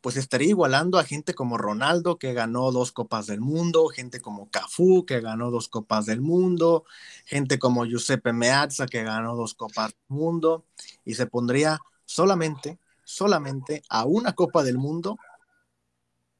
[0.00, 4.50] pues estaría igualando a gente como Ronaldo, que ganó dos Copas del Mundo, gente como
[4.50, 6.84] Cafú, que ganó dos Copas del Mundo,
[7.24, 10.64] gente como Giuseppe Meazza, que ganó dos Copas del Mundo,
[11.04, 15.18] y se pondría solamente, solamente a una Copa del Mundo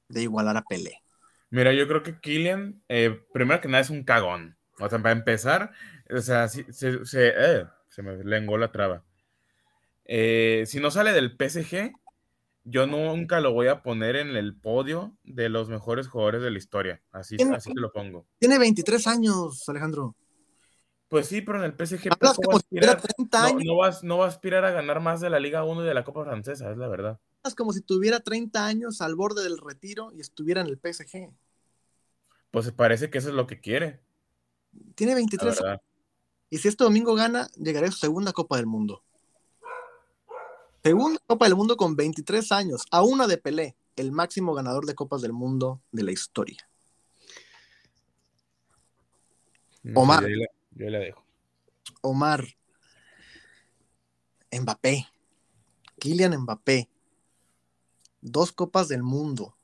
[0.08, 1.02] de igualar a Pelé.
[1.50, 4.56] Mira, yo creo que Kylian, eh, primero que nada, es un cagón.
[4.78, 5.72] O sea, para empezar,
[6.10, 9.04] o sea, se, se, eh, se me lengó la traba.
[10.04, 11.92] Eh, si no sale del PSG,
[12.64, 16.58] yo nunca lo voy a poner en el podio de los mejores jugadores de la
[16.58, 17.02] historia.
[17.12, 18.26] Así, así te lo pongo.
[18.38, 20.16] Tiene 23 años, Alejandro.
[21.08, 22.10] Pues sí, pero en el PSG
[23.64, 23.76] no,
[24.18, 26.70] va a aspirar a ganar más de la Liga 1 y de la Copa Francesa,
[26.70, 27.18] es la verdad.
[27.56, 31.30] Como si tuviera 30 años al borde del retiro y estuviera en el PSG.
[32.50, 34.00] Pues parece que eso es lo que quiere.
[34.94, 35.80] Tiene 23 años.
[36.50, 39.02] Y si este domingo gana, llegará a su segunda Copa del Mundo.
[40.82, 44.94] Segunda Copa del Mundo con 23 años, a una de Pelé, el máximo ganador de
[44.94, 46.68] Copas del Mundo de la historia.
[49.94, 50.24] Omar.
[50.70, 51.24] Yo la, dejo.
[52.00, 52.46] Omar.
[54.52, 55.06] Mbappé.
[55.98, 56.88] Kylian Mbappé.
[58.30, 59.56] Dos Copas del Mundo.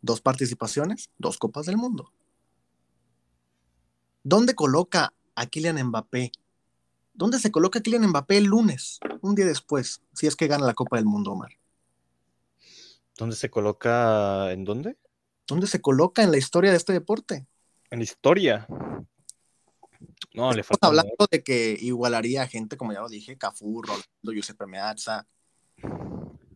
[0.00, 2.12] Dos participaciones, dos Copas del Mundo.
[4.22, 6.32] ¿Dónde coloca a Kylian Mbappé
[7.16, 10.74] ¿Dónde se coloca Kylian Mbappé el lunes, un día después, si es que gana la
[10.74, 11.52] Copa del Mundo, Omar?
[13.16, 14.50] ¿Dónde se coloca?
[14.50, 14.96] ¿En dónde?
[15.46, 17.46] ¿Dónde se coloca en la historia de este deporte?
[17.90, 18.66] En la historia.
[20.32, 20.88] No, le falta.
[20.88, 25.28] hablando de que igualaría a gente, como ya lo dije, Cafú, Ronaldo, Giuseppe Meazza.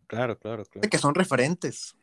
[0.08, 0.80] Claro, claro, claro.
[0.82, 1.94] De que son referentes.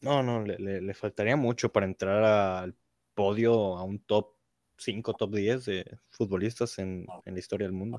[0.00, 2.74] No, no, le, le- le faltaría mucho para entrar al
[3.14, 4.34] podio a un top
[4.76, 7.98] 5, top 10 de futbolistas en, en la historia del mundo.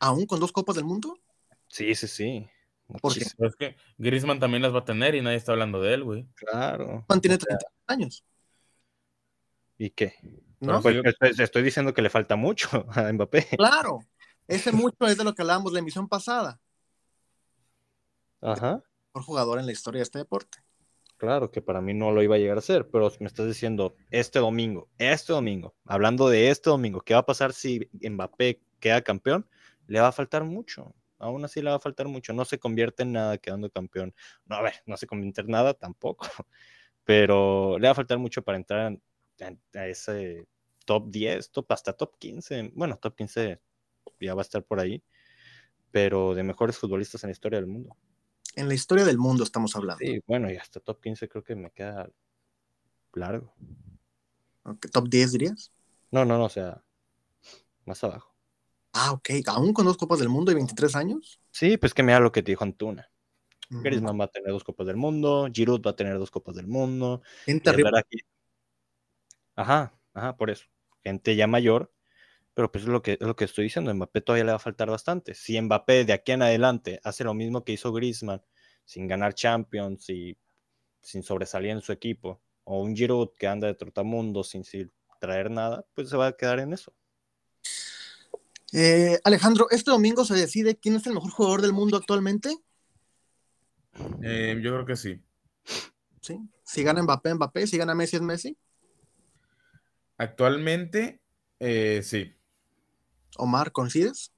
[0.00, 1.18] ¿Aún con dos copas del mundo?
[1.68, 2.48] Sí, sí, sí.
[2.86, 3.20] ¿Por qué?
[3.20, 5.94] Muchísimo, Pero es que Griezmann también las va a tener y nadie está hablando de
[5.94, 6.26] él, güey.
[6.34, 7.04] Claro.
[7.08, 8.24] Mantiene 30 años.
[9.78, 10.14] ¿Y qué?
[10.60, 10.80] ¿No?
[10.80, 13.48] Pues estoy, estoy diciendo que le falta mucho a Mbappé.
[13.56, 13.98] Claro.
[14.48, 16.60] Ese mucho es de lo que hablábamos la emisión pasada.
[18.40, 18.82] Ajá.
[19.12, 20.58] Por jugador en la historia de este deporte.
[21.18, 23.94] Claro que para mí no lo iba a llegar a ser, pero me estás diciendo
[24.10, 29.00] este domingo, este domingo, hablando de este domingo, ¿qué va a pasar si Mbappé queda
[29.00, 29.48] campeón?
[29.86, 33.02] Le va a faltar mucho, aún así le va a faltar mucho, no se convierte
[33.04, 34.14] en nada quedando campeón.
[34.44, 36.26] No, a ver, no se convierte en nada tampoco,
[37.04, 39.02] pero le va a faltar mucho para entrar en-
[39.38, 40.46] en- a ese
[40.84, 43.60] top 10, top, hasta top 15, bueno, top 15
[44.20, 45.02] ya va a estar por ahí,
[45.90, 47.96] pero de mejores futbolistas en la historia del mundo.
[48.56, 50.04] En la historia del mundo estamos hablando.
[50.04, 52.10] Sí, bueno, y hasta top 15 creo que me queda
[53.12, 53.54] largo.
[54.92, 55.72] ¿Top 10 dirías?
[56.10, 56.82] No, no, no, o sea,
[57.84, 58.34] más abajo.
[58.92, 59.28] Ah, ok.
[59.46, 61.38] ¿Aún con dos copas del mundo y 23 años?
[61.50, 63.10] Sí, pues que mira lo que te dijo Antuna.
[63.70, 63.82] Ujú.
[63.82, 66.66] Griezmann va a tener dos copas del mundo, Giroud va a tener dos copas del
[66.66, 67.22] mundo.
[67.44, 67.90] Gente arriba.
[68.08, 68.20] que-
[69.54, 70.64] Ajá, ajá, por eso.
[71.04, 71.92] Gente ya mayor,
[72.56, 74.58] pero pues es lo que, es lo que estoy diciendo, Mbappé todavía le va a
[74.58, 75.34] faltar bastante.
[75.34, 78.40] Si Mbappé de aquí en adelante hace lo mismo que hizo Griezmann,
[78.86, 80.38] sin ganar Champions y
[81.02, 85.50] sin sobresalir en su equipo, o un Giroud que anda de trotamundo sin, sin traer
[85.50, 86.94] nada, pues se va a quedar en eso.
[88.72, 92.56] Eh, Alejandro, este domingo se decide quién es el mejor jugador del mundo actualmente.
[94.22, 95.22] Eh, yo creo que sí.
[96.22, 96.38] ¿Sí?
[96.64, 97.66] Si gana Mbappé, Mbappé.
[97.66, 98.56] Si gana Messi, es Messi.
[100.16, 101.20] Actualmente,
[101.60, 102.32] eh, sí.
[103.38, 104.32] Omar, ¿coincides?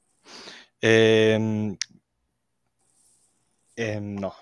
[0.80, 1.76] Em,
[3.76, 4.34] em, no,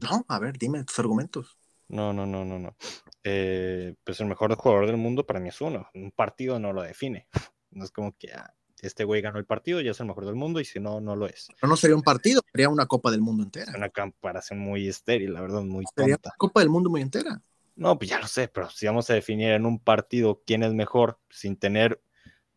[0.00, 1.56] No, a ver, dime tus argumentos.
[1.88, 2.76] no, no, no, no, no.
[3.24, 5.88] Eh, pues el mejor jugador del mundo para mí es uno.
[5.94, 7.26] Un partido no lo define.
[7.70, 10.34] No es como que ah, este güey ganó el partido, ya es el mejor del
[10.34, 11.48] mundo, y si no, no lo es.
[11.60, 13.70] Pero no sería un partido, sería una Copa del Mundo entera.
[13.70, 16.30] Es una comparación muy estéril, la verdad, muy Sería tonta.
[16.30, 17.42] una Copa del Mundo muy entera.
[17.76, 20.72] No, pues ya lo sé, pero si vamos a definir en un partido quién es
[20.72, 22.00] mejor sin tener,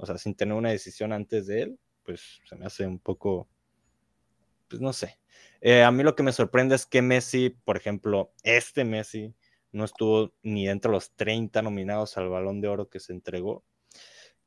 [0.02, 3.48] o sea, sin tener una decisión antes de él, pues se me hace un poco,
[4.68, 5.20] pues no sé.
[5.62, 9.36] Eh, a mí lo que me sorprende es que Messi, por ejemplo, este Messi
[9.72, 13.64] no estuvo ni dentro de los 30 nominados al Balón de Oro que se entregó,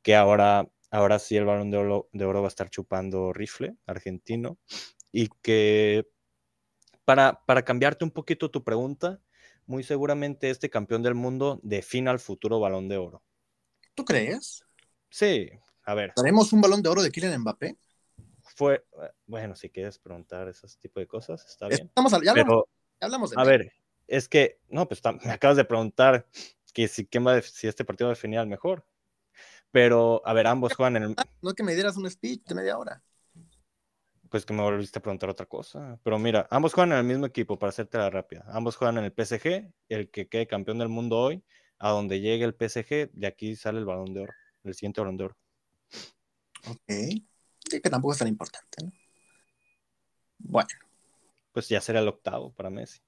[0.02, 3.76] que ahora, ahora sí el Balón de Oro, de Oro va a estar chupando rifle
[3.86, 4.58] argentino
[5.12, 6.08] y que
[7.04, 9.20] para, para cambiarte un poquito tu pregunta,
[9.66, 13.22] muy seguramente este campeón del mundo defina el futuro balón de oro.
[13.94, 14.64] ¿Tú crees?
[15.14, 15.48] Sí,
[15.84, 17.78] a ver, ¿Daremos un balón de oro de Kylian Mbappé?
[18.56, 18.84] fue,
[19.26, 21.86] bueno, si quieres preguntar ese tipo de cosas, está bien.
[21.86, 22.68] Estamos, ya hablamos, Pero,
[23.00, 23.72] ya hablamos de a ver,
[24.08, 26.26] es que, no, pues me acabas de preguntar
[26.72, 28.88] que si, quién va a si este partido va a definir al mejor.
[29.70, 32.76] Pero, a ver, ambos juegan en el, No que me dieras un speech de media
[32.76, 33.00] hora.
[34.30, 35.96] pues que me volviste a preguntar otra cosa.
[36.02, 38.44] Pero mira, ambos juegan en el mismo equipo, para hacerte la rápida.
[38.48, 41.44] Ambos juegan en el PSG, el que quede campeón del mundo hoy,
[41.78, 44.32] a donde llegue el PSG, de aquí sale el balón de oro,
[44.64, 45.36] el siguiente balón de oro.
[46.68, 46.78] Ok.
[47.70, 48.92] Sí, que tampoco es tan importante, ¿no?
[50.38, 50.68] Bueno,
[51.52, 53.00] Pues ya será el octavo para Messi.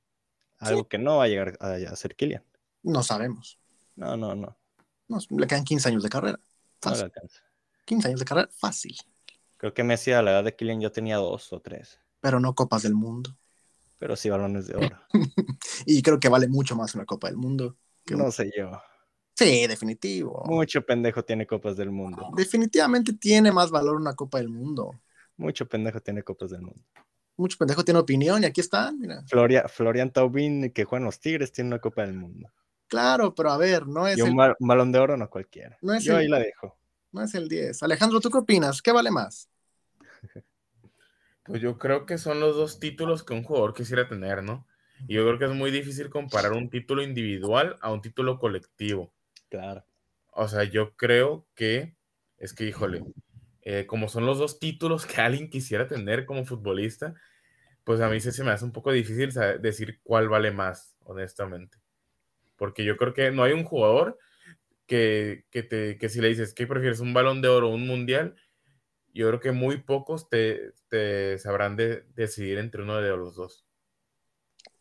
[0.59, 2.43] Algo que no va a llegar a, a ser Kylian.
[2.83, 3.59] no sabemos.
[3.95, 4.57] No, no, no.
[5.09, 6.39] No, le quedan 15 años de carrera.
[6.39, 7.05] no le Fácil.
[7.05, 7.43] alcanza.
[7.85, 8.97] 15 años de carrera, fácil.
[9.59, 12.55] Creo que Messi a la edad de Kylian ya tenía dos o tres, Pero no
[12.55, 13.37] copas del mundo.
[13.99, 15.01] pero sí balones de oro.
[15.87, 17.77] Y creo que vale mucho más una Copa del Mundo.
[18.05, 18.71] que un- No sé yo.
[19.37, 20.43] Sí, definitivo.
[20.47, 22.31] Mucho pendejo tiene copas del mundo.
[22.35, 24.93] Definitivamente tiene más valor una Copa del Mundo.
[25.37, 26.83] Mucho pendejo tiene copas del mundo.
[27.37, 29.23] Mucho pendejo tiene opinión y aquí están, mira.
[29.29, 32.51] Floria, Florian Taubín, que juega en los Tigres, tiene una copa del mundo.
[32.89, 35.77] Claro, pero a ver, no es, Y un, el, balón de oro no cualquiera.
[35.83, 36.79] No es Yo el- ahí la dejo.
[37.13, 37.83] no es el 10.
[37.83, 38.81] Alejandro, ¿tú qué opinas?
[38.81, 39.51] ¿Qué vale más?
[41.45, 44.67] Pues yo creo que son los dos títulos que un jugador quisiera tener, ¿no?
[45.07, 49.13] Y yo creo que es muy difícil comparar un título individual a un título colectivo.
[49.49, 49.85] Claro.
[50.33, 51.97] O sea, yo creo que
[52.39, 53.05] es que, híjole,
[53.63, 57.15] eh, como son los dos títulos que alguien quisiera tener como futbolista,
[57.85, 60.97] pues a mí sí se me hace un poco difícil saber- decir cuál vale más,
[61.05, 61.79] honestamente.
[62.57, 64.19] Porque yo creo que no hay un jugador
[64.87, 67.87] que, que, te, que si le dices que prefieres un balón de oro o un
[67.87, 68.37] mundial,
[69.15, 73.67] yo creo que muy pocos te, te sabrán de- decidir entre uno de los dos.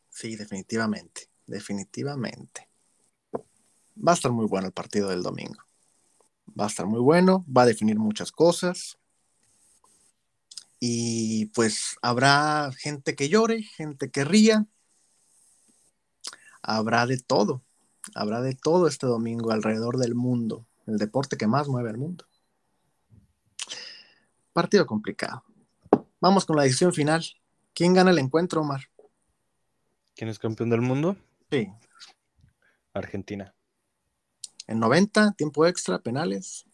[0.10, 1.30] Sí, definitivamente.
[1.46, 2.70] Definitivamente.
[3.96, 5.64] Va a estar muy bueno el partido del domingo.
[6.60, 8.98] Va a estar muy bueno, va a definir muchas cosas.
[10.80, 14.68] Y pues habrá gente que llore, gente que ría,
[16.62, 17.64] habrá de todo,
[18.14, 22.26] habrá de todo este domingo alrededor del mundo, el deporte que más mueve al mundo.
[24.54, 25.44] Partido complicado.
[26.20, 27.26] Vamos con la decisión final.
[27.74, 28.82] ¿Quién gana el encuentro, Omar?
[30.16, 31.18] ¿Quién es campeón del mundo?
[31.50, 31.72] Sí.
[32.94, 33.55] Argentina.
[34.68, 36.66] En 90, tiempo extra, penales.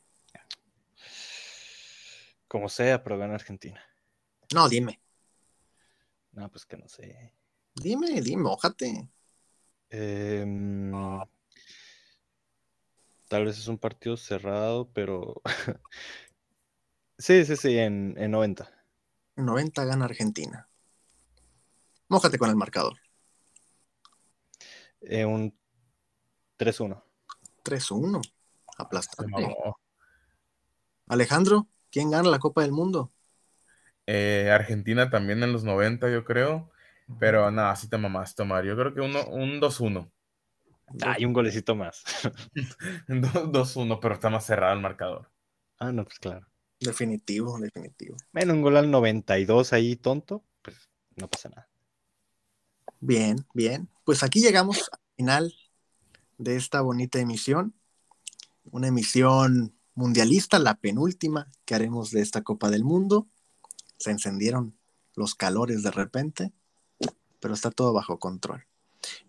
[2.48, 3.82] Como sea, pero gana Argentina.
[4.54, 5.02] No, dime.
[6.34, 7.34] No, pues que no sé.
[7.76, 9.10] Dime, dime, ójate.
[9.90, 10.92] Em,
[13.28, 15.42] tal vez es un partido cerrado, pero.
[17.18, 18.70] sí, sí, sí, en, en 90.
[19.36, 20.70] En 90 gana Argentina.
[22.08, 22.98] Mójate con el marcador.
[25.02, 25.58] Eh, un
[26.58, 27.02] 3-1.
[27.64, 28.22] 3-1.
[29.16, 29.28] Se Aplastante.
[29.28, 29.78] mamó.
[31.06, 33.12] Alejandro, ¿quién gana la Copa del Mundo?
[34.08, 36.70] Eh, Argentina también en los 90, yo creo.
[37.20, 38.64] Pero nada, sí te mamaste, Omar.
[38.66, 40.12] Yo creo que uno, un 2-1.
[41.06, 42.04] Hay un golecito más.
[43.08, 45.32] Do- 2-1, pero está más cerrado el marcador.
[45.80, 46.48] ah, no, pues claro.
[46.82, 48.18] Definitivo, definitivo.
[48.34, 51.70] Bueno, un gol al 92 ahí tonto, pues no pasa nada.
[53.00, 53.90] Bien, bien.
[54.04, 55.54] Pues aquí llegamos al final
[56.42, 57.74] de esta bonita emisión.
[58.72, 63.28] Una emisión mundialista, la penúltima que haremos de esta Copa del Mundo.
[63.98, 64.76] Se encendieron
[65.16, 66.52] los calores de repente,
[67.40, 68.66] pero está todo bajo control.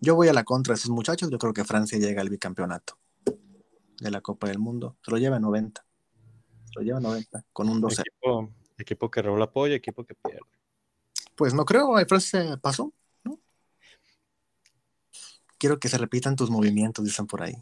[0.01, 1.29] Yo voy a la contra de esos muchachos.
[1.29, 2.97] Yo creo que Francia llega al bicampeonato
[3.99, 4.97] de la Copa del Mundo.
[5.03, 5.85] Se lo lleva en 90.
[6.65, 10.15] Se lo lleva en 90 con un 2 Equipo, equipo que roba apoyo, equipo que
[10.15, 10.41] pierde.
[11.35, 12.91] Pues no creo, ahí Francia pasó.
[15.63, 17.55] Quiero que se repitan tus movimientos, dicen por ahí.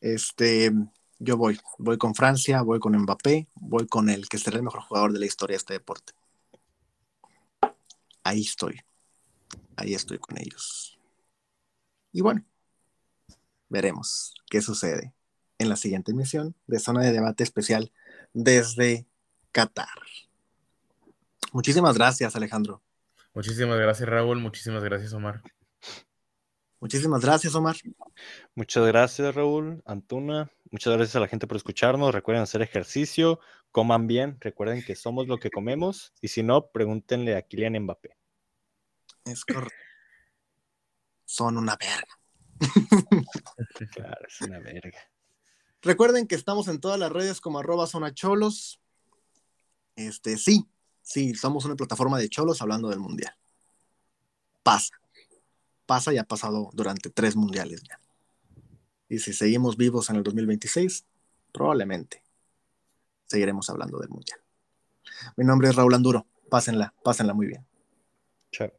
[0.00, 0.72] Este,
[1.18, 4.80] yo voy, voy con Francia, voy con Mbappé, voy con el que será el mejor
[4.80, 6.14] jugador de la historia de este deporte.
[8.24, 8.80] Ahí estoy,
[9.76, 10.98] ahí estoy con ellos.
[12.12, 12.42] Y bueno,
[13.68, 15.12] veremos qué sucede
[15.58, 17.92] en la siguiente emisión de Zona de Debate Especial
[18.32, 19.06] desde
[19.52, 20.00] Qatar.
[21.52, 22.80] Muchísimas gracias, Alejandro.
[23.34, 24.40] Muchísimas gracias, Raúl.
[24.40, 25.42] Muchísimas gracias, Omar.
[26.82, 27.76] Muchísimas gracias, Omar.
[28.56, 30.50] Muchas gracias, Raúl, Antuna.
[30.72, 32.12] Muchas gracias a la gente por escucharnos.
[32.12, 33.38] Recuerden hacer ejercicio,
[33.70, 34.36] coman bien.
[34.40, 36.12] Recuerden que somos lo que comemos.
[36.20, 38.16] Y si no, pregúntenle a Kylian Mbappé.
[39.24, 39.76] Es correcto.
[41.24, 42.18] Son una verga.
[43.92, 44.98] Claro, es una verga.
[45.82, 48.80] Recuerden que estamos en todas las redes como arroba zona cholos.
[49.94, 50.68] Este, sí,
[51.00, 53.36] sí, somos una plataforma de cholos hablando del mundial.
[54.64, 55.01] Pasa.
[55.92, 58.00] Pasa y ha pasado durante tres mundiales ya.
[59.10, 61.04] Y si seguimos vivos en el 2026,
[61.52, 62.22] probablemente
[63.26, 64.40] seguiremos hablando del mundial.
[65.36, 66.24] Mi nombre es Raúl Anduro.
[66.48, 67.66] Pásenla, pásenla muy bien.
[68.50, 68.72] Chao.